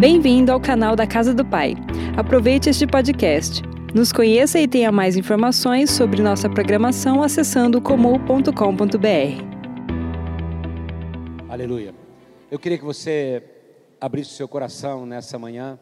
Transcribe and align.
Bem-vindo 0.00 0.50
ao 0.50 0.58
canal 0.58 0.96
da 0.96 1.06
Casa 1.06 1.34
do 1.34 1.44
Pai. 1.44 1.74
Aproveite 2.16 2.70
este 2.70 2.86
podcast. 2.86 3.60
Nos 3.94 4.10
conheça 4.10 4.58
e 4.58 4.66
tenha 4.66 4.90
mais 4.90 5.14
informações 5.14 5.90
sobre 5.90 6.22
nossa 6.22 6.48
programação 6.48 7.22
acessando 7.22 7.82
comum.com.br. 7.82 8.48
Aleluia. 11.50 11.94
Eu 12.50 12.58
queria 12.58 12.78
que 12.78 12.84
você 12.84 13.44
abrisse 14.00 14.30
o 14.30 14.34
seu 14.36 14.48
coração 14.48 15.04
nessa 15.04 15.38
manhã. 15.38 15.78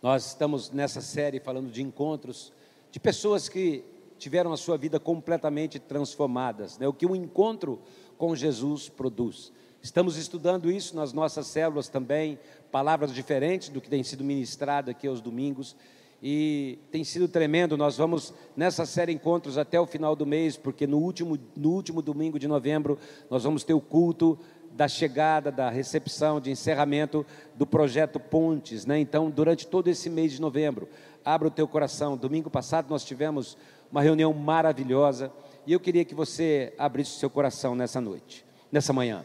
Nós 0.00 0.24
estamos 0.24 0.70
nessa 0.70 1.00
série 1.00 1.40
falando 1.40 1.72
de 1.72 1.82
encontros 1.82 2.52
de 2.92 3.00
pessoas 3.00 3.48
que 3.48 3.82
tiveram 4.16 4.52
a 4.52 4.56
sua 4.56 4.78
vida 4.78 5.00
completamente 5.00 5.80
transformadas, 5.80 6.78
né? 6.78 6.86
o 6.86 6.92
que 6.92 7.04
um 7.04 7.16
encontro 7.16 7.80
com 8.16 8.36
Jesus 8.36 8.88
produz. 8.88 9.52
Estamos 9.86 10.16
estudando 10.16 10.68
isso 10.68 10.96
nas 10.96 11.12
nossas 11.12 11.46
células 11.46 11.88
também, 11.88 12.40
palavras 12.72 13.14
diferentes 13.14 13.68
do 13.68 13.80
que 13.80 13.88
tem 13.88 14.02
sido 14.02 14.24
ministrado 14.24 14.90
aqui 14.90 15.06
aos 15.06 15.20
domingos. 15.20 15.76
E 16.20 16.80
tem 16.90 17.04
sido 17.04 17.28
tremendo. 17.28 17.76
Nós 17.76 17.96
vamos 17.96 18.34
nessa 18.56 18.84
série 18.84 19.12
encontros 19.12 19.56
até 19.56 19.80
o 19.80 19.86
final 19.86 20.16
do 20.16 20.26
mês, 20.26 20.56
porque 20.56 20.88
no 20.88 20.98
último, 20.98 21.38
no 21.56 21.70
último 21.70 22.02
domingo 22.02 22.36
de 22.36 22.48
novembro 22.48 22.98
nós 23.30 23.44
vamos 23.44 23.62
ter 23.62 23.74
o 23.74 23.80
culto 23.80 24.36
da 24.72 24.88
chegada, 24.88 25.52
da 25.52 25.70
recepção, 25.70 26.40
de 26.40 26.50
encerramento 26.50 27.24
do 27.54 27.64
projeto 27.64 28.18
Pontes, 28.18 28.84
né? 28.86 28.98
Então, 28.98 29.30
durante 29.30 29.68
todo 29.68 29.86
esse 29.86 30.10
mês 30.10 30.32
de 30.32 30.40
novembro, 30.40 30.88
abra 31.24 31.46
o 31.46 31.50
teu 31.50 31.68
coração. 31.68 32.16
Domingo 32.16 32.50
passado 32.50 32.90
nós 32.90 33.04
tivemos 33.04 33.56
uma 33.88 34.02
reunião 34.02 34.34
maravilhosa 34.34 35.30
e 35.64 35.72
eu 35.72 35.78
queria 35.78 36.04
que 36.04 36.12
você 36.14 36.74
abrisse 36.76 37.12
o 37.12 37.20
seu 37.20 37.30
coração 37.30 37.76
nessa 37.76 38.00
noite, 38.00 38.44
nessa 38.72 38.92
manhã. 38.92 39.24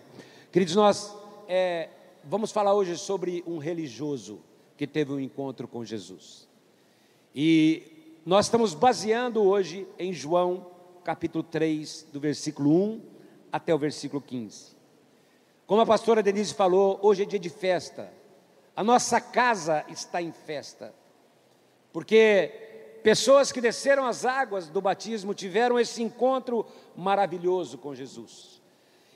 Queridos, 0.52 0.76
nós 0.76 1.16
é, 1.48 1.88
vamos 2.26 2.52
falar 2.52 2.74
hoje 2.74 2.98
sobre 2.98 3.42
um 3.48 3.58
religioso 3.58 4.42
que 4.76 4.86
teve 4.86 5.14
um 5.14 5.20
encontro 5.20 5.66
com 5.66 5.86
Jesus. 5.86 6.46
E 7.34 8.20
nós 8.26 8.48
estamos 8.48 8.74
baseando 8.74 9.42
hoje 9.42 9.88
em 9.98 10.12
João 10.12 10.68
capítulo 11.06 11.42
3, 11.42 12.08
do 12.12 12.20
versículo 12.20 12.70
1 12.70 13.02
até 13.50 13.74
o 13.74 13.78
versículo 13.78 14.22
15. 14.22 14.76
Como 15.66 15.80
a 15.80 15.86
pastora 15.86 16.22
Denise 16.22 16.54
falou, 16.54 17.00
hoje 17.02 17.24
é 17.24 17.26
dia 17.26 17.40
de 17.40 17.50
festa. 17.50 18.12
A 18.76 18.84
nossa 18.84 19.22
casa 19.22 19.86
está 19.88 20.22
em 20.22 20.34
festa. 20.34 20.94
Porque 21.94 23.00
pessoas 23.02 23.54
que 23.54 23.62
desceram 23.62 24.06
as 24.06 24.26
águas 24.26 24.68
do 24.68 24.82
batismo 24.82 25.34
tiveram 25.34 25.80
esse 25.80 26.04
encontro 26.04 26.66
maravilhoso 26.94 27.78
com 27.78 27.96
Jesus. 27.96 28.61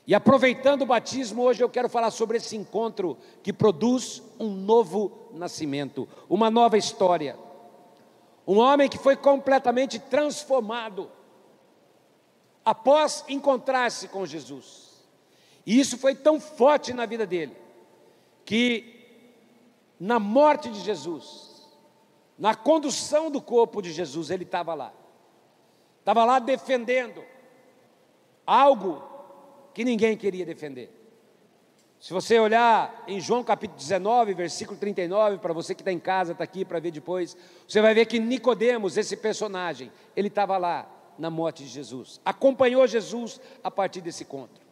E 0.06 0.14
aproveitando 0.14 0.82
o 0.82 0.86
batismo, 0.86 1.42
hoje 1.42 1.64
eu 1.64 1.68
quero 1.68 1.88
falar 1.88 2.12
sobre 2.12 2.36
esse 2.36 2.56
encontro 2.56 3.18
que 3.42 3.52
produz 3.52 4.22
um 4.38 4.48
novo 4.48 5.30
nascimento, 5.32 6.08
uma 6.28 6.48
nova 6.48 6.78
história. 6.78 7.36
Um 8.46 8.58
homem 8.58 8.88
que 8.88 8.98
foi 8.98 9.16
completamente 9.16 9.98
transformado 9.98 11.10
após 12.64 13.24
encontrar-se 13.28 14.06
com 14.06 14.24
Jesus. 14.24 15.04
E 15.66 15.80
isso 15.80 15.98
foi 15.98 16.14
tão 16.14 16.38
forte 16.38 16.92
na 16.92 17.04
vida 17.04 17.26
dele, 17.26 17.56
que 18.44 18.94
na 19.98 20.20
morte 20.20 20.70
de 20.70 20.78
Jesus, 20.80 21.68
na 22.38 22.54
condução 22.54 23.28
do 23.28 23.42
corpo 23.42 23.82
de 23.82 23.92
Jesus, 23.92 24.30
ele 24.30 24.44
estava 24.44 24.72
lá. 24.72 24.92
Estava 25.98 26.24
lá 26.24 26.38
defendendo 26.38 27.24
algo 28.46 29.15
que 29.76 29.84
ninguém 29.84 30.16
queria 30.16 30.46
defender. 30.46 30.90
Se 32.00 32.10
você 32.10 32.40
olhar 32.40 33.04
em 33.06 33.20
João 33.20 33.44
capítulo 33.44 33.78
19, 33.78 34.32
versículo 34.32 34.78
39, 34.78 35.36
para 35.36 35.52
você 35.52 35.74
que 35.74 35.82
está 35.82 35.92
em 35.92 35.98
casa, 35.98 36.32
está 36.32 36.42
aqui 36.42 36.64
para 36.64 36.80
ver 36.80 36.90
depois, 36.92 37.36
você 37.68 37.82
vai 37.82 37.92
ver 37.92 38.06
que 38.06 38.18
Nicodemos, 38.18 38.96
esse 38.96 39.18
personagem, 39.18 39.92
ele 40.16 40.28
estava 40.28 40.56
lá 40.56 40.90
na 41.18 41.28
morte 41.28 41.62
de 41.62 41.68
Jesus, 41.68 42.22
acompanhou 42.24 42.86
Jesus 42.86 43.38
a 43.62 43.70
partir 43.70 44.00
desse 44.00 44.22
encontro. 44.22 44.64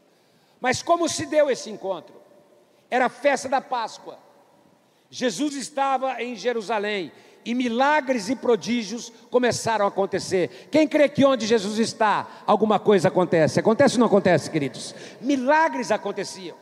Mas 0.58 0.82
como 0.82 1.06
se 1.06 1.26
deu 1.26 1.50
esse 1.50 1.68
encontro? 1.68 2.14
Era 2.90 3.04
a 3.04 3.10
festa 3.10 3.46
da 3.46 3.60
Páscoa. 3.60 4.18
Jesus 5.10 5.54
estava 5.54 6.22
em 6.22 6.34
Jerusalém 6.34 7.12
e 7.44 7.54
milagres 7.54 8.28
e 8.28 8.36
prodígios 8.36 9.12
começaram 9.30 9.84
a 9.84 9.88
acontecer. 9.88 10.68
Quem 10.70 10.88
crê 10.88 11.08
que 11.08 11.24
onde 11.24 11.46
Jesus 11.46 11.78
está, 11.78 12.26
alguma 12.46 12.78
coisa 12.78 13.08
acontece? 13.08 13.60
Acontece 13.60 13.96
ou 13.96 14.00
não 14.00 14.06
acontece, 14.06 14.50
queridos? 14.50 14.94
Milagres 15.20 15.90
aconteciam. 15.90 16.56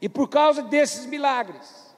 E 0.00 0.08
por 0.08 0.28
causa 0.28 0.62
desses 0.62 1.06
milagres, 1.06 1.94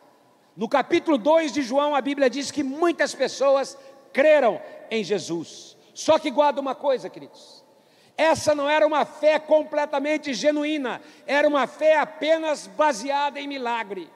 no 0.57 0.69
capítulo 0.69 1.17
2 1.17 1.53
de 1.53 1.63
João, 1.63 1.95
a 1.95 2.01
Bíblia 2.01 2.29
diz 2.29 2.51
que 2.51 2.63
muitas 2.63 3.15
pessoas 3.15 3.79
creram 4.13 4.61
em 4.91 5.03
Jesus. 5.03 5.77
Só 5.95 6.19
que 6.19 6.31
guarda 6.31 6.61
uma 6.61 6.75
coisa, 6.75 7.09
queridos. 7.09 7.63
Essa 8.17 8.55
não 8.55 8.69
era 8.69 8.87
uma 8.87 9.05
fé 9.05 9.39
completamente 9.39 10.35
genuína, 10.35 11.01
era 11.27 11.49
uma 11.49 11.67
fé 11.67 11.99
apenas 11.99 12.67
baseada 12.67 13.41
em 13.41 13.49
milagre. 13.49 14.11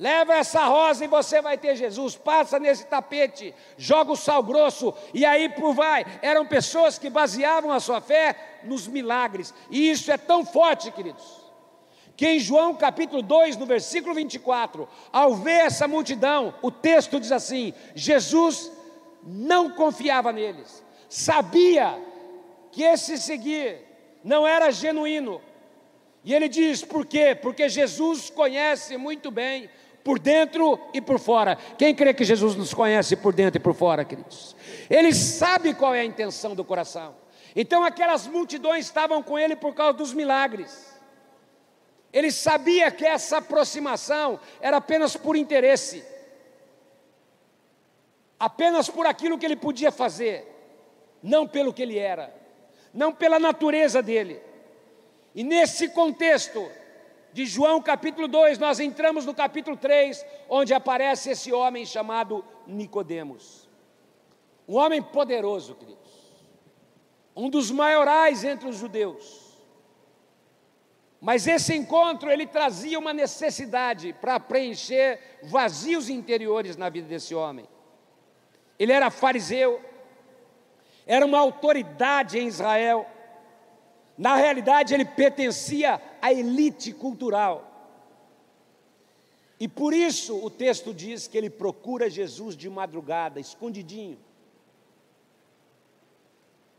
Leva 0.00 0.34
essa 0.34 0.64
rosa 0.64 1.04
e 1.04 1.08
você 1.08 1.42
vai 1.42 1.58
ter 1.58 1.76
Jesus. 1.76 2.16
Passa 2.16 2.58
nesse 2.58 2.86
tapete, 2.86 3.54
joga 3.76 4.12
o 4.12 4.16
sal 4.16 4.42
grosso 4.42 4.94
e 5.12 5.26
aí 5.26 5.50
por 5.50 5.74
vai. 5.74 6.06
Eram 6.22 6.46
pessoas 6.46 6.98
que 6.98 7.10
baseavam 7.10 7.70
a 7.70 7.78
sua 7.78 8.00
fé 8.00 8.62
nos 8.64 8.88
milagres. 8.88 9.52
E 9.70 9.90
isso 9.90 10.10
é 10.10 10.16
tão 10.16 10.42
forte, 10.42 10.90
queridos, 10.90 11.44
que 12.16 12.26
em 12.26 12.38
João 12.38 12.74
capítulo 12.74 13.20
2, 13.20 13.58
no 13.58 13.66
versículo 13.66 14.14
24, 14.14 14.88
ao 15.12 15.34
ver 15.34 15.66
essa 15.66 15.86
multidão, 15.86 16.54
o 16.62 16.70
texto 16.70 17.20
diz 17.20 17.30
assim: 17.30 17.74
Jesus 17.94 18.72
não 19.22 19.68
confiava 19.68 20.32
neles, 20.32 20.82
sabia 21.10 22.02
que 22.72 22.82
esse 22.82 23.18
seguir 23.18 23.86
não 24.24 24.48
era 24.48 24.70
genuíno. 24.70 25.42
E 26.24 26.34
ele 26.34 26.48
diz: 26.48 26.82
por 26.82 27.04
quê? 27.04 27.34
Porque 27.34 27.68
Jesus 27.68 28.30
conhece 28.30 28.96
muito 28.96 29.30
bem 29.30 29.68
por 30.04 30.18
dentro 30.18 30.78
e 30.92 31.00
por 31.00 31.18
fora. 31.18 31.56
Quem 31.76 31.94
crê 31.94 32.14
que 32.14 32.24
Jesus 32.24 32.56
nos 32.56 32.72
conhece 32.72 33.16
por 33.16 33.32
dentro 33.32 33.58
e 33.58 33.62
por 33.62 33.74
fora, 33.74 34.04
queridos? 34.04 34.56
Ele 34.88 35.14
sabe 35.14 35.74
qual 35.74 35.94
é 35.94 36.00
a 36.00 36.04
intenção 36.04 36.54
do 36.54 36.64
coração. 36.64 37.14
Então 37.54 37.84
aquelas 37.84 38.26
multidões 38.26 38.86
estavam 38.86 39.22
com 39.22 39.38
ele 39.38 39.56
por 39.56 39.74
causa 39.74 39.94
dos 39.94 40.12
milagres. 40.12 40.90
Ele 42.12 42.30
sabia 42.30 42.90
que 42.90 43.04
essa 43.04 43.38
aproximação 43.38 44.40
era 44.60 44.78
apenas 44.78 45.16
por 45.16 45.36
interesse, 45.36 46.04
apenas 48.38 48.88
por 48.88 49.06
aquilo 49.06 49.38
que 49.38 49.46
ele 49.46 49.56
podia 49.56 49.92
fazer, 49.92 50.46
não 51.22 51.46
pelo 51.46 51.72
que 51.72 51.82
ele 51.82 51.98
era, 51.98 52.34
não 52.92 53.12
pela 53.12 53.38
natureza 53.38 54.02
dele. 54.02 54.40
E 55.34 55.44
nesse 55.44 55.88
contexto, 55.88 56.68
de 57.32 57.46
João 57.46 57.80
capítulo 57.80 58.26
2, 58.26 58.58
nós 58.58 58.80
entramos 58.80 59.24
no 59.24 59.34
capítulo 59.34 59.76
3, 59.76 60.24
onde 60.48 60.74
aparece 60.74 61.30
esse 61.30 61.52
homem 61.52 61.86
chamado 61.86 62.44
Nicodemos. 62.66 63.68
Um 64.68 64.76
homem 64.76 65.02
poderoso, 65.02 65.74
queridos. 65.74 66.10
Um 67.34 67.48
dos 67.48 67.70
maiorais 67.70 68.44
entre 68.44 68.68
os 68.68 68.76
judeus. 68.76 69.50
Mas 71.20 71.46
esse 71.46 71.74
encontro 71.74 72.30
ele 72.30 72.46
trazia 72.46 72.98
uma 72.98 73.12
necessidade 73.12 74.12
para 74.14 74.40
preencher 74.40 75.38
vazios 75.42 76.08
interiores 76.08 76.76
na 76.76 76.88
vida 76.88 77.06
desse 77.06 77.34
homem. 77.34 77.68
Ele 78.78 78.92
era 78.92 79.10
fariseu, 79.10 79.80
era 81.06 81.24
uma 81.24 81.38
autoridade 81.38 82.38
em 82.38 82.46
Israel 82.46 83.06
na 84.20 84.36
realidade, 84.36 84.92
ele 84.92 85.06
pertencia 85.06 85.98
à 86.20 86.32
elite 86.32 86.92
cultural. 86.92 87.66
E 89.58 89.68
por 89.68 89.92
isso 89.92 90.42
o 90.42 90.48
texto 90.48 90.94
diz 90.94 91.26
que 91.26 91.36
ele 91.36 91.50
procura 91.50 92.08
Jesus 92.08 92.56
de 92.56 92.68
madrugada, 92.70 93.38
escondidinho. 93.38 94.18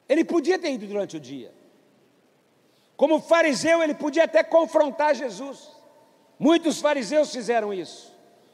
Ele 0.10 0.26
podia 0.26 0.58
ter 0.58 0.72
ido 0.72 0.88
durante 0.88 1.16
o 1.16 1.20
dia. 1.20 1.54
Como 2.98 3.20
fariseu, 3.20 3.82
ele 3.82 3.94
podia 3.94 4.26
até 4.26 4.44
confrontar 4.44 5.16
Jesus. 5.16 5.70
Muitos 6.38 6.82
fariseus 6.82 7.32
fizeram 7.32 7.74
isso, 7.74 8.14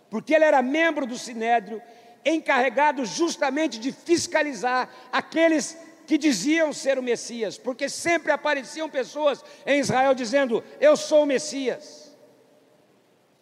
porque 0.09 0.35
ele 0.35 0.43
era 0.43 0.61
membro 0.61 1.05
do 1.05 1.17
sinédrio, 1.17 1.81
encarregado 2.25 3.05
justamente 3.05 3.79
de 3.79 3.91
fiscalizar 3.91 4.89
aqueles 5.11 5.77
que 6.07 6.17
diziam 6.17 6.73
ser 6.73 6.97
o 6.97 7.03
Messias, 7.03 7.57
porque 7.57 7.87
sempre 7.87 8.31
apareciam 8.31 8.89
pessoas 8.89 9.43
em 9.65 9.79
Israel 9.79 10.15
dizendo: 10.15 10.63
Eu 10.79 10.97
sou 10.97 11.23
o 11.23 11.27
Messias. 11.27 12.17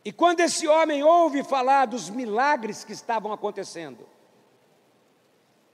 E 0.03 0.11
quando 0.11 0.41
esse 0.41 0.67
homem 0.67 1.01
ouve 1.03 1.43
falar 1.43 1.85
dos 1.85 2.09
milagres 2.09 2.83
que 2.83 2.91
estavam 2.91 3.31
acontecendo, 3.31 4.05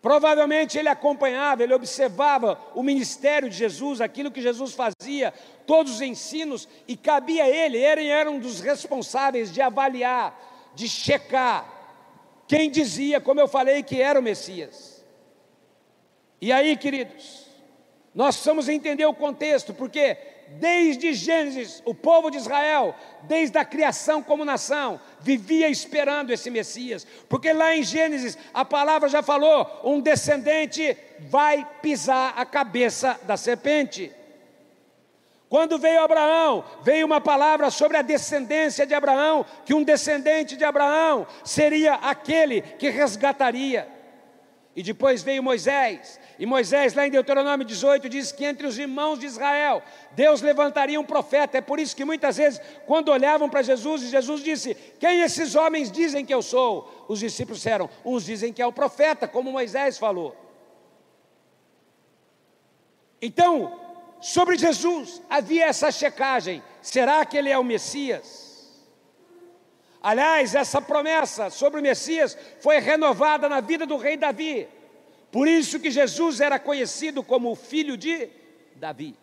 Provavelmente 0.01 0.79
ele 0.79 0.89
acompanhava, 0.89 1.61
ele 1.61 1.75
observava 1.75 2.59
o 2.73 2.81
ministério 2.81 3.47
de 3.47 3.55
Jesus, 3.55 4.01
aquilo 4.01 4.31
que 4.31 4.41
Jesus 4.41 4.73
fazia, 4.73 5.31
todos 5.67 5.93
os 5.93 6.01
ensinos, 6.01 6.67
e 6.87 6.97
cabia 6.97 7.43
a 7.43 7.47
ele, 7.47 7.77
ele 7.77 8.07
era 8.07 8.31
um 8.31 8.39
dos 8.39 8.61
responsáveis 8.61 9.53
de 9.53 9.61
avaliar, 9.61 10.71
de 10.73 10.89
checar 10.89 11.81
quem 12.47 12.69
dizia, 12.69 13.21
como 13.21 13.39
eu 13.39 13.47
falei, 13.47 13.81
que 13.81 14.01
era 14.01 14.19
o 14.19 14.23
Messias. 14.23 14.90
E 16.41 16.51
aí, 16.51 16.75
queridos, 16.75 17.45
nós 18.15 18.35
precisamos 18.35 18.67
entender 18.67 19.05
o 19.05 19.13
contexto, 19.13 19.73
porque 19.73 20.17
desde 20.59 21.13
Gênesis, 21.13 21.81
o 21.85 21.93
povo 21.93 22.29
de 22.29 22.37
Israel, 22.37 22.95
desde 23.23 23.57
a 23.57 23.63
criação 23.63 24.21
como 24.21 24.43
nação, 24.43 24.99
vivia 25.19 25.69
esperando 25.69 26.31
esse 26.31 26.49
Messias, 26.49 27.05
porque 27.29 27.53
lá 27.53 27.75
em 27.75 27.83
Gênesis 27.83 28.37
a 28.53 28.65
palavra 28.65 29.07
já 29.07 29.21
falou: 29.21 29.81
um 29.83 30.01
descendente 30.01 30.97
vai 31.19 31.65
pisar 31.81 32.33
a 32.35 32.45
cabeça 32.45 33.19
da 33.23 33.37
serpente. 33.37 34.11
Quando 35.47 35.77
veio 35.77 36.01
Abraão, 36.01 36.63
veio 36.81 37.05
uma 37.05 37.19
palavra 37.19 37.69
sobre 37.69 37.97
a 37.97 38.01
descendência 38.01 38.85
de 38.85 38.93
Abraão, 38.93 39.45
que 39.65 39.73
um 39.73 39.83
descendente 39.83 40.55
de 40.55 40.63
Abraão 40.63 41.27
seria 41.43 41.95
aquele 41.95 42.61
que 42.61 42.89
resgataria. 42.89 43.87
E 44.73 44.81
depois 44.81 45.21
veio 45.21 45.43
Moisés, 45.43 46.17
e 46.41 46.45
Moisés, 46.47 46.95
lá 46.95 47.05
em 47.05 47.11
Deuteronômio 47.11 47.63
18, 47.63 48.09
diz 48.09 48.31
que 48.31 48.43
entre 48.43 48.65
os 48.65 48.79
irmãos 48.79 49.19
de 49.19 49.27
Israel, 49.27 49.83
Deus 50.13 50.41
levantaria 50.41 50.99
um 50.99 51.03
profeta. 51.03 51.59
É 51.59 51.61
por 51.61 51.79
isso 51.79 51.95
que 51.95 52.03
muitas 52.03 52.37
vezes, 52.37 52.59
quando 52.87 53.09
olhavam 53.09 53.47
para 53.47 53.61
Jesus, 53.61 54.01
Jesus 54.01 54.43
disse: 54.43 54.73
Quem 54.99 55.21
esses 55.21 55.53
homens 55.53 55.91
dizem 55.91 56.25
que 56.25 56.33
eu 56.33 56.41
sou? 56.41 57.05
Os 57.07 57.19
discípulos 57.19 57.59
disseram: 57.59 57.87
Uns 58.03 58.25
dizem 58.25 58.51
que 58.51 58.59
é 58.59 58.65
o 58.65 58.73
profeta, 58.73 59.27
como 59.27 59.51
Moisés 59.51 59.99
falou. 59.99 60.35
Então, 63.21 63.79
sobre 64.19 64.57
Jesus 64.57 65.21
havia 65.29 65.65
essa 65.67 65.91
checagem: 65.91 66.63
será 66.81 67.23
que 67.23 67.37
ele 67.37 67.51
é 67.51 67.57
o 67.59 67.63
Messias? 67.63 68.81
Aliás, 70.01 70.55
essa 70.55 70.81
promessa 70.81 71.51
sobre 71.51 71.81
o 71.81 71.83
Messias 71.83 72.35
foi 72.61 72.79
renovada 72.79 73.47
na 73.47 73.59
vida 73.59 73.85
do 73.85 73.95
rei 73.95 74.17
Davi. 74.17 74.80
Por 75.31 75.47
isso 75.47 75.79
que 75.79 75.89
Jesus 75.89 76.41
era 76.41 76.59
conhecido 76.59 77.23
como 77.23 77.51
o 77.51 77.55
filho 77.55 77.95
de 77.95 78.29
Davi. 78.75 79.15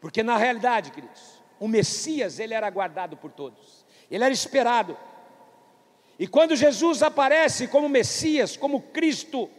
Porque 0.00 0.22
na 0.22 0.36
realidade, 0.36 0.92
queridos, 0.92 1.42
o 1.58 1.66
Messias, 1.66 2.38
ele 2.38 2.54
era 2.54 2.66
aguardado 2.66 3.16
por 3.16 3.32
todos. 3.32 3.84
Ele 4.10 4.22
era 4.22 4.32
esperado. 4.32 4.96
E 6.18 6.26
quando 6.28 6.54
Jesus 6.54 7.02
aparece 7.02 7.66
como 7.66 7.88
Messias, 7.88 8.56
como 8.56 8.80
Cristo, 8.80 9.50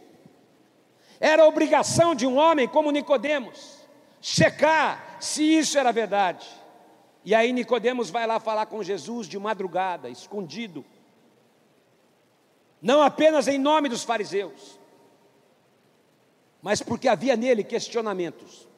era 1.20 1.46
obrigação 1.46 2.14
de 2.14 2.26
um 2.26 2.36
homem 2.36 2.66
como 2.66 2.90
Nicodemos 2.90 3.78
checar 4.20 5.16
se 5.20 5.42
isso 5.42 5.78
era 5.78 5.92
verdade. 5.92 6.48
E 7.24 7.34
aí 7.34 7.52
Nicodemos 7.52 8.10
vai 8.10 8.26
lá 8.26 8.40
falar 8.40 8.66
com 8.66 8.82
Jesus 8.82 9.26
de 9.26 9.38
madrugada, 9.38 10.08
escondido 10.08 10.84
não 12.80 13.02
apenas 13.02 13.48
em 13.48 13.58
nome 13.58 13.88
dos 13.88 14.04
fariseus, 14.04 14.78
mas 16.62 16.82
porque 16.82 17.08
havia 17.08 17.36
nele 17.36 17.64
questionamentos. 17.64 18.68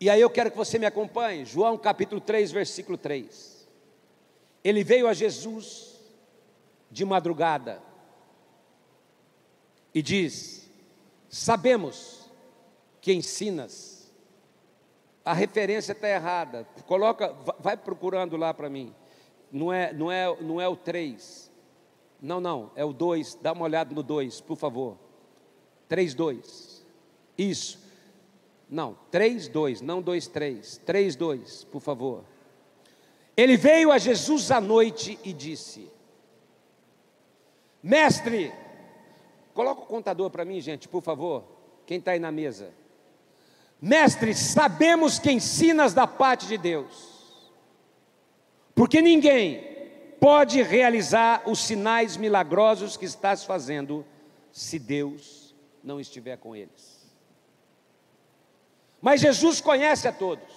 E 0.00 0.10
aí 0.10 0.20
eu 0.20 0.30
quero 0.30 0.50
que 0.50 0.56
você 0.56 0.78
me 0.78 0.86
acompanhe, 0.86 1.44
João 1.44 1.78
capítulo 1.78 2.20
3, 2.20 2.52
versículo 2.52 2.98
3. 2.98 3.68
Ele 4.62 4.82
veio 4.82 5.08
a 5.08 5.14
Jesus 5.14 6.00
de 6.90 7.04
madrugada 7.04 7.82
e 9.92 10.02
diz: 10.02 10.70
Sabemos 11.28 12.30
que 13.00 13.12
ensinas. 13.12 13.92
A 15.24 15.32
referência 15.32 15.92
está 15.92 16.08
errada. 16.08 16.66
Coloca, 16.86 17.34
vai 17.58 17.76
procurando 17.76 18.36
lá 18.36 18.52
para 18.52 18.68
mim. 18.68 18.94
Não 19.50 19.72
é, 19.72 19.92
não 19.92 20.12
é, 20.12 20.36
não 20.40 20.60
é 20.60 20.68
o 20.68 20.76
3. 20.76 21.50
Não, 22.24 22.40
não, 22.40 22.70
é 22.74 22.82
o 22.82 22.92
2. 22.94 23.38
Dá 23.42 23.52
uma 23.52 23.64
olhada 23.64 23.94
no 23.94 24.02
2, 24.02 24.40
por 24.40 24.56
favor. 24.56 24.96
3, 25.90 26.14
2. 26.14 26.86
Isso. 27.36 27.78
Não, 28.66 28.96
3, 29.10 29.46
2, 29.48 29.82
não 29.82 30.00
2, 30.00 30.26
3. 30.28 30.80
3, 30.86 31.16
2, 31.16 31.64
por 31.64 31.80
favor. 31.82 32.24
Ele 33.36 33.58
veio 33.58 33.92
a 33.92 33.98
Jesus 33.98 34.50
à 34.50 34.58
noite 34.58 35.18
e 35.22 35.34
disse: 35.34 35.90
Mestre, 37.82 38.50
coloca 39.52 39.82
o 39.82 39.86
contador 39.86 40.30
para 40.30 40.46
mim, 40.46 40.62
gente, 40.62 40.88
por 40.88 41.02
favor. 41.02 41.44
Quem 41.84 41.98
está 41.98 42.12
aí 42.12 42.18
na 42.18 42.32
mesa? 42.32 42.72
Mestre, 43.78 44.34
sabemos 44.34 45.18
que 45.18 45.30
ensinas 45.30 45.92
da 45.92 46.06
parte 46.06 46.46
de 46.46 46.56
Deus, 46.56 47.52
porque 48.74 49.02
ninguém 49.02 49.73
pode 50.24 50.62
realizar 50.62 51.42
os 51.44 51.58
sinais 51.58 52.16
milagrosos 52.16 52.96
que 52.96 53.04
estás 53.04 53.44
fazendo 53.44 54.06
se 54.50 54.78
Deus 54.78 55.54
não 55.82 56.00
estiver 56.00 56.38
com 56.38 56.56
eles. 56.56 57.14
Mas 59.02 59.20
Jesus 59.20 59.60
conhece 59.60 60.08
a 60.08 60.12
todos. 60.12 60.48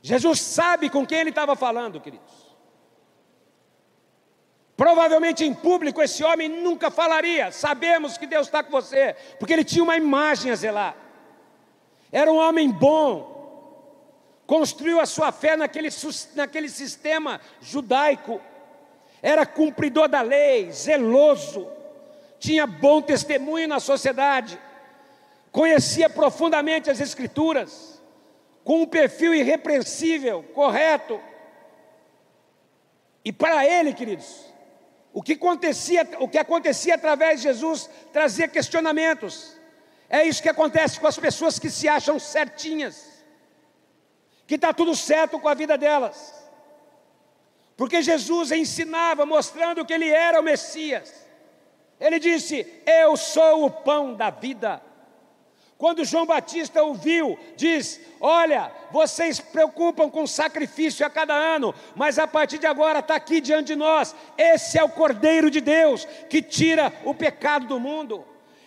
Jesus 0.00 0.40
sabe 0.40 0.88
com 0.88 1.06
quem 1.06 1.18
ele 1.18 1.28
estava 1.28 1.54
falando, 1.54 2.00
queridos. 2.00 2.56
Provavelmente 4.74 5.44
em 5.44 5.52
público 5.52 6.00
esse 6.00 6.24
homem 6.24 6.48
nunca 6.48 6.90
falaria. 6.90 7.52
Sabemos 7.52 8.16
que 8.16 8.26
Deus 8.26 8.46
está 8.46 8.62
com 8.62 8.70
você, 8.70 9.14
porque 9.38 9.52
ele 9.52 9.64
tinha 9.64 9.84
uma 9.84 9.98
imagem 9.98 10.50
a 10.50 10.54
zelar. 10.54 10.96
Era 12.10 12.32
um 12.32 12.38
homem 12.38 12.70
bom, 12.70 13.33
construiu 14.46 15.00
a 15.00 15.06
sua 15.06 15.32
fé 15.32 15.56
naquele, 15.56 15.88
naquele 16.34 16.68
sistema 16.68 17.40
judaico, 17.60 18.40
era 19.22 19.46
cumpridor 19.46 20.08
da 20.08 20.20
lei, 20.20 20.70
zeloso, 20.70 21.66
tinha 22.38 22.66
bom 22.66 23.00
testemunho 23.00 23.66
na 23.66 23.80
sociedade, 23.80 24.58
conhecia 25.50 26.10
profundamente 26.10 26.90
as 26.90 27.00
Escrituras, 27.00 28.02
com 28.62 28.82
um 28.82 28.86
perfil 28.86 29.34
irrepreensível, 29.34 30.42
correto. 30.54 31.20
E 33.24 33.32
para 33.32 33.66
ele, 33.66 33.94
queridos, 33.94 34.44
o 35.12 35.22
que 35.22 35.34
acontecia, 35.34 36.06
o 36.18 36.28
que 36.28 36.36
acontecia 36.36 36.96
através 36.96 37.40
de 37.40 37.44
Jesus 37.44 37.88
trazia 38.12 38.48
questionamentos. 38.48 39.56
É 40.10 40.22
isso 40.22 40.42
que 40.42 40.48
acontece 40.48 41.00
com 41.00 41.06
as 41.06 41.18
pessoas 41.18 41.58
que 41.58 41.70
se 41.70 41.88
acham 41.88 42.18
certinhas 42.18 43.13
que 44.46 44.56
está 44.56 44.72
tudo 44.72 44.94
certo 44.94 45.38
com 45.38 45.48
a 45.48 45.54
vida 45.54 45.76
delas. 45.76 46.44
Porque 47.76 48.02
Jesus 48.02 48.52
ensinava, 48.52 49.26
mostrando 49.26 49.84
que 49.84 49.92
ele 49.92 50.08
era 50.08 50.40
o 50.40 50.44
Messias. 50.44 51.26
Ele 51.98 52.18
disse: 52.18 52.66
Eu 52.86 53.16
sou 53.16 53.64
o 53.64 53.70
pão 53.70 54.14
da 54.14 54.30
vida. 54.30 54.80
Quando 55.76 56.04
João 56.04 56.24
Batista 56.24 56.82
ouviu, 56.82 57.38
diz: 57.56 58.00
Olha, 58.20 58.70
vocês 58.90 59.40
preocupam 59.40 60.08
com 60.08 60.26
sacrifício 60.26 61.04
a 61.04 61.10
cada 61.10 61.34
ano, 61.34 61.74
mas 61.96 62.18
a 62.18 62.26
partir 62.26 62.58
de 62.58 62.66
agora 62.66 63.00
está 63.00 63.16
aqui 63.16 63.40
diante 63.40 63.68
de 63.68 63.76
nós. 63.76 64.14
Esse 64.38 64.78
é 64.78 64.84
o 64.84 64.88
Cordeiro 64.88 65.50
de 65.50 65.60
Deus 65.60 66.04
que 66.30 66.40
tira 66.40 66.92
o 67.04 67.14
pecado 67.14 67.66
do 67.66 67.80
mundo. 67.80 68.24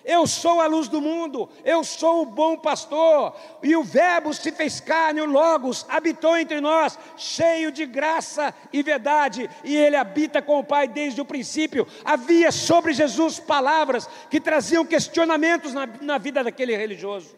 Eu 0.08 0.26
sou 0.26 0.62
a 0.62 0.68
luz 0.68 0.88
do 0.88 1.02
mundo, 1.02 1.50
eu 1.66 1.84
sou 1.84 2.22
o 2.22 2.26
bom 2.26 2.58
pastor, 2.58 3.36
e 3.62 3.76
o 3.76 3.84
Verbo 3.84 4.34
se 4.34 4.54
fez 4.54 4.80
carne, 4.80 5.20
o 5.20 5.26
Logos 5.26 5.86
habitou 5.90 6.38
entre 6.38 6.62
nós, 6.62 6.98
cheio 7.18 7.74
de 7.74 7.86
graça 7.86 8.56
e 8.72 8.82
verdade, 8.82 9.50
e 9.66 9.76
ele 9.76 9.98
habita 9.98 10.42
com 10.42 10.60
o 10.60 10.64
Pai 10.64 10.88
desde 10.88 11.20
o 11.20 11.26
princípio. 11.26 11.86
Havia 12.06 12.54
sobre 12.54 12.94
Jesus 12.94 13.38
palavras 13.38 14.08
que 14.30 14.40
traziam 14.40 14.86
questionamentos 14.86 15.74
na, 15.74 15.86
na 15.86 16.18
vida 16.18 16.42
daquele 16.42 16.78
religioso. 16.78 17.36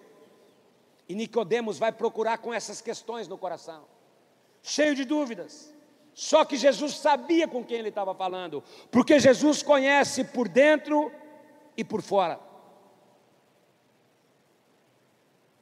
E 1.07 1.15
Nicodemos 1.15 1.79
vai 1.79 1.91
procurar 1.91 2.37
com 2.37 2.53
essas 2.53 2.81
questões 2.81 3.27
no 3.27 3.35
coração, 3.35 3.85
cheio 4.61 4.93
de 4.93 5.05
dúvidas. 5.05 5.73
Só 6.13 6.45
que 6.45 6.55
Jesus 6.55 6.99
sabia 6.99 7.47
com 7.47 7.65
quem 7.65 7.79
ele 7.79 7.89
estava 7.89 8.13
falando, 8.13 8.63
porque 8.91 9.19
Jesus 9.19 9.63
conhece 9.63 10.23
por 10.23 10.47
dentro 10.47 11.11
e 11.75 11.83
por 11.83 12.03
fora. 12.03 12.48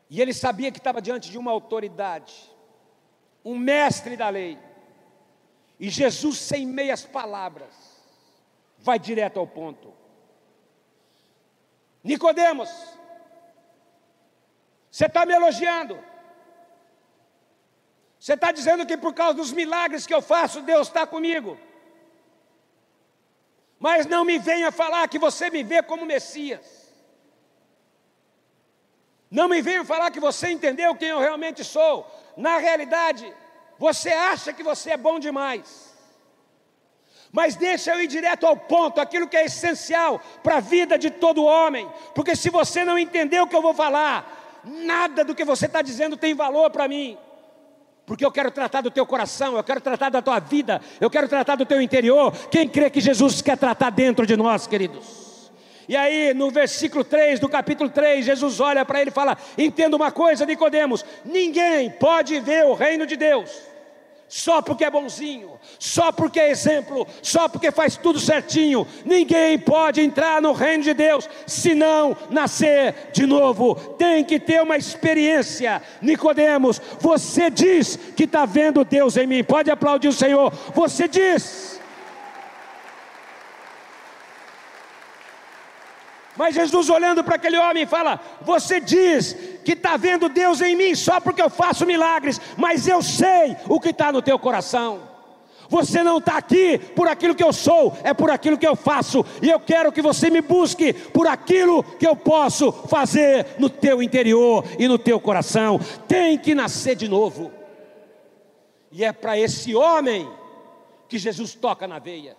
E 0.09 0.21
ele 0.21 0.33
sabia 0.33 0.71
que 0.71 0.77
estava 0.77 1.01
diante 1.01 1.29
de 1.29 1.37
uma 1.37 1.51
autoridade, 1.51 2.33
um 3.43 3.57
mestre 3.57 4.15
da 4.15 4.29
lei. 4.29 4.57
E 5.79 5.89
Jesus, 5.89 6.37
sem 6.39 6.65
meias 6.65 7.05
palavras, 7.05 7.73
vai 8.79 8.97
direto 8.97 9.39
ao 9.39 9.45
ponto. 9.45 9.93
Nicodemos, 12.03 12.69
você 14.89 15.05
está 15.05 15.25
me 15.25 15.33
elogiando. 15.33 15.99
Você 18.19 18.33
está 18.33 18.51
dizendo 18.51 18.85
que 18.85 18.97
por 18.97 19.13
causa 19.13 19.35
dos 19.35 19.51
milagres 19.51 20.07
que 20.07 20.13
eu 20.13 20.21
faço, 20.21 20.61
Deus 20.61 20.87
está 20.87 21.05
comigo. 21.05 21.57
Mas 23.79 24.05
não 24.05 24.25
me 24.25 24.39
venha 24.39 24.71
falar 24.71 25.07
que 25.07 25.19
você 25.19 25.49
me 25.49 25.63
vê 25.63 25.83
como 25.83 26.05
Messias. 26.05 26.76
Não 29.29 29.47
me 29.49 29.61
venha 29.61 29.83
falar 29.83 30.11
que 30.11 30.19
você 30.19 30.49
entendeu 30.49 30.95
quem 30.95 31.09
eu 31.09 31.19
realmente 31.19 31.63
sou. 31.63 32.09
Na 32.35 32.57
realidade, 32.57 33.31
você 33.77 34.09
acha 34.09 34.53
que 34.53 34.63
você 34.63 34.91
é 34.91 34.97
bom 34.97 35.19
demais. 35.19 35.95
Mas 37.31 37.55
deixa 37.55 37.93
eu 37.93 38.01
ir 38.01 38.07
direto 38.07 38.45
ao 38.45 38.55
ponto, 38.55 39.01
aquilo 39.01 39.27
que 39.27 39.35
é 39.35 39.45
essencial 39.45 40.21
para 40.41 40.57
a 40.57 40.61
vida 40.61 40.97
de 40.97 41.11
todo 41.11 41.43
homem. 41.43 41.89
Porque 42.15 42.35
se 42.35 42.49
você 42.49 42.85
não 42.85 42.97
entender 42.97 43.41
o 43.41 43.47
que 43.47 43.55
eu 43.55 43.61
vou 43.61 43.73
falar, 43.73 44.61
nada 44.63 45.25
do 45.25 45.35
que 45.35 45.43
você 45.43 45.65
está 45.65 45.81
dizendo 45.81 46.15
tem 46.15 46.33
valor 46.33 46.69
para 46.69 46.87
mim 46.87 47.17
porque 48.07 48.25
eu 48.25 48.31
quero 48.31 48.49
tratar 48.49 48.79
do 48.79 48.89
teu 48.89 49.05
coração, 49.05 49.57
eu 49.57 49.63
quero 49.65 49.81
tratar 49.81 50.09
da 50.09 50.21
tua 50.21 50.39
vida, 50.39 50.81
eu 50.99 51.09
quero 51.09 51.27
tratar 51.27 51.57
do 51.57 51.65
teu 51.65 51.81
interior. 51.81 52.31
Quem 52.49 52.65
crê 52.65 52.89
que 52.89 53.01
Jesus 53.01 53.41
quer 53.41 53.57
tratar 53.57 53.89
dentro 53.89 54.25
de 54.25 54.37
nós, 54.37 54.65
queridos? 54.65 55.26
E 55.87 55.95
aí, 55.95 56.33
no 56.33 56.51
versículo 56.51 57.03
3 57.03 57.39
do 57.39 57.47
capítulo 57.47 57.89
3, 57.89 58.25
Jesus 58.25 58.59
olha 58.59 58.83
para 58.83 58.99
ele 59.01 59.09
e 59.09 59.13
fala: 59.13 59.37
Entenda 59.57 59.95
uma 59.95 60.11
coisa, 60.11 60.45
Nicodemos, 60.45 61.05
ninguém 61.23 61.89
pode 61.89 62.39
ver 62.39 62.65
o 62.65 62.73
reino 62.73 63.05
de 63.05 63.15
Deus 63.15 63.67
só 64.27 64.61
porque 64.61 64.83
é 64.83 64.91
bonzinho, 64.91 65.57
só 65.79 66.11
porque 66.11 66.39
é 66.39 66.49
exemplo, 66.49 67.07
só 67.21 67.47
porque 67.47 67.71
faz 67.71 67.95
tudo 67.95 68.19
certinho. 68.19 68.85
Ninguém 69.05 69.57
pode 69.57 70.01
entrar 70.01 70.41
no 70.41 70.51
reino 70.51 70.83
de 70.83 70.93
Deus 70.93 71.29
se 71.45 71.73
não 71.73 72.15
nascer 72.29 73.09
de 73.13 73.25
novo. 73.25 73.75
Tem 73.97 74.23
que 74.23 74.39
ter 74.39 74.61
uma 74.61 74.75
experiência. 74.75 75.81
Nicodemos, 76.01 76.81
você 76.99 77.49
diz 77.49 77.97
que 78.15 78.25
está 78.25 78.45
vendo 78.45 78.83
Deus 78.83 79.15
em 79.15 79.27
mim. 79.27 79.43
Pode 79.43 79.71
aplaudir 79.71 80.09
o 80.09 80.13
Senhor. 80.13 80.51
Você 80.73 81.07
diz. 81.07 81.76
Mas 86.37 86.53
Jesus 86.53 86.89
olhando 86.89 87.23
para 87.23 87.35
aquele 87.35 87.57
homem 87.57 87.85
fala: 87.85 88.19
Você 88.41 88.79
diz 88.79 89.35
que 89.65 89.73
está 89.73 89.97
vendo 89.97 90.29
Deus 90.29 90.61
em 90.61 90.75
mim 90.75 90.93
só 90.95 91.19
porque 91.19 91.41
eu 91.41 91.49
faço 91.49 91.85
milagres, 91.85 92.39
mas 92.55 92.87
eu 92.87 93.01
sei 93.01 93.57
o 93.67 93.79
que 93.79 93.89
está 93.89 94.11
no 94.11 94.21
teu 94.21 94.37
coração. 94.37 95.01
Você 95.69 96.01
não 96.01 96.19
está 96.19 96.37
aqui 96.37 96.77
por 96.77 97.09
aquilo 97.09 97.35
que 97.35 97.43
eu 97.43 97.51
sou, 97.51 97.97
é 98.01 98.13
por 98.13 98.31
aquilo 98.31 98.57
que 98.57 98.65
eu 98.65 98.75
faço, 98.75 99.25
e 99.41 99.49
eu 99.49 99.59
quero 99.59 99.91
que 99.91 100.01
você 100.01 100.29
me 100.29 100.39
busque 100.39 100.93
por 100.93 101.27
aquilo 101.27 101.83
que 101.83 102.07
eu 102.07 102.15
posso 102.15 102.71
fazer 102.71 103.45
no 103.59 103.69
teu 103.69 104.01
interior 104.01 104.63
e 104.79 104.87
no 104.87 104.97
teu 104.97 105.19
coração. 105.19 105.77
Tem 106.07 106.37
que 106.37 106.55
nascer 106.55 106.95
de 106.95 107.09
novo, 107.09 107.51
e 108.91 109.03
é 109.03 109.11
para 109.11 109.37
esse 109.37 109.75
homem 109.75 110.29
que 111.09 111.17
Jesus 111.17 111.53
toca 111.53 111.85
na 111.85 111.99
veia 111.99 112.37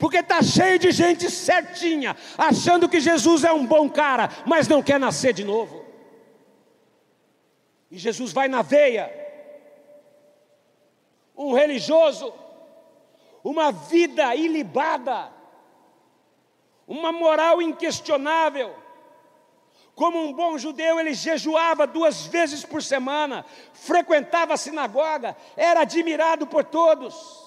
porque 0.00 0.16
está 0.16 0.42
cheio 0.42 0.78
de 0.78 0.90
gente 0.90 1.30
certinha, 1.30 2.16
achando 2.38 2.88
que 2.88 2.98
Jesus 2.98 3.44
é 3.44 3.52
um 3.52 3.66
bom 3.66 3.86
cara, 3.86 4.30
mas 4.46 4.66
não 4.66 4.82
quer 4.82 4.98
nascer 4.98 5.34
de 5.34 5.44
novo. 5.44 5.84
E 7.90 7.98
Jesus 7.98 8.32
vai 8.32 8.48
na 8.48 8.62
veia, 8.62 9.12
um 11.36 11.52
religioso, 11.52 12.32
uma 13.44 13.70
vida 13.70 14.34
ilibada, 14.34 15.30
uma 16.88 17.12
moral 17.12 17.60
inquestionável. 17.60 18.74
Como 19.94 20.18
um 20.18 20.32
bom 20.32 20.56
judeu, 20.56 20.98
ele 20.98 21.12
jejuava 21.12 21.86
duas 21.86 22.24
vezes 22.24 22.64
por 22.64 22.82
semana, 22.82 23.44
frequentava 23.74 24.54
a 24.54 24.56
sinagoga, 24.56 25.36
era 25.58 25.82
admirado 25.82 26.46
por 26.46 26.64
todos. 26.64 27.39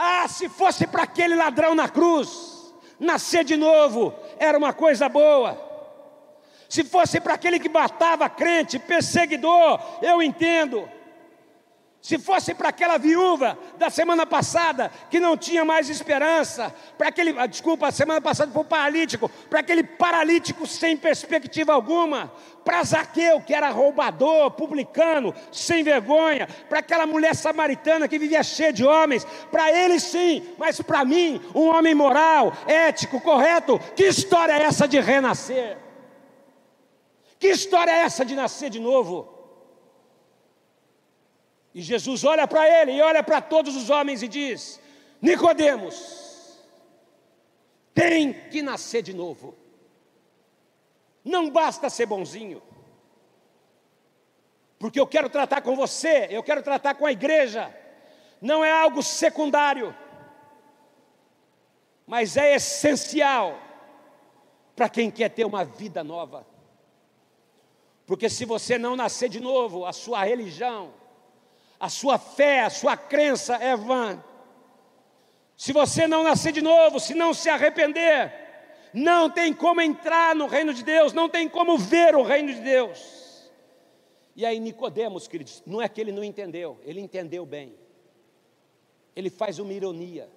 Ah, 0.00 0.28
se 0.28 0.48
fosse 0.48 0.86
para 0.86 1.02
aquele 1.02 1.34
ladrão 1.34 1.74
na 1.74 1.88
cruz, 1.88 2.72
nascer 3.00 3.42
de 3.42 3.56
novo 3.56 4.14
era 4.38 4.56
uma 4.56 4.72
coisa 4.72 5.08
boa. 5.08 5.60
Se 6.68 6.84
fosse 6.84 7.20
para 7.20 7.34
aquele 7.34 7.58
que 7.58 7.68
matava 7.68 8.28
crente, 8.28 8.78
perseguidor, 8.78 9.80
eu 10.00 10.22
entendo. 10.22 10.88
Se 12.00 12.16
fosse 12.16 12.54
para 12.54 12.68
aquela 12.68 12.96
viúva 12.96 13.58
da 13.76 13.90
semana 13.90 14.24
passada 14.24 14.90
que 15.10 15.18
não 15.18 15.36
tinha 15.36 15.64
mais 15.64 15.90
esperança, 15.90 16.74
para 16.96 17.08
aquele, 17.08 17.34
ah, 17.36 17.46
desculpa, 17.46 17.88
a 17.88 17.92
semana 17.92 18.20
passada 18.20 18.52
foi 18.52 18.62
o 18.62 18.64
paralítico, 18.64 19.28
para 19.50 19.60
aquele 19.60 19.82
paralítico 19.82 20.64
sem 20.66 20.96
perspectiva 20.96 21.72
alguma, 21.72 22.32
para 22.64 22.84
Zaqueu 22.84 23.40
que 23.40 23.52
era 23.52 23.70
roubador, 23.70 24.52
publicano, 24.52 25.34
sem 25.50 25.82
vergonha, 25.82 26.48
para 26.68 26.78
aquela 26.78 27.04
mulher 27.04 27.34
samaritana 27.34 28.06
que 28.06 28.18
vivia 28.18 28.44
cheia 28.44 28.72
de 28.72 28.84
homens, 28.84 29.26
para 29.50 29.72
ele 29.72 29.98
sim, 29.98 30.54
mas 30.56 30.80
para 30.80 31.04
mim, 31.04 31.40
um 31.52 31.68
homem 31.68 31.94
moral, 31.94 32.52
ético, 32.66 33.20
correto, 33.20 33.78
que 33.96 34.04
história 34.04 34.52
é 34.52 34.62
essa 34.62 34.86
de 34.86 35.00
renascer? 35.00 35.76
Que 37.40 37.48
história 37.48 37.90
é 37.90 38.02
essa 38.02 38.24
de 38.24 38.36
nascer 38.36 38.70
de 38.70 38.78
novo? 38.78 39.37
E 41.78 41.80
Jesus 41.80 42.24
olha 42.24 42.44
para 42.44 42.68
ele 42.68 42.90
e 42.90 43.00
olha 43.00 43.22
para 43.22 43.40
todos 43.40 43.76
os 43.76 43.88
homens 43.88 44.20
e 44.20 44.26
diz: 44.26 44.80
Nicodemos, 45.22 46.58
tem 47.94 48.32
que 48.32 48.60
nascer 48.62 49.00
de 49.00 49.14
novo. 49.14 49.56
Não 51.24 51.48
basta 51.48 51.88
ser 51.88 52.06
bonzinho. 52.06 52.60
Porque 54.76 54.98
eu 54.98 55.06
quero 55.06 55.30
tratar 55.30 55.62
com 55.62 55.76
você, 55.76 56.26
eu 56.30 56.42
quero 56.42 56.64
tratar 56.64 56.96
com 56.96 57.06
a 57.06 57.12
igreja. 57.12 57.72
Não 58.42 58.64
é 58.64 58.72
algo 58.72 59.00
secundário, 59.00 59.94
mas 62.04 62.36
é 62.36 62.56
essencial 62.56 63.56
para 64.74 64.88
quem 64.88 65.12
quer 65.12 65.28
ter 65.28 65.44
uma 65.44 65.64
vida 65.64 66.02
nova. 66.02 66.44
Porque 68.04 68.28
se 68.28 68.44
você 68.44 68.76
não 68.76 68.96
nascer 68.96 69.28
de 69.28 69.38
novo, 69.38 69.86
a 69.86 69.92
sua 69.92 70.24
religião, 70.24 70.97
a 71.78 71.88
sua 71.88 72.18
fé, 72.18 72.62
a 72.62 72.70
sua 72.70 72.96
crença 72.96 73.54
é 73.56 73.76
vã. 73.76 74.22
Se 75.56 75.72
você 75.72 76.06
não 76.06 76.22
nascer 76.22 76.52
de 76.52 76.60
novo, 76.60 76.98
se 76.98 77.14
não 77.14 77.32
se 77.32 77.48
arrepender, 77.48 78.32
não 78.92 79.30
tem 79.30 79.52
como 79.52 79.80
entrar 79.80 80.34
no 80.34 80.46
reino 80.46 80.72
de 80.74 80.82
Deus, 80.82 81.12
não 81.12 81.28
tem 81.28 81.48
como 81.48 81.78
ver 81.78 82.14
o 82.14 82.22
reino 82.22 82.52
de 82.52 82.60
Deus. 82.60 83.50
E 84.34 84.44
aí 84.46 84.58
Nicodemos, 84.60 85.26
queridos, 85.26 85.62
não 85.66 85.82
é 85.82 85.88
que 85.88 86.00
ele 86.00 86.12
não 86.12 86.22
entendeu, 86.22 86.80
ele 86.84 87.00
entendeu 87.00 87.44
bem. 87.44 87.74
Ele 89.14 89.30
faz 89.30 89.58
uma 89.58 89.72
ironia. 89.72 90.30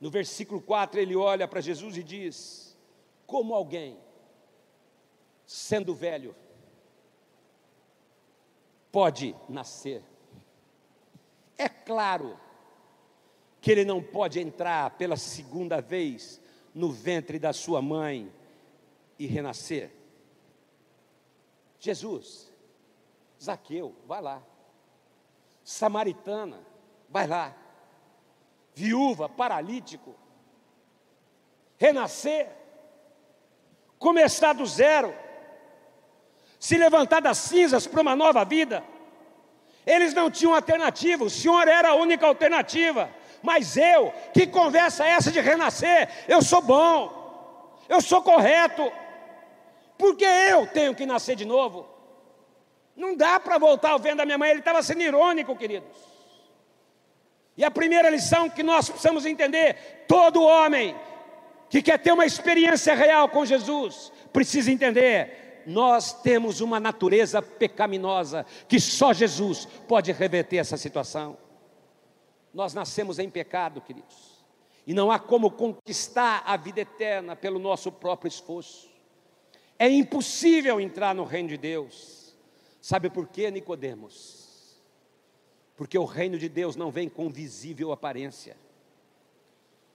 No 0.00 0.10
versículo 0.10 0.60
4 0.60 1.00
ele 1.00 1.14
olha 1.14 1.46
para 1.46 1.60
Jesus 1.60 1.96
e 1.96 2.02
diz: 2.02 2.76
Como 3.24 3.54
alguém, 3.54 3.96
sendo 5.46 5.94
velho, 5.94 6.34
pode 8.90 9.36
nascer 9.48 10.02
é 11.58 11.68
claro 11.68 12.38
que 13.60 13.70
ele 13.70 13.84
não 13.84 14.02
pode 14.02 14.40
entrar 14.40 14.90
pela 14.90 15.16
segunda 15.16 15.80
vez 15.80 16.40
no 16.74 16.90
ventre 16.90 17.38
da 17.38 17.52
sua 17.52 17.80
mãe 17.80 18.32
e 19.18 19.26
renascer. 19.26 19.90
Jesus, 21.78 22.52
Zaqueu, 23.40 23.94
vai 24.06 24.20
lá. 24.20 24.42
Samaritana, 25.64 26.60
vai 27.08 27.26
lá. 27.26 27.56
Viúva, 28.74 29.28
paralítico. 29.28 30.14
Renascer, 31.78 32.50
começar 33.98 34.52
do 34.52 34.66
zero, 34.66 35.14
se 36.58 36.76
levantar 36.76 37.20
das 37.20 37.38
cinzas 37.38 37.86
para 37.86 38.00
uma 38.00 38.16
nova 38.16 38.44
vida. 38.44 38.84
Eles 39.86 40.14
não 40.14 40.30
tinham 40.30 40.54
alternativa, 40.54 41.24
o 41.24 41.30
Senhor 41.30 41.66
era 41.66 41.90
a 41.90 41.94
única 41.94 42.26
alternativa. 42.26 43.10
Mas 43.42 43.76
eu, 43.76 44.12
que 44.32 44.46
conversa 44.46 45.04
essa 45.04 45.30
de 45.30 45.40
renascer? 45.40 46.08
Eu 46.28 46.40
sou 46.40 46.62
bom, 46.62 47.80
eu 47.88 48.00
sou 48.00 48.22
correto, 48.22 48.90
porque 49.98 50.24
eu 50.24 50.66
tenho 50.68 50.94
que 50.94 51.04
nascer 51.04 51.34
de 51.34 51.44
novo. 51.44 51.88
Não 52.96 53.16
dá 53.16 53.40
para 53.40 53.58
voltar 53.58 53.90
ao 53.90 53.98
vento 53.98 54.18
da 54.18 54.24
minha 54.24 54.38
mãe, 54.38 54.50
ele 54.50 54.60
estava 54.60 54.82
sendo 54.82 55.02
irônico, 55.02 55.56
queridos. 55.56 56.12
E 57.56 57.64
a 57.64 57.70
primeira 57.70 58.08
lição 58.08 58.48
que 58.48 58.62
nós 58.62 58.88
precisamos 58.88 59.26
entender: 59.26 60.04
todo 60.06 60.42
homem 60.42 60.96
que 61.68 61.82
quer 61.82 61.98
ter 61.98 62.12
uma 62.12 62.26
experiência 62.26 62.94
real 62.94 63.28
com 63.28 63.44
Jesus, 63.44 64.12
precisa 64.32 64.70
entender 64.70 65.51
nós 65.66 66.12
temos 66.22 66.60
uma 66.60 66.78
natureza 66.78 67.40
pecaminosa 67.40 68.46
que 68.68 68.80
só 68.80 69.12
Jesus 69.12 69.66
pode 69.86 70.12
reverter 70.12 70.56
essa 70.56 70.76
situação. 70.76 71.36
Nós 72.52 72.74
nascemos 72.74 73.18
em 73.18 73.30
pecado, 73.30 73.80
queridos, 73.80 74.44
e 74.86 74.92
não 74.92 75.10
há 75.10 75.18
como 75.18 75.50
conquistar 75.50 76.42
a 76.44 76.56
vida 76.56 76.80
eterna 76.80 77.34
pelo 77.34 77.58
nosso 77.58 77.90
próprio 77.90 78.28
esforço. 78.28 78.90
É 79.78 79.88
impossível 79.88 80.80
entrar 80.80 81.14
no 81.14 81.24
reino 81.24 81.48
de 81.48 81.56
Deus. 81.56 82.34
Sabe 82.80 83.08
por 83.08 83.28
quê, 83.28 83.50
Nicodemos? 83.50 84.80
Porque 85.76 85.98
o 85.98 86.04
reino 86.04 86.38
de 86.38 86.48
Deus 86.48 86.76
não 86.76 86.90
vem 86.90 87.08
com 87.08 87.30
visível 87.30 87.92
aparência. 87.92 88.56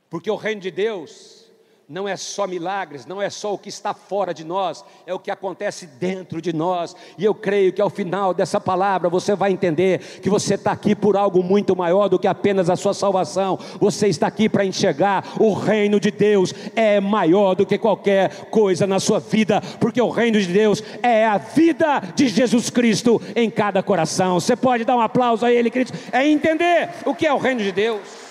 Porque 0.10 0.32
o 0.32 0.36
reino 0.36 0.62
de 0.62 0.72
Deus 0.72 1.47
não 1.90 2.06
é 2.06 2.18
só 2.18 2.46
milagres, 2.46 3.06
não 3.06 3.22
é 3.22 3.30
só 3.30 3.54
o 3.54 3.58
que 3.58 3.70
está 3.70 3.94
fora 3.94 4.34
de 4.34 4.44
nós, 4.44 4.84
é 5.06 5.14
o 5.14 5.20
que 5.20 5.32
acontece 5.32 5.88
dentro 5.88 6.42
de 6.42 6.52
nós. 6.52 6.94
E 7.18 7.24
eu 7.24 7.34
creio 7.34 7.72
que 7.72 7.82
ao 7.82 7.90
final 7.90 8.34
dessa 8.34 8.60
palavra 8.60 9.10
você 9.10 9.34
vai 9.36 9.54
entender 9.54 10.00
que 10.22 10.30
você 10.30 10.56
está 10.56 10.74
aqui 10.74 10.94
por 10.94 11.16
algo 11.16 11.42
muito 11.42 11.78
maior 11.78 12.10
do 12.10 12.20
que 12.20 12.28
apenas 12.28 12.70
a 12.70 12.76
sua 12.76 12.94
salvação. 12.94 13.58
Você 13.80 14.08
está 14.10 14.28
aqui 14.28 14.50
para 14.50 14.66
enxergar 14.66 15.24
o 15.40 15.54
reino 15.54 15.98
de 15.98 16.12
Deus 16.12 16.54
é 16.76 17.00
maior 17.00 17.56
do 17.56 17.66
que 17.66 17.78
qualquer 17.78 18.50
coisa 18.50 18.86
na 18.86 19.00
sua 19.00 19.22
vida, 19.22 19.62
porque 19.80 20.02
o 20.02 20.10
reino 20.10 20.42
de 20.42 20.48
Deus 20.48 20.84
é 21.02 21.26
a 21.26 21.38
vida 21.38 22.02
de 22.14 22.28
Jesus 22.28 22.70
Cristo 22.70 23.22
em 23.34 23.50
cada 23.50 23.82
coração. 23.82 24.42
Você 24.42 24.58
pode 24.58 24.84
dar 24.84 24.98
um 24.98 25.02
aplauso 25.02 25.46
a 25.46 25.52
Ele, 25.54 25.70
querido, 25.70 25.94
é 26.12 26.28
entender 26.28 26.90
o 27.06 27.16
que 27.16 27.26
é 27.26 27.34
o 27.34 27.38
reino 27.38 27.62
de 27.62 27.72
Deus. 27.72 28.27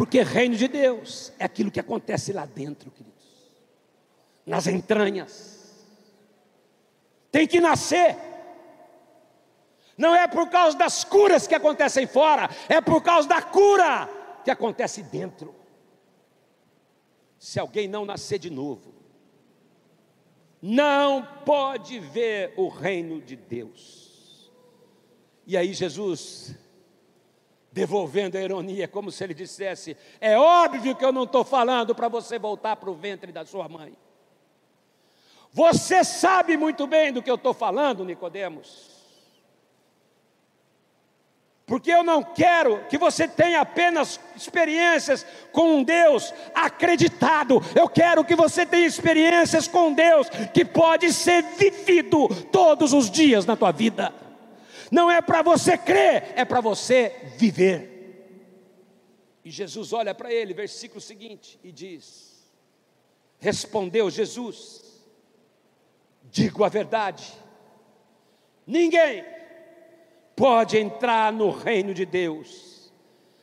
Porque 0.00 0.22
reino 0.22 0.56
de 0.56 0.66
Deus 0.66 1.30
é 1.38 1.44
aquilo 1.44 1.70
que 1.70 1.78
acontece 1.78 2.32
lá 2.32 2.46
dentro, 2.46 2.90
queridos, 2.90 3.52
nas 4.46 4.66
entranhas. 4.66 5.86
Tem 7.30 7.46
que 7.46 7.60
nascer. 7.60 8.16
Não 9.98 10.16
é 10.16 10.26
por 10.26 10.48
causa 10.48 10.78
das 10.78 11.04
curas 11.04 11.46
que 11.46 11.54
acontecem 11.54 12.06
fora, 12.06 12.48
é 12.66 12.80
por 12.80 13.02
causa 13.02 13.28
da 13.28 13.42
cura 13.42 14.08
que 14.42 14.50
acontece 14.50 15.02
dentro. 15.02 15.54
Se 17.38 17.60
alguém 17.60 17.86
não 17.86 18.06
nascer 18.06 18.38
de 18.38 18.48
novo, 18.48 18.94
não 20.62 21.22
pode 21.44 22.00
ver 22.00 22.54
o 22.56 22.68
reino 22.68 23.20
de 23.20 23.36
Deus. 23.36 24.50
E 25.46 25.58
aí 25.58 25.74
Jesus 25.74 26.56
devolvendo 27.72 28.36
a 28.36 28.40
ironia, 28.40 28.88
como 28.88 29.10
se 29.10 29.22
ele 29.22 29.34
dissesse: 29.34 29.96
É 30.20 30.36
óbvio 30.38 30.94
que 30.96 31.04
eu 31.04 31.12
não 31.12 31.24
estou 31.24 31.44
falando 31.44 31.94
para 31.94 32.08
você 32.08 32.38
voltar 32.38 32.76
para 32.76 32.90
o 32.90 32.94
ventre 32.94 33.32
da 33.32 33.44
sua 33.44 33.68
mãe. 33.68 33.96
Você 35.52 36.04
sabe 36.04 36.56
muito 36.56 36.86
bem 36.86 37.12
do 37.12 37.22
que 37.22 37.30
eu 37.30 37.34
estou 37.34 37.52
falando, 37.52 38.04
Nicodemos. 38.04 38.90
Porque 41.66 41.92
eu 41.92 42.02
não 42.02 42.20
quero 42.20 42.84
que 42.88 42.98
você 42.98 43.28
tenha 43.28 43.60
apenas 43.60 44.18
experiências 44.34 45.24
com 45.52 45.76
um 45.76 45.84
Deus 45.84 46.34
acreditado. 46.52 47.62
Eu 47.76 47.88
quero 47.88 48.24
que 48.24 48.34
você 48.34 48.66
tenha 48.66 48.86
experiências 48.86 49.68
com 49.68 49.92
Deus 49.92 50.28
que 50.52 50.64
pode 50.64 51.12
ser 51.12 51.42
vivido 51.42 52.28
todos 52.50 52.92
os 52.92 53.08
dias 53.08 53.46
na 53.46 53.54
tua 53.54 53.70
vida. 53.70 54.12
Não 54.90 55.10
é 55.10 55.22
para 55.22 55.42
você 55.42 55.78
crer, 55.78 56.32
é 56.34 56.44
para 56.44 56.60
você 56.60 57.32
viver. 57.36 58.00
E 59.44 59.50
Jesus 59.50 59.92
olha 59.92 60.14
para 60.14 60.32
ele, 60.32 60.52
versículo 60.52 61.00
seguinte, 61.00 61.58
e 61.62 61.70
diz: 61.70 62.44
Respondeu 63.38 64.10
Jesus: 64.10 65.04
Digo 66.24 66.64
a 66.64 66.68
verdade, 66.68 67.32
ninguém 68.66 69.24
pode 70.34 70.76
entrar 70.76 71.32
no 71.32 71.50
reino 71.50 71.94
de 71.94 72.04
Deus 72.04 72.92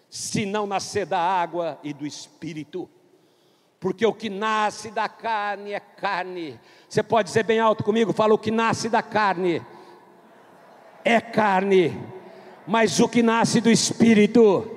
se 0.09 0.45
não 0.45 0.65
nascer 0.65 1.05
da 1.05 1.19
água 1.19 1.79
e 1.83 1.93
do 1.93 2.05
espírito. 2.05 2.89
Porque 3.79 4.05
o 4.05 4.13
que 4.13 4.29
nasce 4.29 4.89
da 4.89 5.07
carne 5.07 5.73
é 5.73 5.79
carne. 5.79 6.59
Você 6.89 7.03
pode 7.03 7.27
dizer 7.27 7.43
bem 7.43 7.59
alto 7.59 7.83
comigo? 7.83 8.11
Fala: 8.13 8.33
o 8.33 8.39
que 8.39 8.51
nasce 8.51 8.89
da 8.89 9.03
carne 9.03 9.63
é 11.07 11.21
carne, 11.21 11.97
mas 12.67 12.99
o 12.99 13.07
que 13.07 13.23
nasce 13.23 13.61
do 13.61 13.71
Espírito 13.71 14.69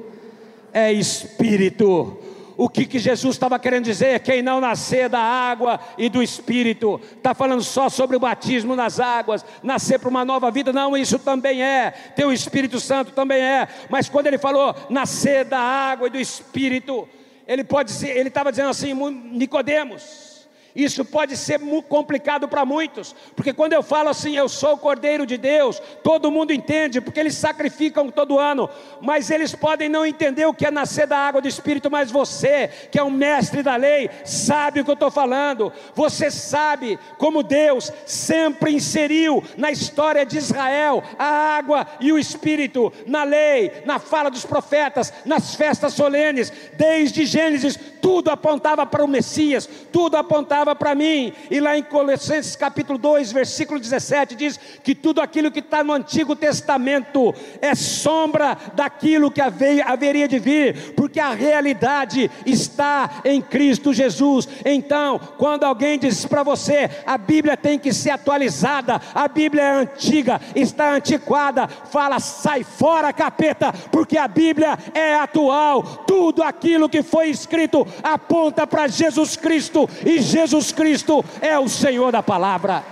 é 0.72 0.92
Espírito. 0.92 2.16
O 2.56 2.68
que, 2.68 2.86
que 2.86 3.00
Jesus 3.00 3.34
estava 3.34 3.58
querendo 3.58 3.86
dizer? 3.86 4.20
Quem 4.20 4.40
não 4.40 4.60
nascer 4.60 5.08
da 5.08 5.18
água 5.18 5.80
e 5.98 6.08
do 6.08 6.22
Espírito, 6.22 7.00
está 7.16 7.34
falando 7.34 7.64
só 7.64 7.88
sobre 7.88 8.16
o 8.16 8.20
batismo 8.20 8.76
nas 8.76 9.00
águas, 9.00 9.44
nascer 9.60 9.98
para 9.98 10.08
uma 10.08 10.24
nova 10.24 10.52
vida, 10.52 10.72
não, 10.72 10.96
isso 10.96 11.18
também 11.18 11.64
é, 11.64 11.90
ter 12.14 12.24
o 12.24 12.32
Espírito 12.32 12.78
Santo 12.78 13.10
também 13.10 13.42
é, 13.42 13.66
mas 13.88 14.08
quando 14.08 14.28
ele 14.28 14.38
falou 14.38 14.72
nascer 14.88 15.44
da 15.44 15.58
água 15.58 16.06
e 16.06 16.10
do 16.10 16.20
Espírito, 16.20 17.08
ele 17.44 17.64
pode 17.64 17.90
ser, 17.90 18.16
ele 18.16 18.28
estava 18.28 18.52
dizendo 18.52 18.68
assim, 18.68 18.94
Nicodemos, 19.32 20.29
isso 20.74 21.04
pode 21.04 21.36
ser 21.36 21.58
muito 21.58 21.86
complicado 21.86 22.46
para 22.46 22.64
muitos, 22.64 23.14
porque 23.34 23.52
quando 23.52 23.72
eu 23.72 23.82
falo 23.82 24.08
assim, 24.08 24.36
eu 24.36 24.48
sou 24.48 24.74
o 24.74 24.78
Cordeiro 24.78 25.26
de 25.26 25.36
Deus, 25.36 25.80
todo 26.02 26.30
mundo 26.30 26.52
entende, 26.52 27.00
porque 27.00 27.18
eles 27.18 27.34
sacrificam 27.34 28.10
todo 28.10 28.38
ano, 28.38 28.68
mas 29.00 29.30
eles 29.30 29.54
podem 29.54 29.88
não 29.88 30.06
entender 30.06 30.46
o 30.46 30.54
que 30.54 30.66
é 30.66 30.70
nascer 30.70 31.06
da 31.06 31.18
água 31.18 31.40
do 31.40 31.48
Espírito, 31.48 31.90
mas 31.90 32.10
você, 32.10 32.68
que 32.90 32.98
é 32.98 33.02
um 33.02 33.10
mestre 33.10 33.62
da 33.62 33.76
lei, 33.76 34.08
sabe 34.24 34.80
o 34.80 34.84
que 34.84 34.90
eu 34.90 34.94
estou 34.94 35.10
falando, 35.10 35.72
você 35.94 36.30
sabe 36.30 36.98
como 37.18 37.42
Deus 37.42 37.92
sempre 38.06 38.72
inseriu 38.72 39.42
na 39.56 39.70
história 39.70 40.24
de 40.24 40.38
Israel 40.38 41.02
a 41.18 41.56
água 41.56 41.86
e 41.98 42.12
o 42.12 42.18
Espírito, 42.18 42.92
na 43.06 43.24
lei, 43.24 43.82
na 43.84 43.98
fala 43.98 44.30
dos 44.30 44.44
profetas, 44.44 45.12
nas 45.24 45.54
festas 45.54 45.94
solenes, 45.94 46.52
desde 46.74 47.26
Gênesis, 47.26 47.78
tudo 48.00 48.30
apontava 48.30 48.86
para 48.86 49.04
o 49.04 49.08
Messias, 49.08 49.68
tudo 49.92 50.16
apontava 50.16 50.59
olhava 50.60 50.76
para 50.76 50.94
mim, 50.94 51.32
e 51.50 51.58
lá 51.58 51.76
em 51.78 51.82
Colossenses 51.82 52.54
capítulo 52.54 52.98
2, 52.98 53.32
versículo 53.32 53.80
17, 53.80 54.34
diz 54.34 54.60
que 54.84 54.94
tudo 54.94 55.20
aquilo 55.20 55.50
que 55.50 55.60
está 55.60 55.82
no 55.82 55.92
Antigo 55.94 56.36
Testamento 56.36 57.34
é 57.62 57.74
sombra 57.74 58.56
daquilo 58.74 59.30
que 59.30 59.40
haveria 59.40 60.28
de 60.28 60.38
vir, 60.38 60.94
porque 60.94 61.18
a 61.18 61.32
realidade 61.32 62.30
está 62.44 63.22
em 63.24 63.40
Cristo 63.40 63.92
Jesus. 63.94 64.46
Então, 64.64 65.18
quando 65.38 65.64
alguém 65.64 65.98
diz 65.98 66.26
para 66.26 66.42
você, 66.42 66.90
a 67.06 67.16
Bíblia 67.16 67.56
tem 67.56 67.78
que 67.78 67.92
ser 67.92 68.10
atualizada, 68.10 69.00
a 69.14 69.26
Bíblia 69.28 69.62
é 69.62 69.70
antiga, 69.70 70.40
está 70.54 70.92
antiquada, 70.92 71.68
fala, 71.68 72.20
sai 72.20 72.62
fora, 72.64 73.14
capeta, 73.14 73.72
porque 73.90 74.18
a 74.18 74.28
Bíblia 74.28 74.78
é 74.92 75.14
atual, 75.14 75.82
tudo 76.06 76.42
aquilo 76.42 76.88
que 76.88 77.02
foi 77.02 77.30
escrito 77.30 77.86
aponta 78.02 78.66
para 78.66 78.88
Jesus 78.88 79.36
Cristo, 79.36 79.88
e 80.04 80.20
Jesus 80.20 80.49
Jesus 80.50 80.72
Cristo 80.72 81.24
é 81.40 81.56
o 81.56 81.68
Senhor 81.68 82.10
da 82.10 82.24
palavra. 82.24 82.84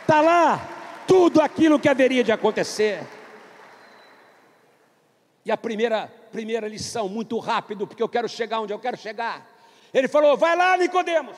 Está 0.00 0.20
lá 0.20 1.04
tudo 1.06 1.40
aquilo 1.40 1.78
que 1.78 1.88
haveria 1.88 2.24
de 2.24 2.32
acontecer. 2.32 3.06
E 5.44 5.52
a 5.52 5.56
primeira, 5.56 6.12
primeira 6.32 6.66
lição, 6.66 7.08
muito 7.08 7.38
rápido, 7.38 7.86
porque 7.86 8.02
eu 8.02 8.08
quero 8.08 8.28
chegar 8.28 8.60
onde 8.60 8.72
eu 8.72 8.78
quero 8.80 8.96
chegar. 8.96 9.48
Ele 9.94 10.08
falou: 10.08 10.36
vai 10.36 10.56
lá, 10.56 10.76
Nicodemos. 10.76 11.36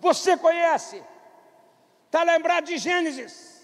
Você 0.00 0.34
conhece? 0.34 1.02
Está 2.06 2.22
lembrado 2.22 2.64
de 2.64 2.78
Gênesis? 2.78 3.62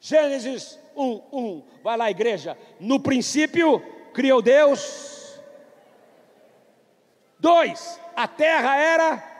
Gênesis 0.00 0.78
1, 0.96 1.22
1. 1.30 1.64
Vai 1.82 1.98
lá, 1.98 2.10
igreja. 2.10 2.56
No 2.80 2.98
princípio 2.98 3.80
criou 4.14 4.40
Deus. 4.40 5.38
Dois, 7.38 8.00
a 8.16 8.26
terra 8.26 8.76
era 8.76 9.31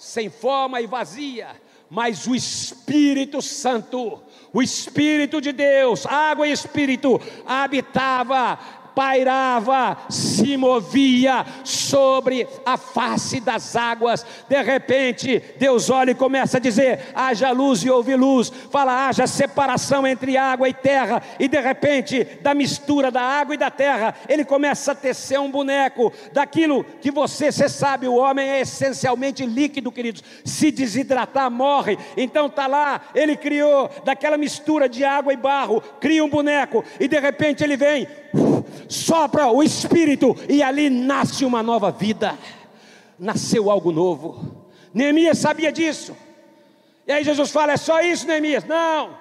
sem 0.00 0.30
forma 0.30 0.80
e 0.80 0.86
vazia, 0.86 1.48
mas 1.90 2.26
o 2.26 2.34
Espírito 2.34 3.42
Santo, 3.42 4.22
o 4.50 4.62
Espírito 4.62 5.42
de 5.42 5.52
Deus, 5.52 6.06
água 6.06 6.48
e 6.48 6.52
Espírito, 6.52 7.20
habitava 7.44 8.58
pairava, 8.94 9.96
se 10.08 10.56
movia 10.56 11.44
sobre 11.64 12.46
a 12.64 12.76
face 12.76 13.40
das 13.40 13.76
águas. 13.76 14.24
De 14.48 14.60
repente, 14.62 15.42
Deus 15.58 15.90
olha 15.90 16.10
e 16.12 16.14
começa 16.14 16.56
a 16.56 16.60
dizer: 16.60 17.10
haja 17.14 17.50
luz 17.50 17.82
e 17.84 17.90
houve 17.90 18.14
luz. 18.16 18.52
Fala, 18.70 19.08
haja 19.08 19.26
separação 19.26 20.06
entre 20.06 20.36
água 20.36 20.68
e 20.68 20.74
terra. 20.74 21.22
E 21.38 21.48
de 21.48 21.60
repente, 21.60 22.24
da 22.42 22.54
mistura 22.54 23.10
da 23.10 23.22
água 23.22 23.54
e 23.54 23.58
da 23.58 23.70
terra, 23.70 24.14
ele 24.28 24.44
começa 24.44 24.92
a 24.92 24.94
tecer 24.94 25.38
um 25.38 25.50
boneco 25.50 26.12
daquilo 26.32 26.84
que 27.00 27.10
você, 27.10 27.50
você 27.50 27.68
sabe, 27.68 28.08
o 28.08 28.14
homem 28.14 28.48
é 28.48 28.60
essencialmente 28.60 29.44
líquido, 29.44 29.92
queridos. 29.92 30.22
Se 30.44 30.70
desidratar, 30.70 31.50
morre. 31.50 31.98
Então 32.16 32.48
tá 32.48 32.66
lá, 32.66 33.00
ele 33.14 33.36
criou 33.36 33.90
daquela 34.04 34.36
mistura 34.36 34.88
de 34.88 35.04
água 35.04 35.32
e 35.32 35.36
barro, 35.36 35.80
cria 36.00 36.24
um 36.24 36.28
boneco, 36.28 36.84
e 36.98 37.08
de 37.08 37.18
repente 37.18 37.62
ele 37.62 37.76
vem 37.76 38.06
sopra 38.88 39.48
o 39.48 39.62
Espírito 39.62 40.36
e 40.48 40.62
ali 40.62 40.90
nasce 40.90 41.44
uma 41.44 41.62
nova 41.62 41.90
vida, 41.90 42.38
nasceu 43.18 43.70
algo 43.70 43.92
novo. 43.92 44.68
Neemias 44.92 45.38
sabia 45.38 45.70
disso. 45.70 46.16
E 47.06 47.12
aí 47.12 47.24
Jesus 47.24 47.50
fala: 47.50 47.72
é 47.72 47.76
só 47.76 48.00
isso, 48.00 48.26
Neemias? 48.26 48.64
Não. 48.64 49.18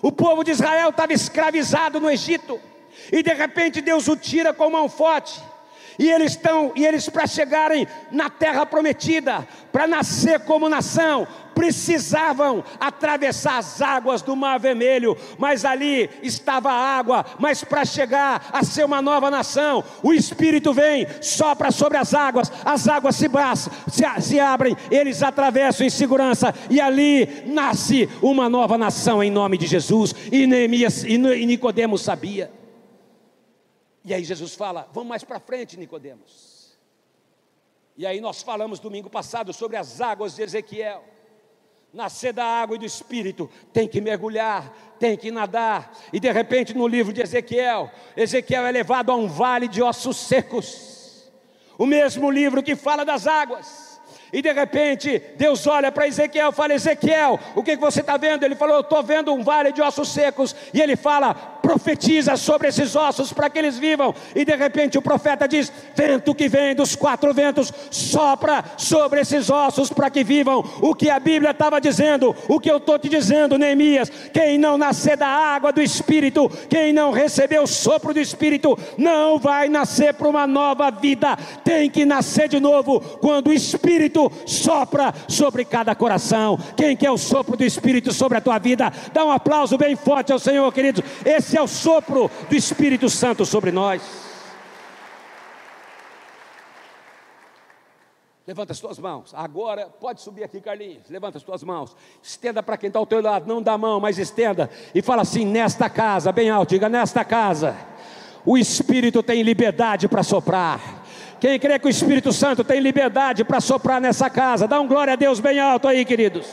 O 0.00 0.12
povo 0.12 0.44
de 0.44 0.52
Israel 0.52 0.90
estava 0.90 1.12
escravizado 1.12 2.00
no 2.00 2.10
Egito, 2.10 2.60
e 3.12 3.22
de 3.22 3.32
repente 3.32 3.80
Deus 3.80 4.06
o 4.08 4.16
tira 4.16 4.52
com 4.52 4.70
mão 4.70 4.88
forte. 4.88 5.42
E 5.98 6.08
eles 6.08 6.32
estão, 6.32 6.72
e 6.76 6.86
eles 6.86 7.08
para 7.08 7.26
chegarem 7.26 7.86
na 8.10 8.30
terra 8.30 8.64
prometida, 8.64 9.46
para 9.72 9.86
nascer 9.86 10.40
como 10.40 10.68
nação, 10.68 11.26
precisavam 11.58 12.62
atravessar 12.78 13.58
as 13.58 13.82
águas 13.82 14.22
do 14.22 14.36
Mar 14.36 14.60
Vermelho, 14.60 15.16
mas 15.36 15.64
ali 15.64 16.08
estava 16.22 16.70
a 16.70 16.98
água, 16.98 17.26
mas 17.36 17.64
para 17.64 17.84
chegar 17.84 18.48
a 18.52 18.62
ser 18.62 18.84
uma 18.84 19.02
nova 19.02 19.28
nação, 19.28 19.82
o 20.00 20.14
Espírito 20.14 20.72
vem, 20.72 21.04
sopra 21.20 21.72
sobre 21.72 21.98
as 21.98 22.14
águas, 22.14 22.52
as 22.64 22.86
águas 22.86 23.16
se, 23.16 23.28
se, 23.88 24.20
se 24.20 24.38
abrem, 24.38 24.76
eles 24.88 25.20
atravessam 25.20 25.84
em 25.84 25.90
segurança, 25.90 26.54
e 26.70 26.80
ali 26.80 27.42
nasce 27.44 28.08
uma 28.22 28.48
nova 28.48 28.78
nação 28.78 29.20
em 29.20 29.30
nome 29.30 29.58
de 29.58 29.66
Jesus, 29.66 30.14
e 30.30 30.46
Neemias 30.46 31.02
e 31.02 31.18
Nicodemos 31.18 32.02
sabia. 32.02 32.52
E 34.08 34.14
aí 34.14 34.24
Jesus 34.24 34.54
fala: 34.54 34.88
Vamos 34.94 35.10
mais 35.10 35.22
para 35.22 35.38
frente, 35.38 35.76
Nicodemos. 35.76 36.78
E 37.94 38.06
aí 38.06 38.22
nós 38.22 38.42
falamos 38.42 38.80
domingo 38.80 39.10
passado 39.10 39.52
sobre 39.52 39.76
as 39.76 40.00
águas 40.00 40.34
de 40.34 40.42
Ezequiel. 40.42 41.04
Nascer 41.92 42.32
da 42.32 42.44
água 42.44 42.76
e 42.76 42.78
do 42.78 42.86
espírito, 42.86 43.50
tem 43.72 43.88
que 43.88 44.00
mergulhar, 44.00 44.96
tem 44.98 45.16
que 45.16 45.30
nadar. 45.30 45.94
E 46.10 46.18
de 46.18 46.30
repente 46.32 46.74
no 46.74 46.86
livro 46.86 47.12
de 47.12 47.20
Ezequiel, 47.20 47.90
Ezequiel 48.16 48.66
é 48.66 48.70
levado 48.70 49.10
a 49.10 49.14
um 49.14 49.26
vale 49.26 49.68
de 49.68 49.82
ossos 49.82 50.16
secos. 50.16 51.30
O 51.76 51.84
mesmo 51.84 52.30
livro 52.30 52.62
que 52.62 52.76
fala 52.76 53.04
das 53.04 53.26
águas. 53.26 53.87
E 54.32 54.42
de 54.42 54.52
repente, 54.52 55.22
Deus 55.36 55.66
olha 55.66 55.90
para 55.90 56.06
Ezequiel 56.06 56.50
e 56.50 56.52
fala: 56.52 56.74
Ezequiel, 56.74 57.38
o 57.54 57.62
que, 57.62 57.76
você 57.76 58.00
está 58.00 58.16
vendo? 58.16 58.44
Ele 58.44 58.54
falou: 58.54 58.76
Eu 58.76 58.80
estou 58.82 59.02
vendo 59.02 59.32
um 59.32 59.42
vale 59.42 59.72
de 59.72 59.80
ossos 59.80 60.08
secos. 60.10 60.54
E 60.72 60.80
ele 60.80 60.96
fala: 60.96 61.34
profetiza 61.62 62.36
sobre 62.36 62.68
esses 62.68 62.94
ossos 62.94 63.32
para 63.32 63.48
que 63.48 63.58
eles 63.58 63.78
vivam. 63.78 64.14
E 64.34 64.44
de 64.44 64.54
repente 64.54 64.98
o 64.98 65.02
profeta 65.02 65.48
diz: 65.48 65.72
Vento 65.94 66.34
que 66.34 66.48
vem 66.48 66.74
dos 66.74 66.94
quatro 66.94 67.32
ventos, 67.32 67.72
sopra 67.90 68.64
sobre 68.76 69.20
esses 69.20 69.48
ossos 69.48 69.90
para 69.90 70.10
que 70.10 70.22
vivam. 70.22 70.62
O 70.82 70.94
que 70.94 71.08
a 71.08 71.18
Bíblia 71.18 71.52
estava 71.52 71.80
dizendo, 71.80 72.36
o 72.48 72.60
que 72.60 72.70
eu 72.70 72.76
estou 72.76 72.98
te 72.98 73.08
dizendo, 73.08 73.56
Neemias: 73.56 74.10
quem 74.32 74.58
não 74.58 74.76
nascer 74.76 75.16
da 75.16 75.28
água 75.28 75.72
do 75.72 75.80
Espírito, 75.80 76.50
quem 76.68 76.92
não 76.92 77.12
receber 77.12 77.60
o 77.60 77.66
sopro 77.66 78.12
do 78.12 78.20
Espírito, 78.20 78.78
não 78.98 79.38
vai 79.38 79.68
nascer 79.68 80.12
para 80.12 80.28
uma 80.28 80.46
nova 80.46 80.90
vida. 80.90 81.36
Tem 81.64 81.88
que 81.88 82.04
nascer 82.04 82.48
de 82.48 82.60
novo 82.60 83.00
quando 83.20 83.48
o 83.48 83.52
Espírito 83.52 84.17
sopra 84.46 85.14
sobre 85.28 85.64
cada 85.64 85.94
coração. 85.94 86.58
Quem 86.76 86.96
quer 86.96 87.10
o 87.10 87.18
sopro 87.18 87.56
do 87.56 87.64
Espírito 87.64 88.12
sobre 88.12 88.38
a 88.38 88.40
tua 88.40 88.58
vida? 88.58 88.92
Dá 89.12 89.24
um 89.24 89.30
aplauso 89.30 89.78
bem 89.78 89.94
forte 89.94 90.32
ao 90.32 90.38
Senhor, 90.38 90.72
queridos. 90.72 91.02
Esse 91.24 91.56
é 91.56 91.62
o 91.62 91.68
sopro 91.68 92.30
do 92.48 92.56
Espírito 92.56 93.08
Santo 93.08 93.46
sobre 93.46 93.70
nós. 93.70 94.28
Levanta 98.48 98.72
as 98.72 98.80
tuas 98.80 98.98
mãos. 98.98 99.34
Agora, 99.34 99.90
pode 100.00 100.22
subir 100.22 100.42
aqui, 100.42 100.58
Carlinhos. 100.58 101.10
Levanta 101.10 101.36
as 101.36 101.44
tuas 101.44 101.62
mãos. 101.62 101.94
Estenda 102.22 102.62
para 102.62 102.78
quem 102.78 102.86
está 102.86 102.98
ao 102.98 103.04
teu 103.04 103.20
lado. 103.20 103.46
Não 103.46 103.60
dá 103.60 103.76
mão, 103.76 104.00
mas 104.00 104.16
estenda. 104.16 104.70
E 104.94 105.02
fala 105.02 105.20
assim: 105.20 105.44
nesta 105.44 105.90
casa, 105.90 106.32
bem 106.32 106.48
alto, 106.48 106.70
diga: 106.70 106.88
nesta 106.88 107.22
casa, 107.26 107.76
o 108.46 108.56
Espírito 108.56 109.22
tem 109.22 109.42
liberdade 109.42 110.08
para 110.08 110.22
soprar. 110.22 110.97
Quem 111.40 111.58
crê 111.58 111.78
que 111.78 111.86
o 111.86 111.90
Espírito 111.90 112.32
Santo 112.32 112.64
tem 112.64 112.80
liberdade 112.80 113.44
para 113.44 113.60
soprar 113.60 114.00
nessa 114.00 114.28
casa, 114.28 114.66
dá 114.66 114.80
um 114.80 114.88
glória 114.88 115.12
a 115.12 115.16
Deus 115.16 115.38
bem 115.38 115.60
alto 115.60 115.86
aí, 115.86 116.04
queridos. 116.04 116.46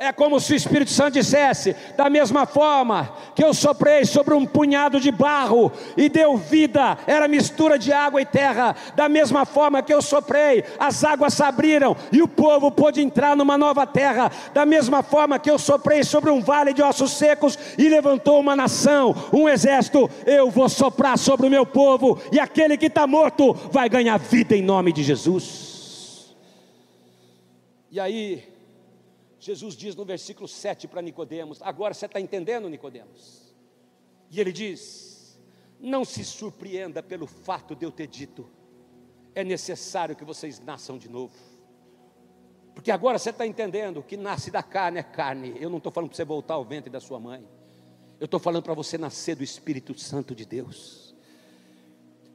É 0.00 0.12
como 0.12 0.38
se 0.38 0.52
o 0.52 0.56
Espírito 0.56 0.92
Santo 0.92 1.14
dissesse: 1.14 1.74
da 1.96 2.08
mesma 2.08 2.46
forma 2.46 3.12
que 3.34 3.42
eu 3.42 3.52
soprei 3.52 4.04
sobre 4.04 4.32
um 4.32 4.46
punhado 4.46 5.00
de 5.00 5.10
barro 5.10 5.72
e 5.96 6.08
deu 6.08 6.36
vida, 6.36 6.96
era 7.04 7.26
mistura 7.26 7.76
de 7.76 7.92
água 7.92 8.22
e 8.22 8.24
terra. 8.24 8.76
Da 8.94 9.08
mesma 9.08 9.44
forma 9.44 9.82
que 9.82 9.92
eu 9.92 10.00
soprei, 10.00 10.62
as 10.78 11.02
águas 11.02 11.34
se 11.34 11.42
abriram 11.42 11.96
e 12.12 12.22
o 12.22 12.28
povo 12.28 12.70
pôde 12.70 13.02
entrar 13.02 13.34
numa 13.34 13.58
nova 13.58 13.84
terra. 13.88 14.30
Da 14.54 14.64
mesma 14.64 15.02
forma 15.02 15.36
que 15.36 15.50
eu 15.50 15.58
soprei 15.58 16.04
sobre 16.04 16.30
um 16.30 16.40
vale 16.40 16.72
de 16.72 16.80
ossos 16.80 17.10
secos 17.10 17.58
e 17.76 17.88
levantou 17.88 18.38
uma 18.38 18.54
nação, 18.54 19.16
um 19.32 19.48
exército, 19.48 20.08
eu 20.24 20.48
vou 20.48 20.68
soprar 20.68 21.18
sobre 21.18 21.48
o 21.48 21.50
meu 21.50 21.66
povo 21.66 22.20
e 22.30 22.38
aquele 22.38 22.76
que 22.76 22.86
está 22.86 23.04
morto 23.04 23.52
vai 23.72 23.88
ganhar 23.88 24.16
vida 24.16 24.54
em 24.54 24.62
nome 24.62 24.92
de 24.92 25.02
Jesus. 25.02 26.36
E 27.90 27.98
aí, 27.98 28.57
Jesus 29.48 29.74
diz 29.74 29.96
no 29.96 30.04
versículo 30.04 30.46
7 30.46 30.86
para 30.86 31.00
Nicodemos: 31.00 31.62
Agora 31.62 31.94
você 31.94 32.04
está 32.04 32.20
entendendo, 32.20 32.68
Nicodemos? 32.68 33.54
E 34.30 34.38
ele 34.38 34.52
diz: 34.52 35.40
Não 35.80 36.04
se 36.04 36.22
surpreenda 36.22 37.02
pelo 37.02 37.26
fato 37.26 37.74
de 37.74 37.86
eu 37.86 37.90
ter 37.90 38.08
dito, 38.08 38.46
é 39.34 39.42
necessário 39.42 40.14
que 40.14 40.22
vocês 40.22 40.60
nasçam 40.60 40.98
de 40.98 41.08
novo. 41.08 41.34
Porque 42.74 42.90
agora 42.90 43.18
você 43.18 43.30
está 43.30 43.46
entendendo 43.46 44.02
que 44.02 44.18
nasce 44.18 44.50
da 44.50 44.62
carne 44.62 44.98
é 44.98 45.02
carne. 45.02 45.56
Eu 45.58 45.70
não 45.70 45.78
estou 45.78 45.90
falando 45.90 46.10
para 46.10 46.16
você 46.16 46.26
voltar 46.26 46.54
ao 46.54 46.64
ventre 46.64 46.90
da 46.90 47.00
sua 47.00 47.18
mãe. 47.18 47.42
Eu 48.20 48.26
estou 48.26 48.38
falando 48.38 48.64
para 48.64 48.74
você 48.74 48.98
nascer 48.98 49.34
do 49.34 49.42
Espírito 49.42 49.98
Santo 49.98 50.34
de 50.34 50.44
Deus. 50.44 51.16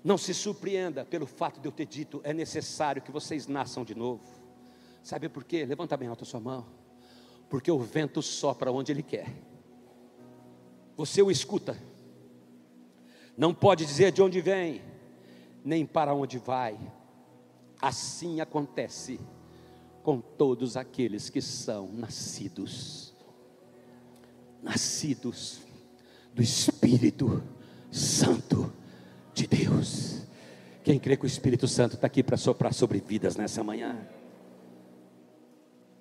Não 0.03 0.17
se 0.17 0.33
surpreenda 0.33 1.05
pelo 1.05 1.27
fato 1.27 1.61
de 1.61 1.67
eu 1.67 1.71
ter 1.71 1.85
dito, 1.85 2.21
é 2.23 2.33
necessário 2.33 3.03
que 3.03 3.11
vocês 3.11 3.47
nasçam 3.47 3.85
de 3.85 3.93
novo. 3.93 4.23
Sabe 5.03 5.29
por 5.29 5.43
quê? 5.43 5.63
Levanta 5.63 5.95
bem 5.95 6.07
alto 6.09 6.23
a 6.23 6.25
sua 6.25 6.39
mão 6.39 6.82
porque 7.53 7.71
o 7.71 7.77
vento 7.77 8.19
sopra 8.19 8.71
onde 8.71 8.91
ele 8.91 9.03
quer. 9.03 9.31
Você 10.97 11.21
o 11.21 11.29
escuta, 11.29 11.77
não 13.37 13.53
pode 13.53 13.85
dizer 13.85 14.11
de 14.11 14.23
onde 14.23 14.41
vem, 14.41 14.81
nem 15.63 15.85
para 15.85 16.15
onde 16.15 16.39
vai. 16.39 16.75
Assim 17.79 18.41
acontece 18.41 19.19
com 20.01 20.19
todos 20.19 20.75
aqueles 20.75 21.29
que 21.29 21.41
são 21.41 21.89
nascidos, 21.93 23.13
nascidos 24.59 25.59
do 26.33 26.41
Espírito 26.41 27.43
Santo 27.91 28.73
de 29.31 29.45
Deus. 29.45 30.23
Quem 30.83 30.97
crê 30.97 31.15
que 31.15 31.25
o 31.25 31.27
Espírito 31.27 31.67
Santo 31.67 31.93
está 31.97 32.07
aqui 32.07 32.23
para 32.23 32.35
soprar 32.35 32.73
sobre 32.73 32.99
vidas 32.99 33.35
nessa 33.35 33.63
manhã? 33.63 34.22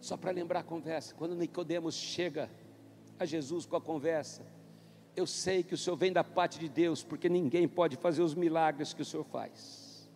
Só 0.03 0.17
para 0.17 0.33
lembrar 0.33 0.61
a 0.61 0.65
conversa, 0.65 1.15
quando 1.15 1.37
Nicodemos 1.37 1.95
chega 1.95 2.51
a 3.21 3.25
Jesus 3.25 3.65
com 3.65 3.77
a 3.77 3.81
conversa, 3.81 4.45
eu 5.15 5.29
sei 5.29 5.63
que 5.63 5.75
o 5.75 5.79
Senhor 5.79 5.95
vem 5.95 6.13
da 6.13 6.25
parte 6.25 6.59
de 6.59 6.69
Deus, 6.69 7.05
porque 7.05 7.29
ninguém 7.29 7.69
pode 7.69 7.97
fazer 7.97 8.21
os 8.21 8.35
milagres 8.35 8.93
que 8.93 9.01
o 9.01 9.05
Senhor 9.05 9.23
faz. 9.23 10.11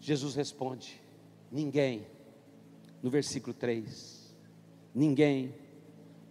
Jesus 0.00 0.34
responde: 0.34 1.00
ninguém, 1.52 2.04
no 3.00 3.10
versículo 3.10 3.54
3, 3.54 4.34
ninguém 4.92 5.54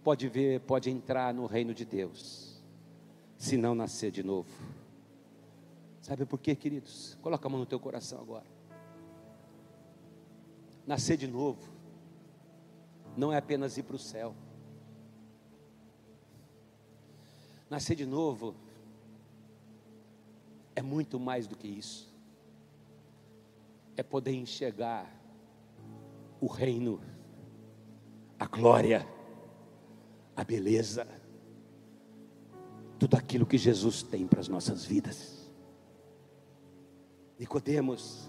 pode 0.04 0.28
ver, 0.28 0.60
pode 0.60 0.90
entrar 0.90 1.32
no 1.32 1.46
reino 1.46 1.72
de 1.72 1.86
Deus, 1.86 2.62
se 3.38 3.56
não 3.56 3.74
nascer 3.74 4.10
de 4.10 4.22
novo. 4.22 4.50
Sabe 6.02 6.26
por 6.26 6.38
quê, 6.38 6.54
queridos? 6.54 7.16
Coloca 7.22 7.48
a 7.48 7.50
mão 7.50 7.60
no 7.60 7.66
teu 7.66 7.80
coração 7.80 8.20
agora 8.20 8.59
nascer 10.90 11.16
de 11.16 11.28
novo, 11.28 11.68
não 13.16 13.32
é 13.32 13.36
apenas 13.36 13.78
ir 13.78 13.84
para 13.84 13.94
o 13.94 13.98
céu. 13.98 14.34
Nascer 17.70 17.94
de 17.94 18.04
novo 18.04 18.56
é 20.74 20.82
muito 20.82 21.20
mais 21.20 21.46
do 21.46 21.56
que 21.56 21.68
isso. 21.68 22.12
É 23.96 24.02
poder 24.02 24.34
enxergar 24.34 25.08
o 26.40 26.48
reino, 26.48 27.00
a 28.36 28.46
glória, 28.46 29.06
a 30.34 30.42
beleza, 30.42 31.06
tudo 32.98 33.16
aquilo 33.16 33.46
que 33.46 33.56
Jesus 33.56 34.02
tem 34.02 34.26
para 34.26 34.40
as 34.40 34.48
nossas 34.48 34.84
vidas. 34.84 35.48
Nicodemos 37.38 38.28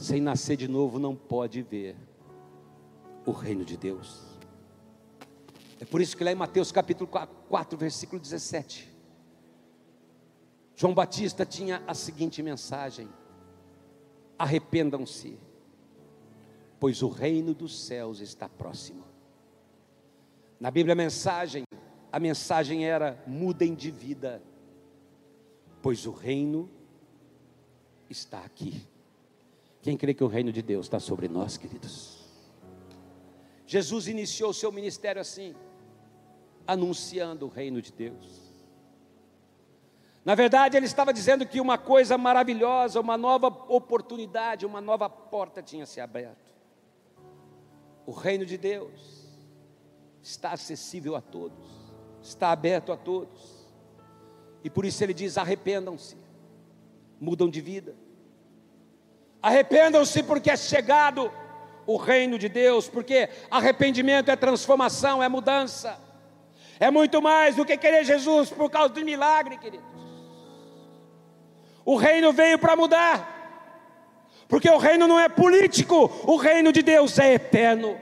sem 0.00 0.18
nascer 0.18 0.56
de 0.56 0.66
novo, 0.66 0.98
não 0.98 1.14
pode 1.14 1.60
ver 1.60 1.94
o 3.26 3.32
reino 3.32 3.66
de 3.66 3.76
Deus. 3.76 4.22
É 5.78 5.84
por 5.84 6.00
isso 6.00 6.16
que 6.16 6.24
lá 6.24 6.32
em 6.32 6.34
Mateus 6.34 6.72
capítulo 6.72 7.08
4, 7.08 7.76
versículo 7.76 8.18
17, 8.18 8.90
João 10.74 10.94
Batista 10.94 11.44
tinha 11.44 11.82
a 11.86 11.92
seguinte 11.92 12.42
mensagem: 12.42 13.10
arrependam-se, 14.38 15.38
pois 16.78 17.02
o 17.02 17.08
reino 17.08 17.52
dos 17.52 17.84
céus 17.84 18.20
está 18.20 18.48
próximo. 18.48 19.04
Na 20.58 20.70
Bíblia 20.70 20.94
a 20.94 20.96
mensagem, 20.96 21.64
a 22.10 22.18
mensagem 22.18 22.86
era: 22.86 23.22
mudem 23.26 23.74
de 23.74 23.90
vida, 23.90 24.42
pois 25.82 26.06
o 26.06 26.10
reino 26.10 26.70
está 28.08 28.40
aqui. 28.40 28.88
Quem 29.82 29.96
crê 29.96 30.12
que 30.12 30.24
o 30.24 30.28
reino 30.28 30.52
de 30.52 30.62
Deus 30.62 30.86
está 30.86 31.00
sobre 31.00 31.28
nós, 31.28 31.56
queridos? 31.56 32.20
Jesus 33.66 34.08
iniciou 34.08 34.50
o 34.50 34.54
seu 34.54 34.70
ministério 34.70 35.20
assim, 35.20 35.54
anunciando 36.66 37.46
o 37.46 37.48
reino 37.48 37.80
de 37.80 37.92
Deus. 37.92 38.50
Na 40.24 40.34
verdade, 40.34 40.76
ele 40.76 40.86
estava 40.86 41.14
dizendo 41.14 41.46
que 41.46 41.60
uma 41.60 41.78
coisa 41.78 42.18
maravilhosa, 42.18 43.00
uma 43.00 43.16
nova 43.16 43.46
oportunidade, 43.46 44.66
uma 44.66 44.80
nova 44.80 45.08
porta 45.08 45.62
tinha 45.62 45.86
se 45.86 46.00
aberto. 46.00 46.52
O 48.04 48.12
reino 48.12 48.44
de 48.44 48.58
Deus 48.58 49.26
está 50.22 50.50
acessível 50.52 51.16
a 51.16 51.20
todos, 51.20 51.64
está 52.22 52.50
aberto 52.50 52.92
a 52.92 52.96
todos. 52.96 53.66
E 54.62 54.68
por 54.68 54.84
isso 54.84 55.02
ele 55.02 55.14
diz: 55.14 55.38
arrependam-se, 55.38 56.16
mudam 57.18 57.48
de 57.48 57.60
vida. 57.60 57.94
Arrependam-se 59.42 60.22
porque 60.22 60.50
é 60.50 60.56
chegado 60.56 61.32
o 61.86 61.96
reino 61.96 62.38
de 62.38 62.48
Deus, 62.48 62.88
porque 62.88 63.28
arrependimento 63.50 64.30
é 64.30 64.36
transformação, 64.36 65.22
é 65.22 65.28
mudança. 65.28 65.98
É 66.78 66.90
muito 66.90 67.20
mais 67.20 67.56
do 67.56 67.64
que 67.64 67.76
querer 67.76 68.04
Jesus 68.04 68.50
por 68.50 68.70
causa 68.70 68.90
do 68.90 69.04
milagre, 69.04 69.56
queridos. 69.56 69.86
O 71.84 71.96
reino 71.96 72.32
veio 72.32 72.58
para 72.58 72.76
mudar. 72.76 73.38
Porque 74.48 74.68
o 74.68 74.78
reino 74.78 75.06
não 75.06 75.18
é 75.18 75.28
político, 75.28 76.10
o 76.24 76.36
reino 76.36 76.72
de 76.72 76.82
Deus 76.82 77.18
é 77.18 77.34
eterno. 77.34 77.96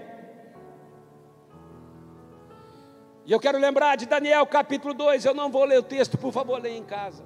E 3.26 3.32
eu 3.32 3.38
quero 3.38 3.58
lembrar 3.58 3.96
de 3.96 4.06
Daniel 4.06 4.46
capítulo 4.46 4.94
2, 4.94 5.26
eu 5.26 5.34
não 5.34 5.50
vou 5.50 5.64
ler 5.64 5.78
o 5.78 5.82
texto, 5.82 6.16
por 6.16 6.32
favor, 6.32 6.60
leia 6.60 6.78
em 6.78 6.84
casa. 6.84 7.22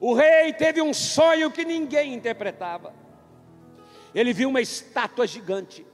O 0.00 0.14
rei 0.14 0.52
teve 0.54 0.80
um 0.80 0.94
sonho 0.94 1.50
que 1.50 1.62
ninguém 1.62 2.14
interpretava. 2.14 2.94
Ele 4.14 4.32
viu 4.32 4.48
uma 4.48 4.60
estátua 4.60 5.26
gigante, 5.26 5.86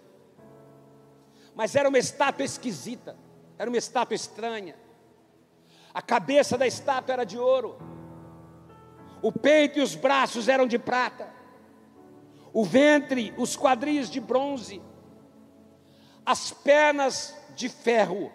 mas 1.54 1.74
era 1.74 1.88
uma 1.88 1.98
estátua 1.98 2.44
esquisita, 2.44 3.16
era 3.58 3.68
uma 3.68 3.76
estátua 3.76 4.14
estranha. 4.14 4.76
A 5.92 6.00
cabeça 6.00 6.56
da 6.56 6.66
estátua 6.66 7.14
era 7.14 7.24
de 7.24 7.36
ouro, 7.36 7.76
o 9.20 9.32
peito 9.32 9.78
e 9.78 9.82
os 9.82 9.94
braços 9.94 10.48
eram 10.48 10.66
de 10.66 10.78
prata, 10.78 11.28
o 12.52 12.64
ventre, 12.64 13.34
os 13.36 13.56
quadris 13.56 14.08
de 14.08 14.20
bronze, 14.20 14.80
as 16.24 16.52
pernas 16.52 17.36
de 17.54 17.68
ferro 17.68 18.30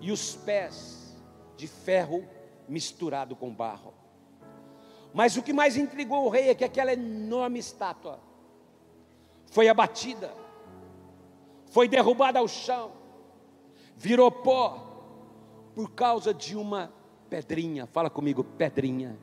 e 0.00 0.12
os 0.12 0.34
pés 0.36 1.16
de 1.56 1.66
ferro 1.66 2.28
misturado 2.68 3.34
com 3.34 3.52
barro. 3.52 3.93
Mas 5.14 5.36
o 5.36 5.42
que 5.42 5.52
mais 5.52 5.76
intrigou 5.76 6.26
o 6.26 6.28
rei 6.28 6.48
é 6.48 6.54
que 6.56 6.64
aquela 6.64 6.92
enorme 6.92 7.60
estátua 7.60 8.18
foi 9.46 9.68
abatida, 9.68 10.34
foi 11.70 11.86
derrubada 11.86 12.40
ao 12.40 12.48
chão, 12.48 12.90
virou 13.96 14.28
pó 14.28 15.72
por 15.72 15.92
causa 15.92 16.34
de 16.34 16.56
uma 16.56 16.92
pedrinha. 17.30 17.86
Fala 17.86 18.10
comigo, 18.10 18.42
pedrinha. 18.42 19.16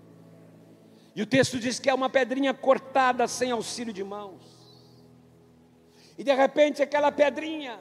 E 1.13 1.21
o 1.21 1.27
texto 1.27 1.60
diz 1.60 1.77
que 1.77 1.89
é 1.89 1.93
uma 1.93 2.10
pedrinha 2.10 2.54
cortada 2.54 3.27
sem 3.27 3.51
auxílio 3.51 3.91
de 3.91 4.01
mãos. 4.01 4.41
E 6.17 6.23
de 6.23 6.34
repente 6.34 6.82
aquela 6.82 7.12
pedrinha, 7.12 7.77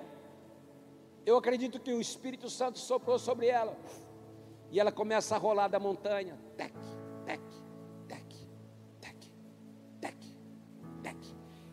eu 1.25 1.37
acredito 1.37 1.79
que 1.79 1.93
o 1.93 2.01
Espírito 2.01 2.51
Santo 2.51 2.81
soprou 2.81 3.21
sobre 3.21 3.47
ela. 3.47 3.79
E 4.73 4.81
ela 4.81 4.91
começa 4.91 5.37
a 5.37 5.39
rolar 5.39 5.69
da 5.69 5.79
montanha. 5.79 6.37
Tec, 6.57 6.73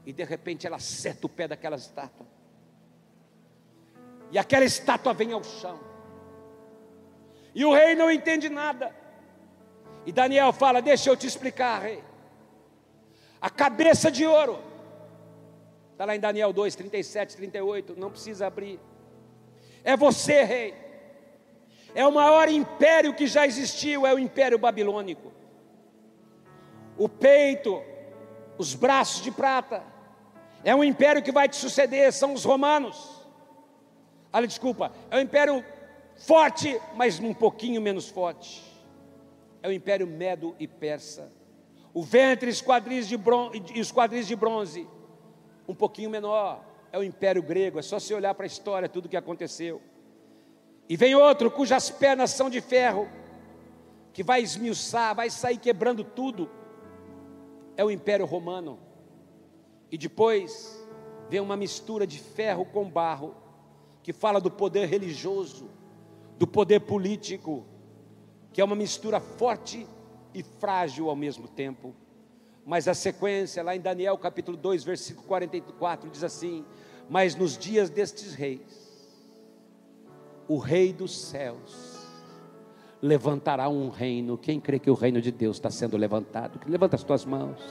e 0.08 0.14
de 0.14 0.24
repente 0.24 0.66
ela 0.66 0.78
acerta 0.78 1.28
o 1.28 1.30
pé 1.30 1.50
daquela 1.50 1.76
estátua. 1.76 2.26
E 4.32 4.38
aquela 4.38 4.64
estátua 4.64 5.14
vem 5.14 5.34
ao 5.34 5.44
chão. 5.44 5.78
E 7.54 7.66
o 7.66 7.74
rei 7.74 7.94
não 7.94 8.10
entende 8.10 8.48
nada. 8.48 8.96
E 10.06 10.14
Daniel 10.14 10.54
fala: 10.54 10.82
Deixa 10.82 11.10
eu 11.10 11.18
te 11.18 11.28
explicar, 11.28 11.82
rei. 11.82 12.02
A 13.42 13.50
cabeça 13.50 14.10
de 14.10 14.26
ouro, 14.26 14.64
está 15.92 16.06
lá 16.06 16.16
em 16.16 16.22
Daniel 16.22 16.54
2, 16.54 16.74
37, 16.74 17.36
38, 17.36 18.00
não 18.00 18.10
precisa 18.10 18.48
abrir. 18.48 18.80
É 19.84 19.98
você, 19.98 20.42
rei. 20.46 20.74
É 21.94 22.08
o 22.08 22.14
maior 22.14 22.48
império 22.48 23.14
que 23.14 23.28
já 23.28 23.46
existiu, 23.46 24.08
é 24.08 24.14
o 24.14 24.20
império 24.20 24.58
babilônico. 24.58 25.34
O 26.98 27.10
peito, 27.10 27.84
os 28.58 28.74
braços 28.74 29.22
de 29.22 29.32
prata, 29.32 29.97
é 30.64 30.76
um 30.76 30.84
império 30.84 31.22
que 31.22 31.32
vai 31.32 31.48
te 31.48 31.56
suceder, 31.56 32.12
são 32.12 32.34
os 32.34 32.44
romanos. 32.44 33.26
Olha, 34.32 34.48
desculpa, 34.48 34.92
é 35.10 35.18
um 35.18 35.22
império 35.22 35.64
forte, 36.16 36.80
mas 36.96 37.20
um 37.20 37.34
pouquinho 37.34 37.82
menos 37.82 38.10
forte. 38.10 38.64
É 39.62 39.68
o 39.68 39.72
império 39.72 40.08
medo 40.08 40.56
e 40.60 40.68
persa. 40.68 41.32
O 41.94 42.04
ventre 42.04 42.48
e 42.48 42.52
os 42.52 42.62
quadris 42.62 43.08
de 44.28 44.36
bronze, 44.36 44.88
um 45.68 45.74
pouquinho 45.74 46.10
menor. 46.10 46.64
É 46.92 46.98
o 46.98 47.04
império 47.04 47.42
grego, 47.42 47.80
é 47.80 47.82
só 47.82 48.00
se 48.00 48.14
olhar 48.14 48.34
para 48.34 48.46
a 48.46 48.48
história, 48.48 48.88
tudo 48.88 49.10
que 49.10 49.18
aconteceu. 49.18 49.82
E 50.88 50.96
vem 50.96 51.16
outro 51.16 51.52
cujas 51.52 51.90
pernas 51.90 52.32
são 52.32 52.50
de 52.50 52.62
ferro, 52.62 53.10
que 54.14 54.24
vai 54.24 54.42
esmiuçar, 54.42 55.14
vai 55.14 55.30
sair 55.30 55.58
quebrando 55.58 56.04
tudo. 56.04 56.50
É 57.76 57.84
o 57.84 57.92
império 57.92 58.26
romano. 58.26 58.80
E 59.92 59.98
depois 59.98 60.86
vem 61.30 61.40
uma 61.40 61.56
mistura 61.56 62.06
de 62.06 62.20
ferro 62.20 62.66
com 62.66 62.90
barro, 62.90 63.36
que 64.04 64.14
fala 64.14 64.40
do 64.40 64.50
poder 64.52 64.88
religioso, 64.88 65.70
do 66.38 66.48
poder 66.48 66.82
político, 66.82 67.66
que 68.54 68.62
é 68.62 68.64
uma 68.64 68.76
mistura 68.76 69.20
forte 69.20 69.86
e 70.34 70.44
frágil 70.44 71.10
ao 71.10 71.16
mesmo 71.16 71.48
tempo. 71.48 71.94
Mas 72.66 72.88
a 72.88 72.94
sequência, 72.94 73.64
lá 73.64 73.76
em 73.76 73.80
Daniel 73.80 74.18
capítulo 74.18 74.58
2, 74.58 74.84
versículo 74.84 75.26
44, 75.28 76.10
diz 76.10 76.24
assim: 76.24 76.66
Mas 77.10 77.36
nos 77.36 77.58
dias 77.58 77.90
destes 77.90 78.34
reis, 78.34 79.08
o 80.48 80.58
Rei 80.58 80.92
dos 80.92 81.18
céus 81.18 81.98
levantará 83.02 83.70
um 83.70 83.90
reino. 83.90 84.38
Quem 84.38 84.60
crê 84.60 84.80
que 84.80 84.90
o 84.90 84.94
reino 84.94 85.22
de 85.22 85.32
Deus 85.32 85.58
está 85.58 85.70
sendo 85.70 85.98
levantado? 85.98 86.60
Levanta 86.68 86.96
as 86.96 87.04
tuas 87.04 87.26
mãos. 87.26 87.62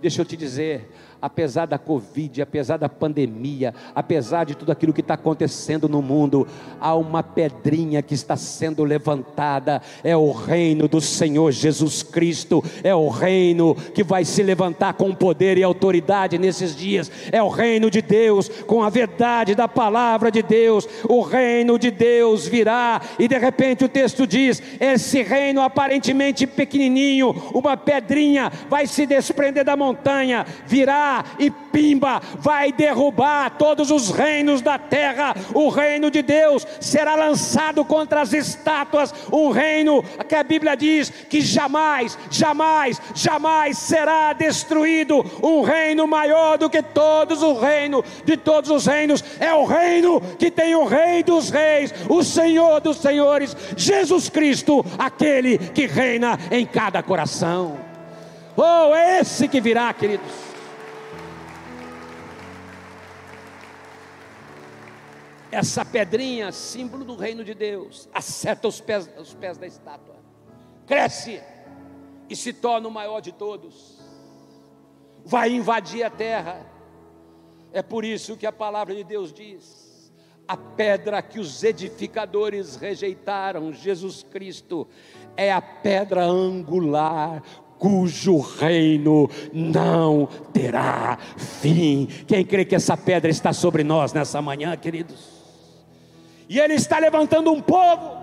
Deixa 0.00 0.22
eu 0.22 0.24
te 0.24 0.36
dizer, 0.36 0.88
apesar 1.20 1.66
da 1.66 1.78
Covid, 1.78 2.40
apesar 2.40 2.76
da 2.78 2.88
pandemia, 2.88 3.74
apesar 3.94 4.44
de 4.44 4.54
tudo 4.54 4.72
aquilo 4.72 4.92
que 4.92 5.00
está 5.00 5.14
acontecendo 5.14 5.88
no 5.88 6.00
mundo, 6.00 6.46
há 6.80 6.94
uma 6.94 7.22
pedrinha 7.22 8.00
que 8.00 8.14
está 8.14 8.36
sendo 8.36 8.82
levantada, 8.82 9.82
é 10.02 10.16
o 10.16 10.32
reino 10.32 10.88
do 10.88 11.00
Senhor 11.00 11.52
Jesus 11.52 12.02
Cristo, 12.02 12.64
é 12.82 12.94
o 12.94 13.08
reino 13.08 13.74
que 13.74 14.02
vai 14.02 14.24
se 14.24 14.42
levantar 14.42 14.94
com 14.94 15.14
poder 15.14 15.58
e 15.58 15.62
autoridade 15.62 16.38
nesses 16.38 16.74
dias, 16.74 17.10
é 17.30 17.42
o 17.42 17.48
reino 17.48 17.90
de 17.90 18.00
Deus, 18.00 18.48
com 18.48 18.82
a 18.82 18.88
verdade 18.88 19.54
da 19.54 19.68
palavra 19.68 20.30
de 20.30 20.42
Deus, 20.42 20.88
o 21.08 21.20
reino 21.20 21.78
de 21.78 21.90
Deus 21.90 22.46
virá, 22.46 23.00
e 23.18 23.28
de 23.28 23.36
repente 23.36 23.84
o 23.84 23.88
texto 23.88 24.26
diz: 24.26 24.62
esse 24.80 25.22
reino 25.22 25.60
aparentemente 25.60 26.46
pequenininho, 26.46 27.30
uma 27.52 27.76
pedrinha 27.76 28.50
vai 28.68 28.86
se 28.86 29.04
desprender 29.04 29.64
da 29.64 29.76
montanha, 29.76 29.89
virá 30.66 31.24
e 31.38 31.50
pimba, 31.50 32.20
vai 32.38 32.72
derrubar 32.72 33.50
todos 33.50 33.90
os 33.90 34.10
reinos 34.10 34.60
da 34.60 34.78
terra. 34.78 35.34
O 35.54 35.68
reino 35.68 36.10
de 36.10 36.22
Deus 36.22 36.66
será 36.80 37.14
lançado 37.14 37.84
contra 37.84 38.20
as 38.20 38.32
estátuas, 38.32 39.14
um 39.32 39.50
reino 39.50 40.02
que 40.28 40.34
a 40.34 40.42
Bíblia 40.42 40.76
diz 40.76 41.10
que 41.10 41.40
jamais, 41.40 42.18
jamais, 42.30 43.00
jamais 43.14 43.78
será 43.78 44.32
destruído. 44.32 45.24
Um 45.42 45.62
reino 45.62 46.06
maior 46.06 46.58
do 46.58 46.70
que 46.70 46.82
todos 46.82 47.42
os 47.42 47.60
reinos, 47.60 48.04
de 48.24 48.36
todos 48.36 48.70
os 48.70 48.86
reinos, 48.86 49.24
é 49.38 49.52
o 49.52 49.64
reino 49.64 50.20
que 50.38 50.50
tem 50.50 50.74
o 50.74 50.84
Rei 50.84 51.22
dos 51.22 51.50
Reis, 51.50 51.92
o 52.08 52.22
Senhor 52.22 52.80
dos 52.80 52.98
Senhores, 52.98 53.56
Jesus 53.76 54.28
Cristo, 54.28 54.84
aquele 54.98 55.58
que 55.58 55.86
reina 55.86 56.38
em 56.50 56.66
cada 56.66 57.02
coração. 57.02 57.89
Oh, 58.62 58.94
é 58.94 59.20
esse 59.20 59.48
que 59.48 59.58
virá, 59.58 59.92
queridos. 59.94 60.50
essa 65.50 65.84
pedrinha, 65.84 66.52
símbolo 66.52 67.04
do 67.04 67.16
reino 67.16 67.42
de 67.42 67.54
Deus, 67.54 68.08
acerta 68.14 68.68
os 68.68 68.80
pés, 68.80 69.10
os 69.18 69.34
pés 69.34 69.58
da 69.58 69.66
estátua, 69.66 70.16
cresce 70.86 71.42
e 72.28 72.36
se 72.36 72.52
torna 72.52 72.86
o 72.86 72.90
maior 72.90 73.20
de 73.20 73.32
todos, 73.32 73.98
vai 75.24 75.50
invadir 75.50 76.04
a 76.04 76.10
terra. 76.10 76.64
É 77.72 77.82
por 77.82 78.04
isso 78.04 78.36
que 78.36 78.46
a 78.46 78.52
palavra 78.52 78.94
de 78.94 79.02
Deus 79.02 79.32
diz: 79.32 80.12
a 80.46 80.56
pedra 80.56 81.20
que 81.20 81.38
os 81.38 81.62
edificadores 81.64 82.76
rejeitaram, 82.76 83.72
Jesus 83.72 84.22
Cristo, 84.22 84.86
é 85.36 85.52
a 85.52 85.60
pedra 85.60 86.24
angular, 86.24 87.42
cujo 87.80 88.38
reino 88.38 89.28
não 89.54 90.28
terá 90.52 91.18
fim. 91.36 92.06
Quem 92.28 92.44
crê 92.44 92.64
que 92.66 92.74
essa 92.74 92.94
pedra 92.94 93.30
está 93.30 93.54
sobre 93.54 93.82
nós 93.82 94.12
nessa 94.12 94.42
manhã, 94.42 94.76
queridos? 94.76 95.40
E 96.46 96.60
Ele 96.60 96.74
está 96.74 96.98
levantando 96.98 97.50
um 97.50 97.60
povo, 97.60 98.18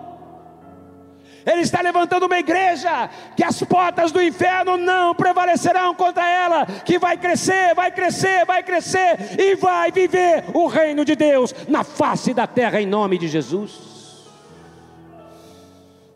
Ele 1.44 1.62
está 1.62 1.82
levantando 1.82 2.28
uma 2.28 2.38
igreja 2.38 3.10
que 3.36 3.44
as 3.44 3.60
portas 3.64 4.12
do 4.12 4.22
inferno 4.22 4.78
não 4.78 5.16
prevalecerão 5.16 5.96
contra 5.96 6.30
ela, 6.30 6.66
que 6.66 7.00
vai 7.00 7.18
crescer, 7.18 7.74
vai 7.74 7.90
crescer, 7.90 8.46
vai 8.46 8.62
crescer 8.62 9.40
e 9.40 9.56
vai 9.56 9.92
viver 9.92 10.44
o 10.54 10.68
reino 10.68 11.04
de 11.04 11.16
Deus 11.16 11.56
na 11.68 11.84
face 11.84 12.32
da 12.32 12.46
terra 12.46 12.80
em 12.80 12.86
nome 12.86 13.18
de 13.18 13.28
Jesus. 13.28 13.98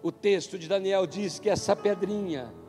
O 0.04 0.12
texto 0.12 0.60
de 0.60 0.68
Daniel 0.68 1.08
diz 1.08 1.40
que 1.40 1.50
essa 1.50 1.76
pedrinha 1.76 2.61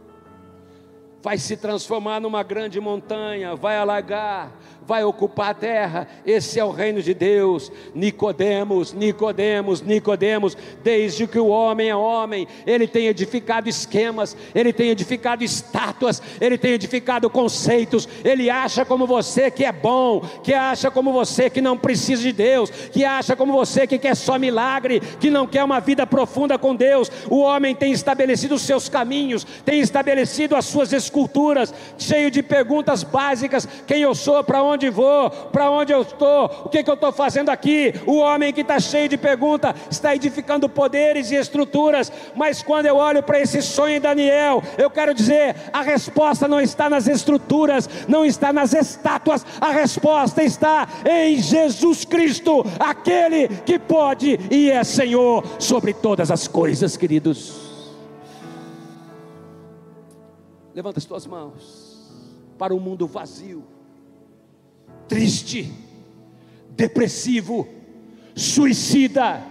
vai 1.22 1.38
se 1.38 1.56
transformar 1.56 2.20
numa 2.20 2.42
grande 2.42 2.80
montanha, 2.80 3.54
vai 3.54 3.78
alagar, 3.78 4.50
vai 4.86 5.04
ocupar 5.04 5.50
a 5.50 5.54
terra. 5.54 6.08
Esse 6.26 6.58
é 6.58 6.64
o 6.64 6.70
reino 6.70 7.02
de 7.02 7.14
Deus. 7.14 7.70
Nicodemos, 7.94 8.92
Nicodemos, 8.92 9.80
Nicodemos, 9.80 10.56
desde 10.82 11.26
que 11.26 11.38
o 11.38 11.48
homem 11.48 11.88
é 11.88 11.96
homem, 11.96 12.46
ele 12.66 12.86
tem 12.86 13.06
edificado 13.06 13.68
esquemas, 13.68 14.36
ele 14.54 14.72
tem 14.72 14.90
edificado 14.90 15.44
estátuas, 15.44 16.22
ele 16.40 16.58
tem 16.58 16.72
edificado 16.72 17.30
conceitos. 17.30 18.08
Ele 18.24 18.50
acha 18.50 18.84
como 18.84 19.06
você 19.06 19.50
que 19.50 19.64
é 19.64 19.72
bom, 19.72 20.20
que 20.42 20.54
acha 20.54 20.90
como 20.90 21.12
você 21.12 21.48
que 21.48 21.60
não 21.60 21.76
precisa 21.76 22.22
de 22.22 22.32
Deus, 22.32 22.70
que 22.70 23.04
acha 23.04 23.36
como 23.36 23.52
você 23.52 23.86
que 23.86 23.98
quer 23.98 24.16
só 24.16 24.38
milagre, 24.38 25.00
que 25.20 25.30
não 25.30 25.46
quer 25.46 25.64
uma 25.64 25.80
vida 25.80 26.06
profunda 26.06 26.58
com 26.58 26.74
Deus. 26.74 27.10
O 27.30 27.38
homem 27.38 27.74
tem 27.74 27.92
estabelecido 27.92 28.54
os 28.54 28.62
seus 28.62 28.88
caminhos, 28.88 29.44
tem 29.64 29.80
estabelecido 29.80 30.56
as 30.56 30.64
suas 30.64 30.92
esculturas, 30.92 31.72
cheio 31.96 32.30
de 32.30 32.42
perguntas 32.42 33.02
básicas: 33.02 33.68
quem 33.86 34.02
eu 34.02 34.14
sou, 34.14 34.42
para 34.42 34.62
onde 34.62 34.81
onde 34.82 34.90
vou, 34.90 35.30
para 35.30 35.70
onde 35.70 35.92
eu 35.92 36.02
estou, 36.02 36.46
o 36.64 36.68
que, 36.68 36.82
que 36.82 36.90
eu 36.90 36.94
estou 36.94 37.12
fazendo 37.12 37.50
aqui. 37.50 37.94
O 38.06 38.16
homem 38.16 38.52
que 38.52 38.62
está 38.62 38.80
cheio 38.80 39.08
de 39.08 39.16
perguntas 39.16 39.74
está 39.90 40.14
edificando 40.14 40.68
poderes 40.68 41.30
e 41.30 41.36
estruturas, 41.36 42.10
mas 42.34 42.62
quando 42.62 42.86
eu 42.86 42.96
olho 42.96 43.22
para 43.22 43.40
esse 43.40 43.62
sonho 43.62 43.96
em 43.96 44.00
Daniel, 44.00 44.62
eu 44.76 44.90
quero 44.90 45.14
dizer: 45.14 45.54
a 45.72 45.82
resposta 45.82 46.48
não 46.48 46.60
está 46.60 46.90
nas 46.90 47.06
estruturas, 47.06 47.88
não 48.08 48.24
está 48.24 48.52
nas 48.52 48.72
estátuas, 48.72 49.46
a 49.60 49.70
resposta 49.70 50.42
está 50.42 50.88
em 51.08 51.40
Jesus 51.40 52.04
Cristo, 52.04 52.64
aquele 52.80 53.48
que 53.48 53.78
pode 53.78 54.38
e 54.50 54.70
é 54.70 54.82
Senhor 54.82 55.44
sobre 55.58 55.94
todas 55.94 56.30
as 56.30 56.48
coisas, 56.48 56.96
queridos. 56.96 57.70
Levanta 60.74 60.98
as 60.98 61.04
tuas 61.04 61.26
mãos 61.26 61.92
para 62.58 62.72
o 62.72 62.78
um 62.78 62.80
mundo 62.80 63.06
vazio 63.06 63.71
triste, 65.12 65.70
depressivo, 66.70 67.68
suicida, 68.34 69.42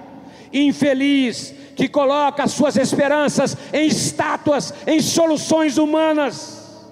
infeliz, 0.51 1.53
que 1.75 1.87
coloca 1.87 2.47
suas 2.47 2.77
esperanças 2.77 3.55
em 3.71 3.85
estátuas, 3.85 4.73
em 4.87 4.99
soluções 4.99 5.77
humanas, 5.77 6.91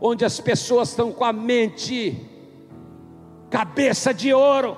onde 0.00 0.24
as 0.24 0.40
pessoas 0.40 0.88
estão 0.88 1.12
com 1.12 1.24
a 1.24 1.32
mente, 1.32 2.20
cabeça 3.50 4.12
de 4.12 4.34
ouro, 4.34 4.76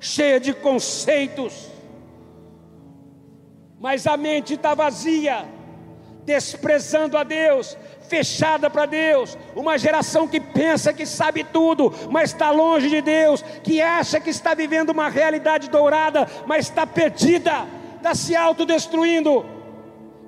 cheia 0.00 0.40
de 0.40 0.54
conceitos, 0.54 1.68
mas 3.78 4.06
a 4.06 4.16
mente 4.16 4.54
está 4.54 4.72
vazia, 4.74 5.44
desprezando 6.24 7.18
a 7.18 7.22
Deus, 7.22 7.76
fechada 8.08 8.68
para 8.68 8.86
Deus, 8.86 9.38
uma 9.54 9.78
geração 9.78 10.28
que 10.28 10.40
pensa 10.40 10.92
que 10.92 11.06
sabe 11.06 11.44
tudo, 11.44 11.92
mas 12.10 12.30
está 12.30 12.50
longe 12.50 12.88
de 12.88 13.00
Deus, 13.00 13.42
que 13.62 13.80
acha 13.80 14.20
que 14.20 14.30
está 14.30 14.54
vivendo 14.54 14.90
uma 14.90 15.08
realidade 15.08 15.70
dourada, 15.70 16.28
mas 16.46 16.66
está 16.66 16.86
perdida, 16.86 17.66
está 17.96 18.14
se 18.14 18.36
autodestruindo. 18.36 19.44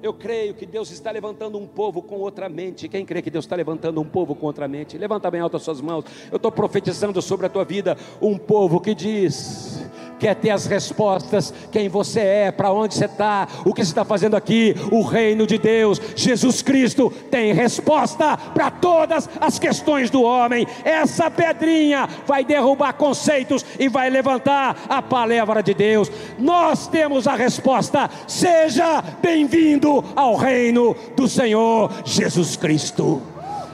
Eu 0.04 0.12
creio 0.12 0.52
que 0.52 0.66
Deus 0.66 0.90
está 0.90 1.10
levantando 1.10 1.56
um 1.56 1.66
povo 1.66 2.02
com 2.02 2.16
outra 2.16 2.46
mente. 2.46 2.90
Quem 2.90 3.06
crê 3.06 3.22
que 3.22 3.30
Deus 3.30 3.46
está 3.46 3.56
levantando 3.56 4.02
um 4.02 4.04
povo 4.04 4.34
com 4.34 4.44
outra 4.44 4.68
mente? 4.68 4.98
Levanta 4.98 5.30
bem 5.30 5.40
alto 5.40 5.56
as 5.56 5.62
suas 5.62 5.80
mãos. 5.80 6.04
Eu 6.30 6.37
estou 6.37 6.52
profetizando 6.52 7.22
sobre 7.22 7.46
a 7.46 7.48
tua 7.48 7.64
vida 7.64 7.96
um 8.20 8.37
povo 8.37 8.82
que 8.82 8.94
diz: 8.94 9.82
quer 10.18 10.35
ter 10.35 10.50
as 10.50 10.66
respostas, 10.66 11.53
quem 11.70 11.88
você 11.88 12.20
é, 12.20 12.50
para 12.53 12.72
onde 12.72 12.94
você 12.94 13.05
está, 13.05 13.46
o 13.64 13.72
que 13.72 13.85
você 13.85 13.90
está 13.90 14.05
fazendo 14.05 14.37
aqui, 14.37 14.74
o 14.90 15.03
reino 15.03 15.46
de 15.46 15.59
Deus, 15.59 16.00
Jesus 16.16 16.62
Cristo 16.62 17.12
tem 17.31 17.53
resposta 17.53 18.37
para 18.37 18.70
todas 18.70 19.29
as 19.40 19.59
questões 19.59 20.11
do 20.11 20.22
homem. 20.22 20.66
Essa 20.85 21.31
pedrinha 21.31 22.09
vai 22.27 22.44
derrubar 22.44 22.94
conceitos 22.94 23.64
e 23.79 23.88
vai 23.88 24.11
levantar 24.11 24.77
a 24.88 25.03
palavra 25.03 25.62
de 25.62 25.74
Deus. 25.74 26.11
Nós 26.38 26.87
temos 26.87 27.27
a 27.27 27.35
resposta. 27.35 28.11
Seja 28.27 29.03
bem-vindo 29.22 30.05
ao 30.14 30.37
reino 30.37 30.96
do 31.16 31.29
Senhor 31.29 31.90
Jesus 32.05 32.57
Cristo. 32.57 33.22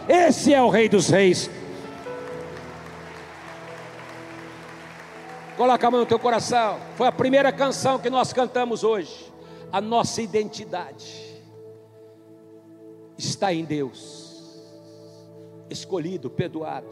Esse 0.09 0.53
é 0.53 0.61
o 0.61 0.69
Rei 0.69 0.89
dos 0.89 1.09
Reis. 1.09 1.49
Coloca 5.61 5.87
a 5.87 5.91
mão 5.91 6.01
no 6.01 6.07
teu 6.07 6.19
coração. 6.19 6.81
Foi 6.97 7.07
a 7.07 7.13
primeira 7.13 7.53
canção 7.53 7.99
que 7.99 8.09
nós 8.09 8.33
cantamos 8.33 8.83
hoje. 8.83 9.31
A 9.71 9.79
nossa 9.79 10.23
identidade 10.23 11.39
está 13.19 13.53
em 13.53 13.63
Deus. 13.63 14.59
Escolhido, 15.69 16.31
perdoado. 16.31 16.89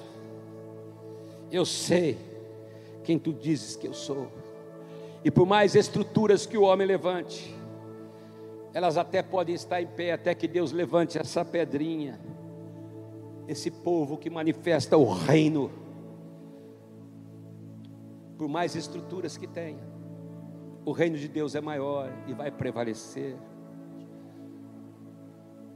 Eu 1.51 1.65
sei 1.65 2.19
quem 3.05 3.19
tu 3.19 3.33
dizes 3.33 3.75
que 3.75 3.89
eu 3.89 3.95
sou. 3.95 4.31
E 5.25 5.31
por 5.31 5.47
mais 5.47 5.75
estruturas 5.75 6.45
que 6.45 6.59
o 6.59 6.65
homem 6.65 6.87
levante, 6.87 7.57
elas 8.75 8.99
até 8.99 9.23
podem 9.23 9.55
estar 9.55 9.81
em 9.81 9.87
pé, 9.87 10.13
até 10.13 10.35
que 10.35 10.47
Deus 10.47 10.73
levante 10.73 11.19
essa 11.19 11.43
pedrinha, 11.43 12.21
esse 13.49 13.71
povo 13.71 14.19
que 14.19 14.29
manifesta 14.29 14.99
o 14.99 15.11
reino 15.11 15.88
por 18.39 18.49
mais 18.49 18.77
estruturas 18.77 19.37
que 19.37 19.49
tenha, 19.49 19.83
o 20.85 20.93
reino 20.93 21.19
de 21.19 21.27
Deus 21.27 21.57
é 21.57 21.61
maior 21.61 22.09
e 22.29 22.33
vai 22.33 22.53
prevalecer. 22.53 23.37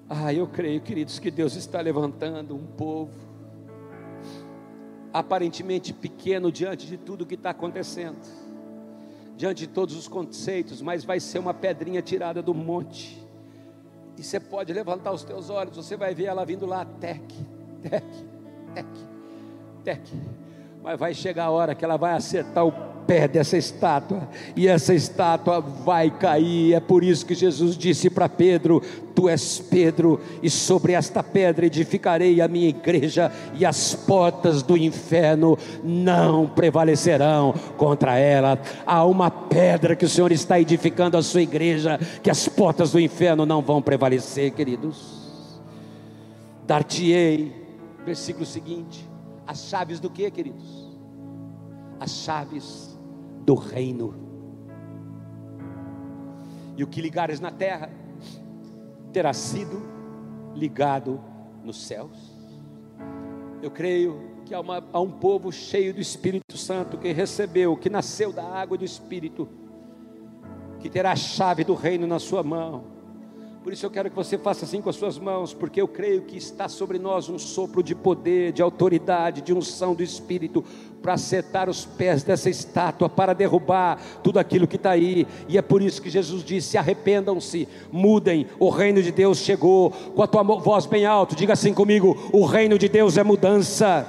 Ah, 0.09 0.33
eu 0.33 0.47
creio, 0.47 0.81
queridos, 0.81 1.19
que 1.19 1.31
Deus 1.31 1.57
está 1.57 1.81
levantando 1.81 2.55
um 2.55 2.65
povo, 2.65 3.13
aparentemente 5.13 5.93
pequeno 5.93 6.53
diante 6.53 6.87
de 6.87 6.97
tudo 6.97 7.27
que 7.27 7.35
está 7.35 7.51
acontecendo, 7.51 8.21
diante 9.37 9.67
de 9.67 9.67
todos 9.67 9.97
os 9.97 10.07
conceitos, 10.07 10.81
mas 10.81 11.05
vai 11.05 11.19
ser 11.19 11.41
uma 11.41 11.53
pedrinha 11.53 12.01
tirada 12.01 12.41
do 12.41 12.55
monte. 12.55 13.21
E 14.17 14.23
você 14.23 14.39
pode 14.39 14.73
levantar 14.73 15.13
os 15.13 15.25
teus 15.25 15.51
olhos, 15.51 15.75
você 15.75 15.97
vai 15.97 16.15
ver 16.15 16.27
ela 16.27 16.45
vindo 16.45 16.65
lá, 16.65 16.85
tec, 16.85 17.23
tec, 17.83 18.05
tec, 18.73 18.87
tec 19.83 20.03
mas 20.83 20.99
vai 20.99 21.15
chegar 21.15 21.45
a 21.45 21.51
hora 21.51 21.75
que 21.75 21.85
ela 21.85 21.97
vai 21.97 22.15
acertar 22.15 22.67
o 22.67 22.73
pé 23.07 23.29
dessa 23.29 23.57
estátua, 23.57 24.29
e 24.57 24.67
essa 24.67 24.93
estátua 24.95 25.61
vai 25.61 26.11
cair. 26.11 26.75
É 26.75 26.81
por 26.81 27.05
isso 27.05 27.25
que 27.25 27.35
Jesus 27.35 27.77
disse 27.77 28.11
para 28.11 28.29
Pedro: 28.29 28.83
Tu 29.15 29.29
és 29.29 29.61
Pedro, 29.61 30.21
e 30.43 30.51
sobre 30.51 30.93
esta 30.93 31.23
pedra 31.23 31.67
edificarei 31.67 32.41
a 32.41 32.49
minha 32.49 32.69
igreja, 32.69 33.31
e 33.55 33.65
as 33.65 33.95
portas 33.95 34.63
do 34.63 34.77
inferno 34.77 35.57
não 35.85 36.49
prevalecerão 36.49 37.55
contra 37.77 38.19
ela. 38.19 38.59
Há 38.85 39.05
uma 39.05 39.31
pedra 39.31 39.95
que 39.95 40.05
o 40.05 40.09
Senhor 40.09 40.33
está 40.33 40.61
edificando 40.61 41.17
a 41.17 41.23
sua 41.23 41.43
igreja, 41.43 41.99
que 42.23 42.31
as 42.31 42.49
portas 42.49 42.91
do 42.91 42.99
inferno 42.99 43.47
não 43.47 43.63
vão 43.63 43.81
prevalecer, 43.81 44.51
queridos. 44.51 45.23
Dar-te-ei, 46.67 47.53
versículo 48.05 48.47
seguinte 48.47 49.12
as 49.47 49.65
chaves 49.65 50.01
do 50.01 50.11
que, 50.11 50.31
queridos? 50.31 50.91
As 51.99 52.11
chaves 52.11 52.99
do 53.45 53.55
reino. 53.55 54.15
E 56.77 56.83
o 56.83 56.87
que 56.87 57.01
ligares 57.01 57.41
na 57.41 57.51
terra 57.51 57.91
terá 59.13 59.33
sido 59.33 59.83
ligado 60.55 61.21
nos 61.63 61.87
céus. 61.87 62.33
Eu 63.63 63.71
creio 63.71 64.33
que 64.45 64.55
há, 64.55 64.61
uma, 64.61 64.83
há, 64.93 65.01
um 65.01 65.11
povo 65.11 65.53
cheio 65.53 65.95
do 65.95 66.01
Espírito 66.01 66.57
Santo 66.57 66.99
que 66.99 67.13
recebeu, 67.13 67.77
que 67.77 67.89
nasceu 67.89 68.33
da 68.33 68.45
água 68.45 68.77
do 68.77 68.85
Espírito, 68.85 69.49
que 70.81 70.89
terá 70.91 71.13
a 71.13 71.17
chave 71.17 71.63
do 71.63 71.75
reino 71.75 72.07
na 72.07 72.19
sua 72.19 72.43
mão 72.43 72.92
por 73.63 73.73
isso 73.73 73.87
eu 73.87 73.91
quero 73.91 74.11
que 74.11 74.17
você 74.17 74.37
faça 74.37 74.65
assim 74.65 74.83
com 74.83 74.91
as 74.91 74.97
suas 74.97 75.17
mãos, 75.19 75.55
porque 75.55 75.81
eu 75.81 75.87
creio 75.87 76.23
que 76.23 76.37
está 76.37 76.69
sobre 76.69 76.99
nós 76.99 77.29
um 77.29 77.39
sopro 77.39 77.81
de 77.81 77.95
poder, 77.95 78.51
de 78.53 78.61
autoridade, 78.61 79.41
de 79.41 79.55
unção 79.55 79.95
do 79.95 80.03
Espírito, 80.03 80.65
para 81.01 81.15
acertar 81.15 81.71
os 81.71 81.85
pés 81.85 82.25
dessa 82.25 82.51
estátua, 82.51 83.09
para 83.09 83.33
derrubar 83.33 84.01
tudo 84.21 84.41
aquilo 84.41 84.67
que 84.67 84.75
está 84.75 84.91
aí. 84.91 85.29
E 85.49 85.57
é 85.57 85.63
por 85.63 85.81
isso 85.81 86.03
que 86.03 86.11
Jesus 86.11 86.43
disse: 86.43 86.77
arrependam-se, 86.77 87.69
mudem, 87.93 88.49
o 88.59 88.69
reino 88.69 89.01
de 89.01 89.13
Deus 89.13 89.39
chegou. 89.39 89.91
Com 89.91 90.23
a 90.23 90.27
tua 90.27 90.43
voz 90.43 90.85
bem 90.87 91.07
alto, 91.07 91.37
diga 91.37 91.53
assim 91.53 91.73
comigo: 91.73 92.31
o 92.33 92.45
reino 92.45 92.77
de 92.77 92.89
Deus 92.89 93.17
é 93.17 93.23
mudança. 93.23 94.05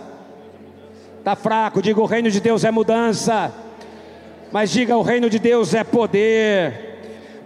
Está 1.19 1.35
fraco, 1.35 1.79
diga: 1.79 2.01
o 2.01 2.05
reino 2.05 2.31
de 2.31 2.41
Deus 2.41 2.63
é 2.63 2.71
mudança. 2.71 3.53
Mas 4.51 4.71
diga: 4.71 4.97
o 4.97 5.03
reino 5.03 5.29
de 5.29 5.37
Deus 5.37 5.75
é 5.75 5.83
poder 5.83 6.82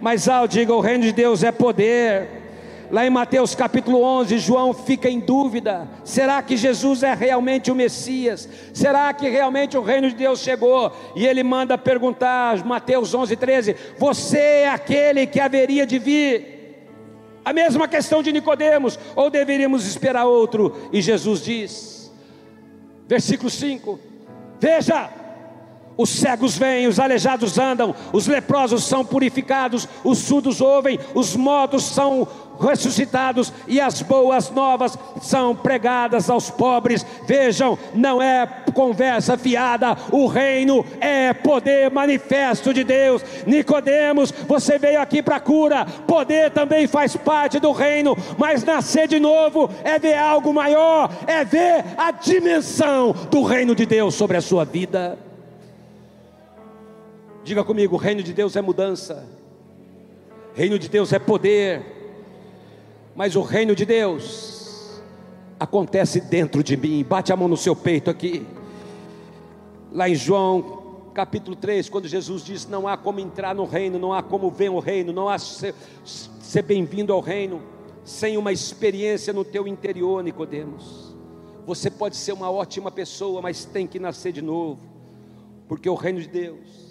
Mais 0.00 0.28
alto, 0.28 0.52
diga: 0.52 0.74
o 0.74 0.80
reino 0.80 1.04
de 1.04 1.12
Deus 1.12 1.42
é 1.42 1.52
poder. 1.52 2.38
Lá 2.90 3.06
em 3.06 3.10
Mateus 3.10 3.54
capítulo 3.54 4.02
11, 4.02 4.38
João 4.38 4.72
fica 4.72 5.10
em 5.10 5.20
dúvida: 5.20 5.86
será 6.04 6.40
que 6.42 6.56
Jesus 6.56 7.02
é 7.02 7.12
realmente 7.12 7.70
o 7.70 7.74
Messias? 7.74 8.48
Será 8.72 9.12
que 9.12 9.28
realmente 9.28 9.76
o 9.76 9.82
reino 9.82 10.08
de 10.08 10.14
Deus 10.14 10.40
chegou? 10.40 10.92
E 11.14 11.26
ele 11.26 11.42
manda 11.42 11.76
perguntar, 11.76 12.64
Mateus 12.64 13.12
11, 13.12 13.36
13: 13.36 13.76
Você 13.98 14.38
é 14.38 14.68
aquele 14.68 15.26
que 15.26 15.40
haveria 15.40 15.86
de 15.86 15.98
vir? 15.98 16.58
A 17.44 17.52
mesma 17.52 17.88
questão 17.88 18.22
de 18.22 18.32
Nicodemos, 18.32 18.98
ou 19.16 19.30
deveríamos 19.30 19.86
esperar 19.86 20.24
outro? 20.24 20.74
E 20.92 21.00
Jesus 21.02 21.42
diz, 21.42 22.12
versículo 23.06 23.50
5: 23.50 23.98
Veja, 24.60 25.10
os 25.98 26.10
cegos 26.10 26.56
vêm, 26.56 26.86
os 26.86 27.00
aleijados 27.00 27.58
andam, 27.58 27.92
os 28.12 28.28
leprosos 28.28 28.84
são 28.84 29.04
purificados, 29.04 29.88
os 30.04 30.18
surdos 30.18 30.60
ouvem, 30.60 30.98
os 31.12 31.34
mortos 31.34 31.82
são 31.82 32.26
ressuscitados 32.60 33.52
e 33.66 33.80
as 33.80 34.00
boas 34.02 34.50
novas 34.50 34.98
são 35.20 35.54
pregadas 35.54 36.30
aos 36.30 36.50
pobres. 36.50 37.04
Vejam, 37.26 37.76
não 37.94 38.22
é 38.22 38.46
conversa 38.74 39.36
fiada, 39.36 39.96
o 40.12 40.26
reino 40.26 40.84
é 41.00 41.32
poder 41.32 41.90
manifesto 41.90 42.72
de 42.72 42.84
Deus. 42.84 43.24
Nicodemos, 43.44 44.32
você 44.46 44.78
veio 44.78 45.00
aqui 45.00 45.20
para 45.20 45.40
cura. 45.40 45.84
Poder 46.06 46.52
também 46.52 46.86
faz 46.86 47.16
parte 47.16 47.58
do 47.58 47.72
reino, 47.72 48.16
mas 48.36 48.62
nascer 48.62 49.08
de 49.08 49.18
novo 49.18 49.68
é 49.82 49.98
ver 49.98 50.16
algo 50.16 50.54
maior, 50.54 51.10
é 51.26 51.44
ver 51.44 51.84
a 51.96 52.12
dimensão 52.12 53.12
do 53.30 53.42
reino 53.42 53.74
de 53.74 53.84
Deus 53.84 54.14
sobre 54.14 54.36
a 54.36 54.40
sua 54.40 54.64
vida. 54.64 55.27
Diga 57.48 57.64
comigo, 57.64 57.94
o 57.94 57.98
reino 57.98 58.22
de 58.22 58.34
Deus 58.34 58.56
é 58.56 58.60
mudança. 58.60 59.26
Reino 60.54 60.78
de 60.78 60.86
Deus 60.86 61.14
é 61.14 61.18
poder. 61.18 61.82
Mas 63.16 63.36
o 63.36 63.40
reino 63.40 63.74
de 63.74 63.86
Deus 63.86 65.00
acontece 65.58 66.20
dentro 66.20 66.62
de 66.62 66.76
mim. 66.76 67.02
Bate 67.02 67.32
a 67.32 67.36
mão 67.36 67.48
no 67.48 67.56
seu 67.56 67.74
peito 67.74 68.10
aqui. 68.10 68.46
Lá 69.90 70.10
em 70.10 70.14
João 70.14 71.08
capítulo 71.14 71.56
3, 71.56 71.88
quando 71.88 72.06
Jesus 72.06 72.44
diz: 72.44 72.68
Não 72.68 72.86
há 72.86 72.98
como 72.98 73.18
entrar 73.18 73.54
no 73.54 73.64
reino, 73.64 73.98
não 73.98 74.12
há 74.12 74.22
como 74.22 74.50
ver 74.50 74.68
o 74.68 74.78
reino, 74.78 75.10
não 75.10 75.26
há 75.26 75.38
ser, 75.38 75.74
ser 76.04 76.60
bem-vindo 76.60 77.14
ao 77.14 77.20
reino 77.20 77.62
sem 78.04 78.36
uma 78.36 78.52
experiência 78.52 79.32
no 79.32 79.42
teu 79.42 79.66
interior, 79.66 80.22
Nicodemos. 80.22 81.16
Você 81.64 81.90
pode 81.90 82.14
ser 82.14 82.32
uma 82.32 82.50
ótima 82.50 82.90
pessoa, 82.90 83.40
mas 83.40 83.64
tem 83.64 83.86
que 83.86 83.98
nascer 83.98 84.32
de 84.32 84.42
novo, 84.42 84.82
porque 85.66 85.88
o 85.88 85.94
reino 85.94 86.20
de 86.20 86.28
Deus 86.28 86.87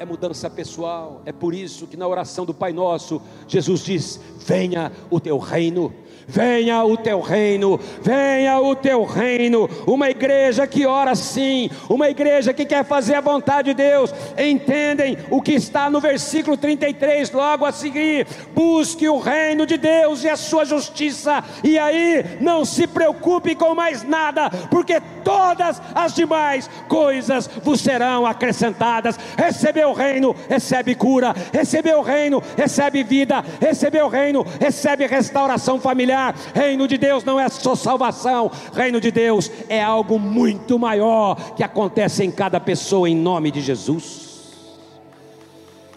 é 0.00 0.04
mudança 0.06 0.48
pessoal. 0.48 1.20
É 1.26 1.30
por 1.30 1.54
isso 1.54 1.86
que 1.86 1.94
na 1.94 2.08
oração 2.08 2.46
do 2.46 2.54
Pai 2.54 2.72
Nosso, 2.72 3.20
Jesus 3.46 3.84
diz: 3.84 4.18
Venha 4.38 4.90
o 5.10 5.20
teu 5.20 5.36
reino 5.36 5.92
venha 6.30 6.84
o 6.84 6.96
teu 6.96 7.20
reino, 7.20 7.78
venha 8.00 8.60
o 8.60 8.76
teu 8.76 9.04
reino. 9.04 9.68
Uma 9.86 10.08
igreja 10.08 10.66
que 10.66 10.86
ora 10.86 11.14
sim, 11.14 11.68
uma 11.88 12.08
igreja 12.08 12.54
que 12.54 12.64
quer 12.64 12.84
fazer 12.84 13.16
a 13.16 13.20
vontade 13.20 13.70
de 13.70 13.74
Deus, 13.74 14.14
entendem 14.38 15.18
o 15.28 15.42
que 15.42 15.52
está 15.52 15.90
no 15.90 16.00
versículo 16.00 16.56
33, 16.56 17.32
logo 17.32 17.66
a 17.66 17.72
seguir: 17.72 18.26
busque 18.54 19.08
o 19.08 19.18
reino 19.18 19.66
de 19.66 19.76
Deus 19.76 20.22
e 20.22 20.28
a 20.28 20.36
sua 20.36 20.64
justiça, 20.64 21.42
e 21.64 21.78
aí 21.78 22.24
não 22.40 22.64
se 22.64 22.86
preocupe 22.86 23.54
com 23.54 23.74
mais 23.74 24.04
nada, 24.04 24.48
porque 24.70 25.02
todas 25.24 25.82
as 25.94 26.14
demais 26.14 26.70
coisas 26.88 27.50
vos 27.62 27.80
serão 27.80 28.24
acrescentadas. 28.24 29.18
Recebeu 29.36 29.90
o 29.90 29.94
reino, 29.94 30.34
recebe 30.48 30.94
cura, 30.94 31.34
recebeu 31.52 31.98
o 31.98 32.02
reino, 32.02 32.42
recebe 32.56 33.02
vida, 33.02 33.44
recebeu 33.60 34.06
o 34.06 34.08
reino, 34.08 34.46
recebe 34.60 35.06
restauração 35.06 35.80
familiar 35.80 36.19
Reino 36.54 36.86
de 36.86 36.98
Deus 36.98 37.24
não 37.24 37.38
é 37.38 37.48
só 37.48 37.74
salvação, 37.74 38.50
reino 38.72 39.00
de 39.00 39.10
Deus 39.10 39.50
é 39.68 39.82
algo 39.82 40.18
muito 40.18 40.78
maior 40.78 41.34
que 41.54 41.62
acontece 41.62 42.24
em 42.24 42.30
cada 42.30 42.60
pessoa 42.60 43.08
em 43.08 43.16
nome 43.16 43.50
de 43.50 43.60
Jesus. 43.60 44.30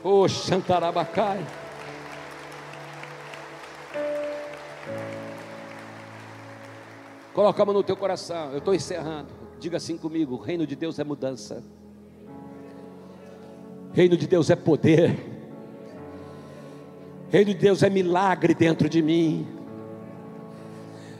Oh, 0.03 0.27
Xantarabacai. 0.27 1.45
Coloca 7.33 7.63
a 7.63 7.65
mão 7.65 7.73
no 7.73 7.83
teu 7.83 7.97
coração. 7.97 8.51
Eu 8.51 8.59
estou 8.59 8.75
encerrando. 8.75 9.29
Diga 9.59 9.77
assim 9.77 9.97
comigo: 9.97 10.35
reino 10.35 10.67
de 10.67 10.75
Deus 10.75 10.99
é 10.99 11.03
mudança. 11.03 11.63
Reino 13.93 14.17
de 14.17 14.27
Deus 14.27 14.49
é 14.49 14.55
poder. 14.55 15.31
Reino 17.29 17.51
de 17.51 17.57
Deus 17.57 17.81
é 17.81 17.89
milagre 17.89 18.53
dentro 18.53 18.87
de 18.87 19.01
mim. 19.01 19.47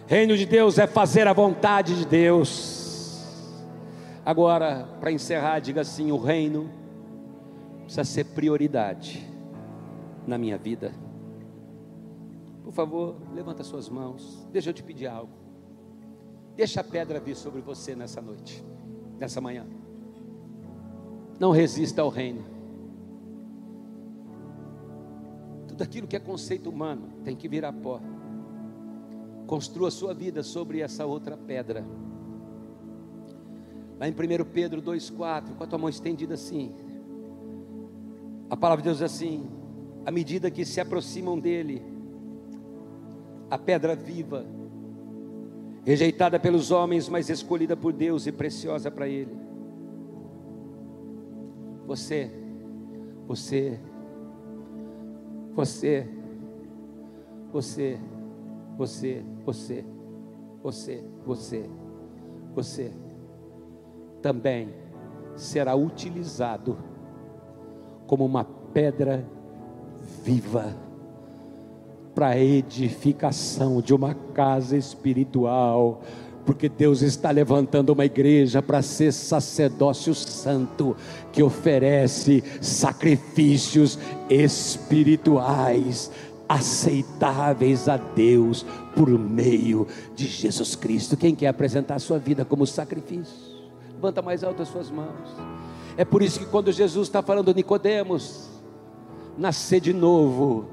Reino 0.06 0.36
de 0.36 0.46
Deus 0.46 0.78
é 0.78 0.86
fazer 0.86 1.28
a 1.28 1.34
vontade 1.34 1.98
de 1.98 2.06
Deus. 2.06 2.84
Agora, 4.26 4.88
para 5.00 5.12
encerrar, 5.12 5.60
diga 5.60 5.82
assim: 5.82 6.12
o 6.12 6.18
reino 6.18 6.70
precisa 7.82 8.04
ser 8.04 8.26
prioridade 8.26 9.26
na 10.28 10.38
minha 10.38 10.58
vida. 10.58 10.94
Por 12.64 12.74
favor, 12.74 13.16
levanta 13.34 13.64
suas 13.64 13.90
mãos. 13.90 14.48
Deixa 14.52 14.70
eu 14.70 14.74
te 14.74 14.84
pedir 14.84 15.08
algo. 15.08 15.34
Deixa 16.56 16.82
a 16.82 16.84
pedra 16.84 17.20
vir 17.20 17.36
sobre 17.36 17.62
você 17.62 17.96
nessa 17.96 18.22
noite, 18.22 18.64
nessa 19.18 19.42
manhã. 19.42 19.66
Não 21.40 21.52
resista 21.52 22.02
ao 22.02 22.10
reino. 22.10 22.44
Tudo 25.68 25.82
aquilo 25.82 26.08
que 26.08 26.16
é 26.16 26.20
conceito 26.20 26.70
humano 26.70 27.10
tem 27.24 27.36
que 27.36 27.48
virar 27.48 27.74
pó. 27.74 28.00
Construa 29.48 29.92
sua 29.92 30.14
vida 30.14 30.42
sobre 30.44 30.80
essa 30.82 31.06
outra 31.06 31.38
pedra. 31.38 31.86
Lá 34.00 34.08
em 34.08 34.12
1 34.12 34.46
Pedro 34.46 34.82
2,4, 34.82 35.56
com 35.56 35.64
a 35.64 35.68
tua 35.68 35.80
mão 35.80 35.90
estendida 35.90 36.34
assim. 36.34 36.74
A 38.50 38.58
palavra 38.58 38.82
de 38.82 38.90
Deus 38.90 38.98
diz 38.98 39.06
assim: 39.06 39.50
à 40.06 40.12
medida 40.12 40.52
que 40.52 40.66
se 40.66 40.80
aproximam 40.82 41.40
dele, 41.40 41.82
a 43.50 43.58
pedra 43.58 43.96
viva, 43.96 44.46
rejeitada 45.86 46.40
pelos 46.40 46.72
homens, 46.72 47.08
mas 47.10 47.30
escolhida 47.30 47.76
por 47.76 47.94
Deus 47.94 48.26
e 48.26 48.32
preciosa 48.32 48.90
para 48.90 49.08
Ele. 49.08 49.32
Você, 51.86 52.32
você, 53.28 53.80
você, 55.54 56.08
você 57.52 58.00
você, 58.78 59.24
você, 59.46 59.86
você, 60.62 61.04
você, 61.26 61.70
você 62.54 62.92
também 64.22 64.70
será 65.36 65.76
utilizado 65.76 66.78
como 68.08 68.26
uma 68.26 68.44
pedra 68.44 69.26
viva 70.24 70.76
para 72.14 72.30
a 72.30 72.40
edificação 72.40 73.82
de 73.82 73.94
uma 73.94 74.14
casa 74.14 74.78
espiritual, 74.78 76.02
porque 76.46 76.70
Deus 76.70 77.02
está 77.02 77.32
levantando 77.32 77.92
uma 77.92 78.06
igreja 78.06 78.62
para 78.62 78.82
ser 78.82 79.12
sacerdócio 79.12 80.14
santo, 80.14 80.96
que 81.32 81.42
oferece 81.42 82.44
sacrifícios 82.62 83.98
espirituais 84.30 86.12
aceitáveis 86.54 87.90
a 87.90 87.98
Deus 87.98 88.66
por 88.96 89.10
meio 89.10 89.88
de 90.16 90.28
Jesus 90.28 90.76
Cristo. 90.76 91.18
Quem 91.18 91.34
quer 91.34 91.48
apresentar 91.48 91.96
a 91.96 92.00
sua 92.00 92.20
vida 92.20 92.46
como 92.46 92.68
sacrifício? 92.68 93.54
Levanta 93.96 94.22
mais 94.22 94.44
alto 94.44 94.62
as 94.62 94.68
suas 94.68 94.92
mãos. 94.92 95.36
É 95.98 96.06
por 96.06 96.22
isso 96.22 96.40
que 96.40 96.46
quando 96.46 96.72
Jesus 96.72 97.08
está 97.08 97.22
falando 97.22 97.54
Nicodemos, 97.54 98.50
nascer 99.38 99.80
de 99.80 99.94
novo, 99.94 100.68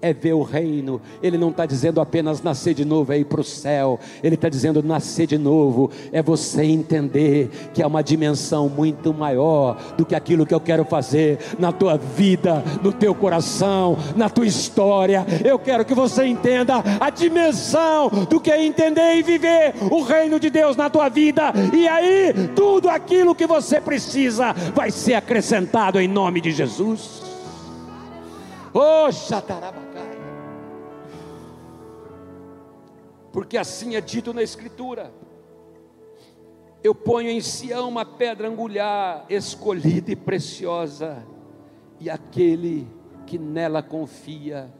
é 0.00 0.12
ver 0.12 0.34
o 0.34 0.42
reino. 0.42 1.00
Ele 1.22 1.38
não 1.38 1.50
está 1.50 1.66
dizendo 1.66 2.00
apenas 2.00 2.42
nascer 2.42 2.74
de 2.74 2.84
novo, 2.84 3.12
é 3.12 3.18
ir 3.18 3.24
para 3.24 3.40
o 3.40 3.44
céu. 3.44 3.98
Ele 4.22 4.34
está 4.34 4.48
dizendo 4.48 4.82
nascer 4.82 5.26
de 5.26 5.38
novo, 5.38 5.90
é 6.12 6.22
você 6.22 6.64
entender 6.64 7.50
que 7.72 7.82
é 7.82 7.86
uma 7.86 8.02
dimensão 8.02 8.68
muito 8.68 9.12
maior 9.12 9.76
do 9.96 10.04
que 10.04 10.14
aquilo 10.14 10.46
que 10.46 10.54
eu 10.54 10.60
quero 10.60 10.84
fazer 10.84 11.38
na 11.58 11.72
tua 11.72 11.96
vida, 11.96 12.62
no 12.82 12.92
teu 12.92 13.14
coração, 13.14 13.96
na 14.16 14.28
tua 14.28 14.46
história. 14.46 15.26
Eu 15.44 15.58
quero 15.58 15.84
que 15.84 15.94
você 15.94 16.26
entenda 16.26 16.82
a 17.00 17.10
dimensão 17.10 18.08
do 18.28 18.40
que 18.40 18.50
é 18.50 18.64
entender 18.64 19.16
e 19.16 19.22
viver 19.22 19.74
o 19.90 20.02
reino 20.02 20.38
de 20.38 20.50
Deus 20.50 20.76
na 20.76 20.90
tua 20.90 21.08
vida. 21.08 21.52
E 21.72 21.88
aí, 21.88 22.32
tudo 22.54 22.88
aquilo 22.88 23.34
que 23.34 23.46
você 23.46 23.80
precisa 23.80 24.52
vai 24.74 24.90
ser 24.90 25.14
acrescentado 25.14 26.00
em 26.00 26.08
nome 26.08 26.40
de 26.40 26.52
Jesus. 26.52 27.22
Oh. 28.72 29.83
Porque 33.34 33.58
assim 33.58 33.96
é 33.96 34.00
dito 34.00 34.32
na 34.32 34.44
Escritura: 34.44 35.12
Eu 36.84 36.94
ponho 36.94 37.28
em 37.28 37.40
Sião 37.40 37.88
uma 37.88 38.04
pedra 38.04 38.48
angular, 38.48 39.26
escolhida 39.28 40.12
e 40.12 40.14
preciosa, 40.16 41.26
e 41.98 42.08
aquele 42.08 42.86
que 43.26 43.36
nela 43.36 43.82
confia 43.82 44.72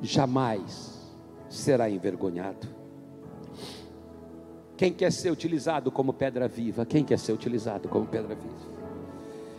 jamais 0.00 1.06
será 1.50 1.90
envergonhado. 1.90 2.66
Quem 4.74 4.90
quer 4.90 5.12
ser 5.12 5.30
utilizado 5.30 5.92
como 5.92 6.14
pedra 6.14 6.48
viva? 6.48 6.86
Quem 6.86 7.04
quer 7.04 7.18
ser 7.18 7.32
utilizado 7.32 7.90
como 7.90 8.06
pedra 8.06 8.34
viva? 8.34 8.72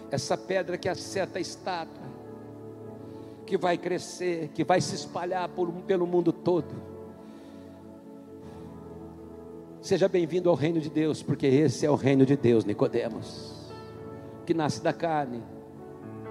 Essa 0.10 0.36
pedra 0.36 0.76
que 0.76 0.90
acerta 0.90 1.38
a 1.38 1.42
estátua, 1.42 2.02
que 3.46 3.58
vai 3.60 3.78
crescer, 3.78 4.48
que 4.56 4.64
vai 4.64 4.82
se 4.82 4.96
espalhar 4.96 5.48
por, 5.50 5.72
pelo 5.84 6.08
mundo 6.08 6.34
todo. 6.34 6.93
Seja 9.84 10.08
bem-vindo 10.08 10.50
ao 10.50 10.56
reino 10.56 10.80
de 10.80 10.90
Deus, 10.90 11.22
porque 11.22 11.46
esse 11.46 11.86
é 11.86 11.92
o 11.92 11.96
reino 11.96 12.26
de 12.26 12.38
Deus, 12.38 12.64
Nicodemos, 12.64 13.70
que 14.46 14.54
nasce 14.54 14.82
da 14.82 14.94
carne. 14.94 15.44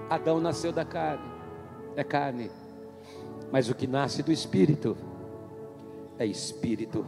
Adão 0.09 0.41
nasceu 0.41 0.71
da 0.71 0.83
carne, 0.83 1.23
é 1.95 2.03
carne. 2.03 2.49
Mas 3.51 3.69
o 3.69 3.75
que 3.75 3.85
nasce 3.85 4.23
do 4.23 4.31
espírito 4.31 4.97
é 6.17 6.25
espírito. 6.25 7.05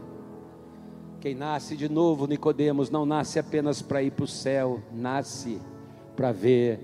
Quem 1.20 1.34
nasce 1.34 1.76
de 1.76 1.90
novo, 1.90 2.28
Nicodemos, 2.28 2.92
não 2.92 3.08
nasce 3.08 3.40
apenas 3.40 3.82
para 3.82 4.04
ir 4.04 4.12
para 4.12 4.26
o 4.26 4.28
céu, 4.28 4.84
nasce 4.94 5.60
para 6.16 6.32
ver 6.32 6.80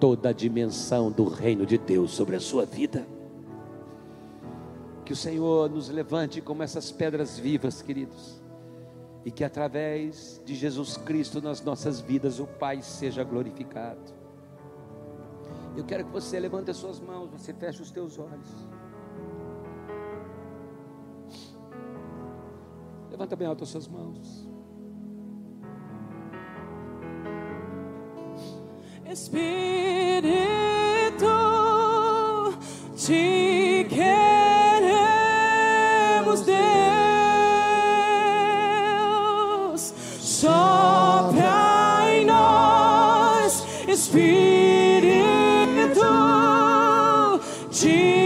toda 0.00 0.30
a 0.30 0.32
dimensão 0.32 1.12
do 1.12 1.28
reino 1.28 1.64
de 1.64 1.78
Deus 1.78 2.10
sobre 2.10 2.34
a 2.34 2.40
sua 2.40 2.66
vida. 2.66 3.06
Que 5.04 5.12
o 5.12 5.16
Senhor 5.16 5.70
nos 5.70 5.90
levante 5.90 6.40
como 6.40 6.64
essas 6.64 6.90
pedras 6.90 7.38
vivas, 7.38 7.80
queridos, 7.80 8.44
e 9.26 9.30
que 9.32 9.42
através 9.42 10.40
de 10.44 10.54
Jesus 10.54 10.96
Cristo 10.96 11.42
nas 11.42 11.60
nossas 11.60 12.00
vidas 12.00 12.38
o 12.38 12.46
Pai 12.46 12.80
seja 12.80 13.24
glorificado. 13.24 14.14
Eu 15.76 15.84
quero 15.84 16.04
que 16.04 16.12
você 16.12 16.38
levante 16.38 16.70
as 16.70 16.76
suas 16.76 17.00
mãos, 17.00 17.28
você 17.32 17.52
feche 17.52 17.82
os 17.82 17.90
teus 17.90 18.20
olhos. 18.20 18.48
Levanta 23.10 23.34
bem 23.34 23.48
alto 23.48 23.64
as 23.64 23.70
suas 23.70 23.88
mãos. 23.88 24.48
Espírito, 29.10 30.36
te 32.94 33.86
queremos, 33.90 34.25
Espírito, 44.16 46.00
te 47.70 48.25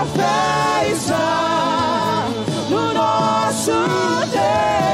nossa 0.00 0.06
fé 0.06 0.90
está 0.90 2.26
no 2.70 2.94
nosso 2.94 3.70
Deus. 4.30 4.89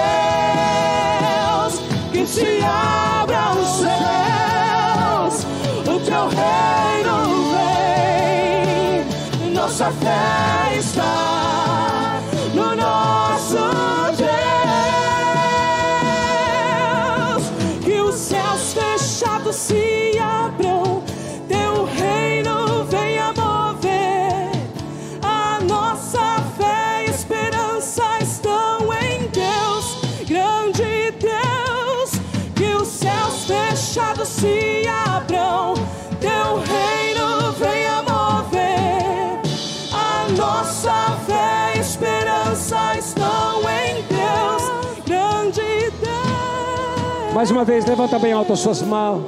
Mais 47.37 47.51
uma 47.51 47.67
vez, 47.67 47.85
levanta 47.85 48.19
bem 48.19 48.33
alto 48.33 48.55
as 48.55 48.61
suas 48.61 48.81
mãos. 48.81 49.27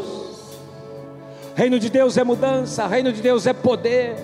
Reino 1.54 1.78
de 1.78 1.90
Deus 1.90 2.16
é 2.16 2.24
mudança, 2.24 2.86
reino 2.86 3.12
de 3.12 3.20
Deus 3.20 3.46
é 3.46 3.52
poder. 3.52 4.16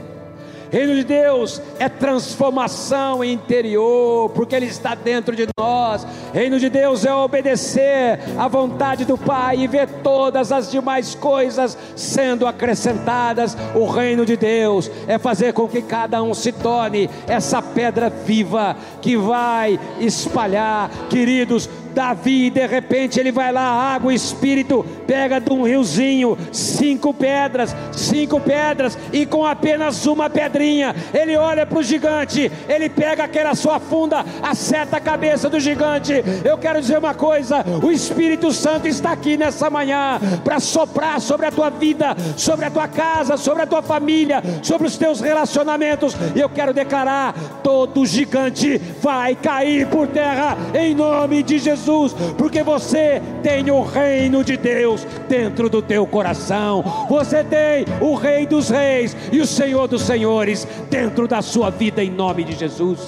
Reino 0.72 0.94
de 0.94 1.04
Deus 1.04 1.60
é 1.78 1.86
transformação 1.86 3.22
interior, 3.22 4.30
porque 4.30 4.56
Ele 4.56 4.64
está 4.64 4.94
dentro 4.94 5.36
de 5.36 5.46
nós. 5.58 6.06
Reino 6.32 6.58
de 6.58 6.70
Deus 6.70 7.04
é 7.04 7.14
obedecer 7.14 8.20
à 8.38 8.48
vontade 8.48 9.04
do 9.04 9.18
Pai 9.18 9.58
e 9.58 9.66
ver 9.66 9.86
todas 10.02 10.50
as 10.50 10.70
demais 10.70 11.14
coisas 11.14 11.76
sendo 11.94 12.46
acrescentadas. 12.46 13.54
O 13.74 13.84
reino 13.84 14.24
de 14.24 14.34
Deus 14.34 14.90
é 15.06 15.18
fazer 15.18 15.52
com 15.52 15.68
que 15.68 15.82
cada 15.82 16.22
um 16.22 16.32
se 16.32 16.52
torne 16.52 17.10
essa 17.28 17.60
pedra 17.60 18.08
viva 18.08 18.76
que 19.02 19.14
vai 19.14 19.78
espalhar, 20.00 20.90
queridos. 21.10 21.68
Davi, 21.94 22.50
de 22.50 22.66
repente, 22.66 23.20
ele 23.20 23.30
vai 23.30 23.52
lá, 23.52 23.62
água, 23.62 24.12
e 24.12 24.16
espírito, 24.16 24.84
pega 25.06 25.40
de 25.40 25.52
um 25.52 25.62
riozinho, 25.62 26.36
cinco 26.50 27.14
pedras, 27.14 27.74
cinco 27.92 28.40
pedras, 28.40 28.98
e 29.12 29.24
com 29.24 29.46
apenas 29.46 30.04
uma 30.04 30.28
pedrinha, 30.28 30.94
ele 31.14 31.36
olha 31.36 31.64
para 31.64 31.78
o 31.78 31.82
gigante, 31.82 32.50
ele 32.68 32.88
pega 32.88 33.24
aquela 33.24 33.54
sua 33.54 33.78
funda, 33.78 34.24
acerta 34.42 34.96
a 34.96 35.00
cabeça 35.00 35.48
do 35.48 35.60
gigante. 35.60 36.12
Eu 36.44 36.58
quero 36.58 36.80
dizer 36.80 36.98
uma 36.98 37.14
coisa: 37.14 37.64
o 37.82 37.92
Espírito 37.92 38.52
Santo 38.52 38.88
está 38.88 39.12
aqui 39.12 39.36
nessa 39.36 39.70
manhã 39.70 40.18
para 40.42 40.58
soprar 40.58 41.20
sobre 41.20 41.46
a 41.46 41.52
tua 41.52 41.70
vida, 41.70 42.16
sobre 42.36 42.64
a 42.64 42.70
tua 42.70 42.88
casa, 42.88 43.36
sobre 43.36 43.62
a 43.62 43.66
tua 43.66 43.82
família, 43.82 44.42
sobre 44.62 44.88
os 44.88 44.96
teus 44.96 45.20
relacionamentos. 45.20 46.16
E 46.34 46.40
eu 46.40 46.48
quero 46.48 46.74
declarar: 46.74 47.34
todo 47.62 48.04
gigante 48.04 48.78
vai 49.00 49.36
cair 49.36 49.86
por 49.86 50.08
terra 50.08 50.56
em 50.74 50.92
nome 50.92 51.42
de 51.42 51.58
Jesus. 51.58 51.83
Jesus, 51.84 52.14
porque 52.38 52.62
você 52.62 53.20
tem 53.42 53.70
o 53.70 53.82
reino 53.82 54.42
de 54.42 54.56
Deus 54.56 55.04
dentro 55.28 55.68
do 55.68 55.82
teu 55.82 56.06
coração. 56.06 56.82
Você 57.08 57.44
tem 57.44 57.84
o 58.00 58.14
Rei 58.14 58.46
dos 58.46 58.70
Reis 58.70 59.14
e 59.30 59.40
o 59.40 59.46
Senhor 59.46 59.86
dos 59.86 60.02
Senhores 60.02 60.66
dentro 60.88 61.28
da 61.28 61.42
sua 61.42 61.70
vida 61.70 62.02
em 62.02 62.10
nome 62.10 62.42
de 62.42 62.52
Jesus. 62.54 63.00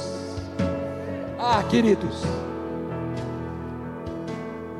Ah, 1.38 1.62
queridos, 1.62 2.22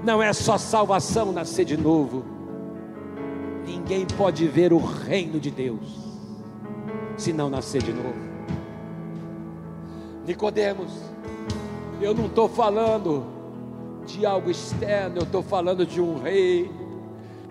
não 0.05 0.23
é 0.23 0.33
só 0.33 0.59
salvação 0.59 1.33
nascer 1.33 1.65
de 1.65 1.77
novo. 1.77 2.25
Ninguém 3.65 4.07
pode 4.07 4.47
ver 4.47 4.73
o 4.73 4.79
reino 4.79 5.41
de 5.41 5.51
Deus 5.51 6.07
se 7.17 7.33
não 7.33 7.49
nascer 7.49 7.83
de 7.83 7.93
novo. 7.93 8.27
Nicodemos, 10.27 10.93
eu 12.01 12.13
não 12.13 12.27
estou 12.27 12.49
falando 12.49 13.36
de 14.07 14.25
algo 14.25 14.51
externo, 14.51 15.19
eu 15.19 15.23
estou 15.25 15.43
falando 15.43 15.85
de 15.85 16.01
um 16.01 16.23
rei 16.23 16.71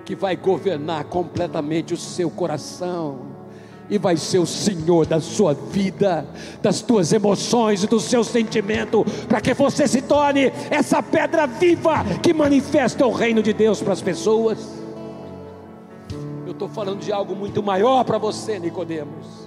que 0.06 0.16
vai 0.16 0.36
governar 0.36 1.06
completamente 1.06 1.94
o 1.94 1.98
seu 1.98 2.30
coração 2.30 3.36
e 3.90 3.98
vai 3.98 4.18
ser 4.18 4.40
o 4.40 4.46
Senhor 4.46 5.06
da 5.06 5.20
sua 5.20 5.54
vida, 5.54 6.26
das 6.62 6.82
tuas 6.82 7.12
emoções 7.12 7.84
e 7.84 7.88
do 7.88 8.00
seu 8.00 8.24
sentimento, 8.24 9.06
para 9.28 9.42
que 9.42 9.54
você 9.54 9.88
se 9.88 10.02
torne 10.02 10.52
essa 10.72 11.04
pedra 11.04 11.46
viva 11.46 12.04
que 12.24 12.34
manifesta 12.34 13.06
o 13.06 13.12
reino 13.12 13.44
de 13.44 13.54
Deus 13.54 13.82
para 13.82 13.94
as 13.94 14.02
pessoas. 14.02 14.58
Eu 16.46 16.52
estou 16.52 16.70
falando 16.70 17.00
de 17.00 17.12
algo 17.12 17.36
muito 17.36 17.62
maior 17.62 18.04
para 18.06 18.18
você, 18.18 18.58
Nicodemos. 18.58 19.46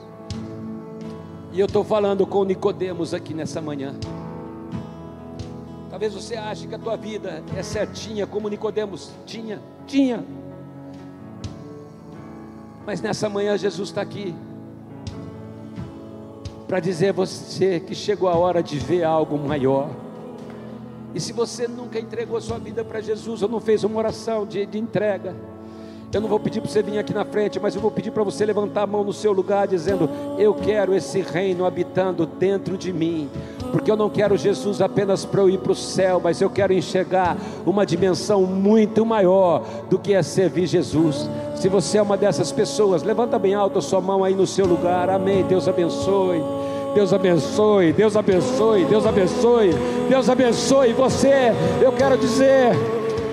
E 1.52 1.58
eu 1.58 1.66
estou 1.66 1.82
falando 1.82 2.26
com 2.26 2.44
Nicodemos 2.44 3.14
aqui 3.14 3.34
nessa 3.34 3.60
manhã. 3.60 3.94
Talvez 5.98 6.14
você 6.14 6.36
ache 6.36 6.68
que 6.68 6.76
a 6.76 6.78
tua 6.78 6.96
vida 6.96 7.42
é 7.56 7.60
certinha, 7.60 8.24
como 8.24 8.48
Nicodemos 8.48 9.10
tinha, 9.26 9.60
tinha. 9.84 10.24
Mas 12.86 13.00
nessa 13.00 13.28
manhã 13.28 13.58
Jesus 13.58 13.88
está 13.88 14.00
aqui 14.00 14.32
para 16.68 16.78
dizer 16.78 17.08
a 17.08 17.12
você 17.12 17.80
que 17.80 17.96
chegou 17.96 18.28
a 18.28 18.36
hora 18.36 18.62
de 18.62 18.78
ver 18.78 19.02
algo 19.02 19.36
maior. 19.36 19.90
E 21.12 21.18
se 21.18 21.32
você 21.32 21.66
nunca 21.66 21.98
entregou 21.98 22.40
sua 22.40 22.60
vida 22.60 22.84
para 22.84 23.00
Jesus, 23.00 23.42
ou 23.42 23.48
não 23.48 23.58
fez 23.58 23.82
uma 23.82 23.98
oração 23.98 24.46
de, 24.46 24.66
de 24.66 24.78
entrega, 24.78 25.34
eu 26.12 26.20
não 26.20 26.28
vou 26.28 26.38
pedir 26.38 26.60
para 26.60 26.70
você 26.70 26.80
vir 26.80 27.00
aqui 27.00 27.12
na 27.12 27.24
frente, 27.24 27.58
mas 27.58 27.74
eu 27.74 27.82
vou 27.82 27.90
pedir 27.90 28.12
para 28.12 28.22
você 28.22 28.46
levantar 28.46 28.82
a 28.82 28.86
mão 28.86 29.02
no 29.02 29.12
seu 29.12 29.32
lugar, 29.32 29.66
dizendo: 29.66 30.08
Eu 30.38 30.54
quero 30.54 30.94
esse 30.94 31.20
reino 31.20 31.66
habitando 31.66 32.24
dentro 32.24 32.78
de 32.78 32.92
mim, 32.92 33.28
porque 33.72 33.90
eu 33.90 33.96
não 33.96 34.10
quero 34.10 34.36
Jesus 34.36 34.80
apenas 34.80 35.24
para 35.24 35.40
eu 35.40 35.50
ir 35.50 35.58
para 35.58 35.72
o 35.72 35.76
céu, 35.76 36.20
mas 36.22 36.40
eu 36.40 36.50
quero 36.50 36.72
enxergar 36.72 37.36
uma 37.64 37.84
dimensão 37.84 38.42
muito 38.42 39.04
maior 39.04 39.62
do 39.88 39.98
que 39.98 40.14
é 40.14 40.22
servir 40.22 40.66
Jesus. 40.66 41.28
Se 41.54 41.68
você 41.68 41.98
é 41.98 42.02
uma 42.02 42.16
dessas 42.16 42.52
pessoas, 42.52 43.02
levanta 43.02 43.38
bem 43.38 43.54
alto 43.54 43.78
a 43.78 43.82
sua 43.82 44.00
mão 44.00 44.24
aí 44.24 44.34
no 44.34 44.46
seu 44.46 44.66
lugar, 44.66 45.10
amém. 45.10 45.44
Deus 45.44 45.68
abençoe. 45.68 46.42
Deus 46.94 47.12
abençoe, 47.12 47.92
Deus 47.92 48.16
abençoe, 48.16 48.84
Deus 48.86 49.06
abençoe, 49.06 49.70
Deus 50.08 50.28
abençoe 50.28 50.92
você. 50.94 51.52
Eu 51.80 51.92
quero 51.92 52.16
dizer, 52.16 52.72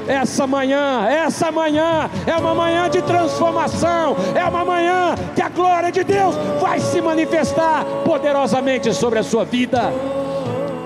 essa 0.08 0.46
manhã, 0.46 1.06
essa 1.08 1.52
manhã 1.52 2.10
é 2.28 2.36
uma 2.36 2.54
manhã 2.54 2.90
de 2.90 3.02
transformação, 3.02 4.16
é 4.36 4.44
uma 4.46 4.64
manhã 4.64 5.16
que 5.34 5.42
a 5.42 5.50
glória 5.50 5.92
de 5.92 6.04
Deus 6.04 6.36
vai 6.60 6.80
se 6.80 7.02
manifestar 7.02 7.84
poderosamente 8.04 8.94
sobre 8.94 9.20
a 9.20 9.24
sua 9.24 9.44
vida. 9.44 9.92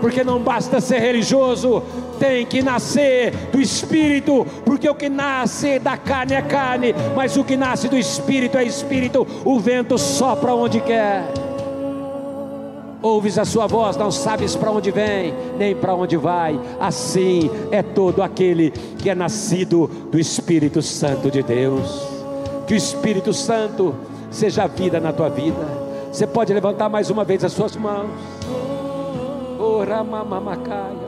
Porque 0.02 0.24
não 0.24 0.40
basta 0.40 0.80
ser 0.80 1.00
religioso, 1.00 1.84
tem 2.20 2.46
que 2.46 2.62
nascer 2.62 3.32
do 3.52 3.60
espírito, 3.60 4.46
porque 4.66 4.90
o 4.90 4.96
que 4.96 5.10
nasce 5.10 5.80
da 5.80 5.98
carne 5.98 6.34
é 6.34 6.42
carne, 6.42 6.96
mas 7.16 7.36
o 7.38 7.44
que 7.44 7.58
nasce 7.58 7.88
do 7.88 7.98
espírito 7.98 8.58
é 8.58 8.64
espírito. 8.64 9.28
O 9.44 9.60
vento 9.60 9.98
sopra 9.98 10.54
onde 10.54 10.80
quer. 10.80 11.24
Ouves 13.02 13.38
a 13.38 13.46
sua 13.46 13.66
voz, 13.66 13.96
não 13.96 14.12
sabes 14.12 14.58
para 14.58 14.72
onde 14.72 14.92
vem, 14.92 15.34
nem 15.58 15.74
para 15.74 15.96
onde 15.96 16.18
vai. 16.18 16.60
Assim 16.80 17.50
é 17.72 17.82
todo 17.82 18.22
aquele 18.22 18.72
que 18.98 19.10
é 19.10 19.16
nascido 19.16 19.90
do 20.12 20.20
Espírito 20.20 20.82
Santo 20.82 21.32
de 21.32 21.42
Deus. 21.42 22.08
Que 22.68 22.74
o 22.74 22.78
Espírito 22.78 23.34
Santo 23.34 23.96
seja 24.30 24.68
vida 24.68 25.00
na 25.00 25.14
tua 25.14 25.30
vida. 25.30 25.66
Você 26.12 26.28
pode 26.28 26.54
levantar 26.54 26.90
mais 26.90 27.10
uma 27.10 27.24
vez 27.24 27.44
as 27.44 27.54
suas 27.54 27.76
mãos. 27.78 28.10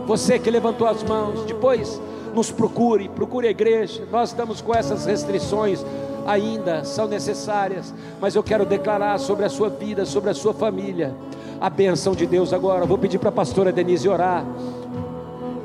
Você 0.06 0.38
que 0.38 0.52
levantou 0.52 0.88
as 0.88 1.02
mãos, 1.04 1.46
depois 1.46 2.02
nos 2.34 2.52
procure, 2.52 3.10
procure 3.10 3.48
a 3.48 3.52
igreja. 3.52 4.08
Nós 4.12 4.30
estamos 4.30 4.62
com 4.62 4.76
essas 4.76 5.06
restrições 5.06 5.84
ainda, 6.28 6.84
são 6.84 7.08
necessárias, 7.08 7.94
mas 8.20 8.36
eu 8.36 8.44
quero 8.44 8.66
declarar 8.66 9.20
sobre 9.20 9.46
a 9.46 9.50
sua 9.50 9.70
vida, 9.70 10.06
sobre 10.06 10.30
a 10.30 10.34
sua 10.34 10.54
família 10.54 11.16
a 11.62 11.70
bênção 11.70 12.16
de 12.16 12.26
Deus 12.26 12.52
agora. 12.54 12.88
Vou 12.88 12.98
pedir 12.98 13.20
para 13.20 13.30
a 13.30 13.32
pastora 13.32 13.72
Denise 13.72 14.10
orar. 14.10 14.44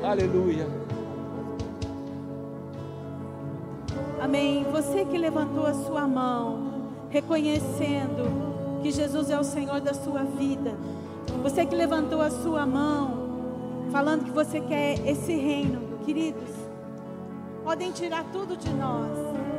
Aleluia. 0.03 0.67
Amém. 4.21 4.63
Você 4.71 5.03
que 5.05 5.17
levantou 5.17 5.65
a 5.65 5.73
sua 5.73 6.07
mão, 6.07 6.59
reconhecendo 7.09 8.79
que 8.83 8.91
Jesus 8.91 9.31
é 9.31 9.39
o 9.39 9.43
Senhor 9.43 9.81
da 9.81 9.95
sua 9.95 10.21
vida. 10.23 10.75
Você 11.43 11.65
que 11.65 11.75
levantou 11.75 12.21
a 12.21 12.29
sua 12.29 12.65
mão, 12.65 13.27
falando 13.91 14.25
que 14.25 14.31
você 14.31 14.59
quer 14.59 14.99
esse 15.07 15.33
reino, 15.33 15.99
queridos. 16.05 16.49
Podem 17.63 17.91
tirar 17.91 18.23
tudo 18.31 18.55
de 18.55 18.69
nós, 18.69 19.11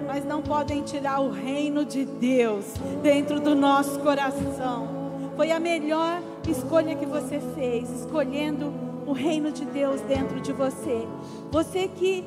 mas 0.06 0.24
não 0.24 0.40
podem 0.40 0.82
tirar 0.82 1.20
o 1.20 1.30
reino 1.30 1.84
de 1.84 2.04
Deus 2.04 2.64
dentro 3.02 3.40
do 3.40 3.54
nosso 3.54 3.98
coração. 4.00 4.88
Foi 5.36 5.50
a 5.50 5.60
melhor 5.60 6.20
escolha 6.48 6.94
que 6.94 7.06
você 7.06 7.40
fez, 7.54 7.90
escolhendo 7.90 8.72
o 9.06 9.12
reino 9.12 9.52
de 9.52 9.64
Deus 9.64 10.00
dentro 10.02 10.40
de 10.40 10.52
você. 10.52 11.06
Você 11.50 11.88
que 11.88 12.24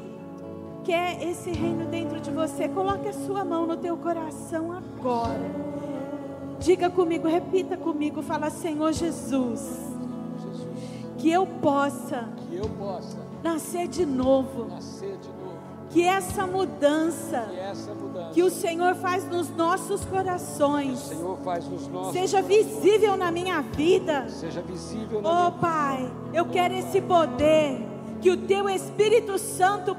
quer 0.83 1.21
esse 1.23 1.51
reino 1.51 1.85
dentro 1.85 2.19
de 2.19 2.31
você, 2.31 2.67
coloque 2.67 3.07
a 3.07 3.13
sua 3.13 3.43
mão 3.43 3.65
no 3.65 3.77
teu 3.77 3.97
coração 3.97 4.71
agora. 4.71 5.70
Diga 6.61 6.89
comigo, 6.89 7.27
repita 7.27 7.75
comigo, 7.75 8.21
fala 8.21 8.49
Senhor 8.51 8.93
Jesus, 8.93 9.61
que 11.17 11.31
eu 11.31 11.45
possa, 11.45 12.29
que 12.47 12.55
eu 12.55 12.69
possa 12.69 13.17
nascer 13.43 13.87
de 13.87 14.05
novo. 14.05 14.65
Nascer 14.65 15.17
de 15.17 15.27
novo 15.27 15.41
que 15.91 16.03
essa 16.03 16.47
mudança, 16.47 17.47
que, 17.49 17.59
essa 17.59 17.93
mudança, 17.93 18.29
que 18.33 18.43
o 18.43 18.49
Senhor 18.49 18.95
faz 18.95 19.27
nos 19.27 19.49
nossos 19.49 20.05
corações, 20.05 21.11
nos 21.69 21.87
nossos 21.89 22.13
seja 22.13 22.41
visível 22.41 23.17
na 23.17 23.29
minha 23.31 23.61
vida. 23.61 24.29
Seja 24.29 24.61
visível 24.61 25.21
na 25.21 25.29
oh 25.29 25.49
minha... 25.49 25.51
Pai, 25.59 26.13
eu 26.33 26.45
quero 26.45 26.73
esse 26.73 27.01
poder, 27.01 27.85
que 28.21 28.31
o 28.31 28.37
Teu 28.37 28.69
Espírito 28.69 29.37
Santo 29.37 29.97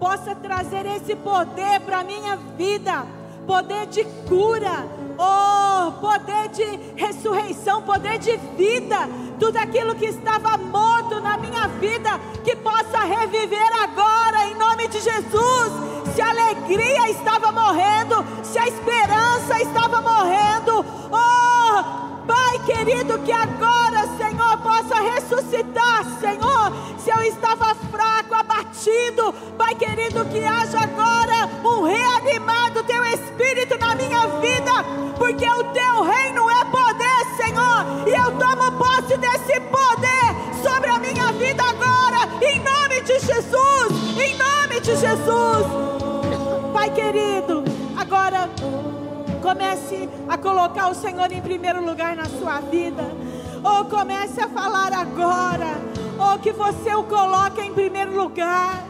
possa 0.00 0.34
trazer 0.34 0.86
esse 0.86 1.14
poder 1.14 1.80
para 1.80 2.02
minha 2.02 2.36
vida, 2.56 3.06
poder 3.46 3.86
de 3.86 4.04
cura, 4.28 4.86
oh, 5.18 5.92
poder 6.00 6.48
de 6.48 6.64
ressurreição, 6.96 7.82
poder 7.82 8.18
de 8.18 8.36
vida, 8.56 9.08
tudo 9.38 9.56
aquilo 9.56 9.94
que 9.94 10.06
estava 10.06 10.56
morto 10.56 11.20
na 11.20 11.36
minha 11.36 11.66
vida, 11.66 12.18
que 12.44 12.54
possa 12.56 13.00
reviver 13.00 13.72
agora, 13.82 14.46
em 14.46 14.54
nome 14.54 14.88
de 14.88 15.00
Jesus. 15.00 15.72
Se 16.14 16.22
a 16.22 16.30
alegria 16.30 17.10
estava 17.10 17.52
morrendo, 17.52 18.24
se 18.44 18.58
a 18.58 18.66
esperança 18.66 19.60
estava 19.60 20.00
morrendo, 20.00 20.84
oh, 21.10 22.08
Pai 22.28 22.58
querido, 22.66 23.18
que 23.20 23.32
agora, 23.32 24.06
Senhor, 24.38 24.56
possa 24.58 24.94
ressuscitar, 25.00 26.04
Senhor. 26.20 26.72
Se 26.98 27.10
eu 27.10 27.20
estava 27.22 27.74
fraco, 27.74 28.36
abatido, 28.36 29.34
Pai 29.56 29.74
querido, 29.74 30.24
que 30.26 30.44
haja 30.44 30.78
agora 30.78 31.48
um 31.64 31.82
reanimar 31.82 32.70
do 32.70 32.84
teu 32.84 33.04
espírito 33.04 33.76
na 33.78 33.96
minha 33.96 34.28
vida, 34.38 34.84
porque 35.18 35.44
o 35.44 35.64
teu 35.64 36.02
reino 36.02 36.48
é 36.48 36.64
poder, 36.66 37.36
Senhor, 37.36 38.06
e 38.06 38.10
eu 38.10 38.38
tomo 38.38 38.78
posse 38.78 39.16
desse 39.16 39.58
poder 39.60 40.62
sobre 40.62 40.88
a 40.88 41.00
minha 41.00 41.32
vida 41.32 41.64
agora, 41.64 42.28
em 42.40 42.60
nome 42.60 43.00
de 43.00 43.18
Jesus, 43.18 44.20
em 44.22 44.36
nome 44.36 44.80
de 44.80 44.94
Jesus. 44.94 45.66
Pai 46.72 46.90
querido, 46.90 47.64
agora 47.96 48.48
Comece 49.48 50.08
a 50.28 50.36
colocar 50.36 50.88
o 50.88 50.94
Senhor 50.94 51.30
em 51.32 51.40
primeiro 51.40 51.82
lugar 51.84 52.14
na 52.14 52.26
sua 52.26 52.60
vida. 52.60 53.02
Ou 53.62 53.84
comece 53.86 54.40
a 54.40 54.48
falar 54.48 54.92
agora. 54.92 55.80
Ou 56.18 56.38
que 56.38 56.52
você 56.52 56.94
o 56.94 57.04
coloque 57.04 57.60
em 57.60 57.72
primeiro 57.72 58.16
lugar. 58.16 58.84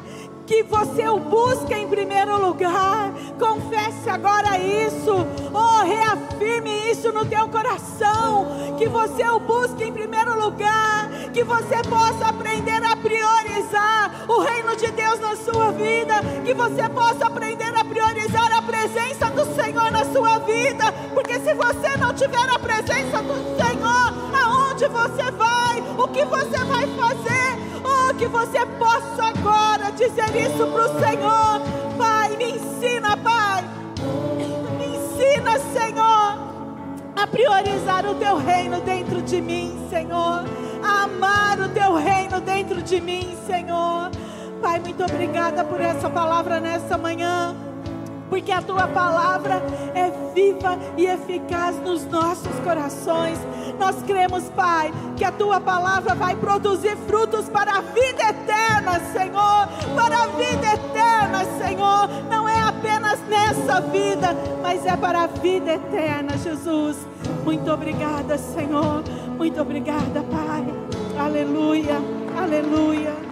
que 0.48 0.62
você 0.62 1.06
o 1.06 1.18
busque 1.18 1.74
em 1.74 1.86
primeiro 1.86 2.40
lugar. 2.40 3.12
Confesse 3.38 4.08
agora 4.08 4.56
isso. 4.58 5.14
Oh, 5.52 5.84
reafirme 5.84 6.90
isso 6.90 7.12
no 7.12 7.26
teu 7.26 7.46
coração. 7.48 8.46
Que 8.78 8.88
você 8.88 9.28
o 9.28 9.38
busque 9.38 9.84
em 9.84 9.92
primeiro 9.92 10.40
lugar. 10.40 11.10
Que 11.34 11.44
você 11.44 11.82
possa 11.86 12.28
aprender 12.28 12.82
a 12.82 12.96
priorizar 12.96 14.24
o 14.26 14.40
reino 14.40 14.74
de 14.74 14.90
Deus 14.90 15.20
na 15.20 15.36
sua 15.36 15.70
vida. 15.72 16.14
Que 16.42 16.54
você 16.54 16.88
possa 16.88 17.26
aprender 17.26 17.76
a 17.76 17.84
priorizar 17.84 18.50
a 18.50 18.62
presença 18.62 19.26
do 19.26 19.44
Senhor 19.54 19.90
na 19.90 20.06
sua 20.06 20.38
vida. 20.38 20.90
Porque 21.12 21.34
se 21.40 21.52
você 21.52 21.94
não 21.98 22.14
tiver 22.14 22.48
a 22.48 22.58
presença 22.58 23.22
do 23.22 23.34
Senhor, 23.62 24.07
aonde 24.78 24.86
você 24.86 25.30
vai? 25.32 25.80
O 25.98 26.08
que 26.08 26.24
você 26.24 26.64
vai 26.64 26.86
fazer? 26.86 27.58
Oh, 27.82 28.14
que 28.14 28.26
você 28.26 28.64
possa 28.78 29.24
agora 29.24 29.90
dizer 29.90 30.34
isso 30.36 30.66
para 30.68 30.84
o 30.84 31.00
Senhor. 31.00 31.60
Pai, 31.96 32.36
me 32.36 32.52
ensina, 32.52 33.16
Pai. 33.16 33.64
Me 34.78 34.86
ensina, 34.86 35.58
Senhor, 35.72 36.38
a 37.16 37.26
priorizar 37.26 38.06
o 38.06 38.14
teu 38.14 38.36
reino 38.36 38.80
dentro 38.80 39.20
de 39.22 39.40
mim, 39.40 39.86
Senhor. 39.90 40.44
A 40.82 41.02
amar 41.02 41.58
o 41.60 41.68
teu 41.70 41.94
reino 41.94 42.40
dentro 42.40 42.80
de 42.80 43.00
mim, 43.00 43.36
Senhor. 43.46 44.10
Pai, 44.62 44.78
muito 44.78 45.02
obrigada 45.02 45.64
por 45.64 45.80
essa 45.80 46.08
palavra 46.08 46.60
nessa 46.60 46.96
manhã 46.96 47.56
porque 48.28 48.52
a 48.52 48.62
tua 48.62 48.86
palavra 48.86 49.62
é 49.94 50.10
viva 50.34 50.78
e 50.96 51.06
eficaz 51.06 51.76
nos 51.80 52.04
nossos 52.04 52.54
corações. 52.62 53.38
Nós 53.78 54.02
cremos, 54.02 54.44
Pai, 54.50 54.92
que 55.16 55.24
a 55.24 55.32
tua 55.32 55.60
palavra 55.60 56.14
vai 56.14 56.34
produzir 56.34 56.96
frutos 57.06 57.48
para 57.48 57.78
a 57.78 57.80
vida 57.80 58.22
eterna, 58.28 59.00
Senhor. 59.12 59.68
Para 59.94 60.22
a 60.22 60.26
vida 60.26 60.74
eterna, 60.74 61.44
Senhor. 61.58 62.08
Não 62.28 62.48
é 62.48 62.60
apenas 62.60 63.20
nessa 63.28 63.80
vida, 63.80 64.34
mas 64.62 64.84
é 64.84 64.96
para 64.96 65.22
a 65.22 65.26
vida 65.26 65.74
eterna, 65.74 66.36
Jesus. 66.36 66.96
Muito 67.44 67.70
obrigada, 67.70 68.36
Senhor. 68.36 69.02
Muito 69.36 69.60
obrigada, 69.60 70.22
Pai. 70.22 70.66
Aleluia. 71.18 71.96
Aleluia. 72.36 73.27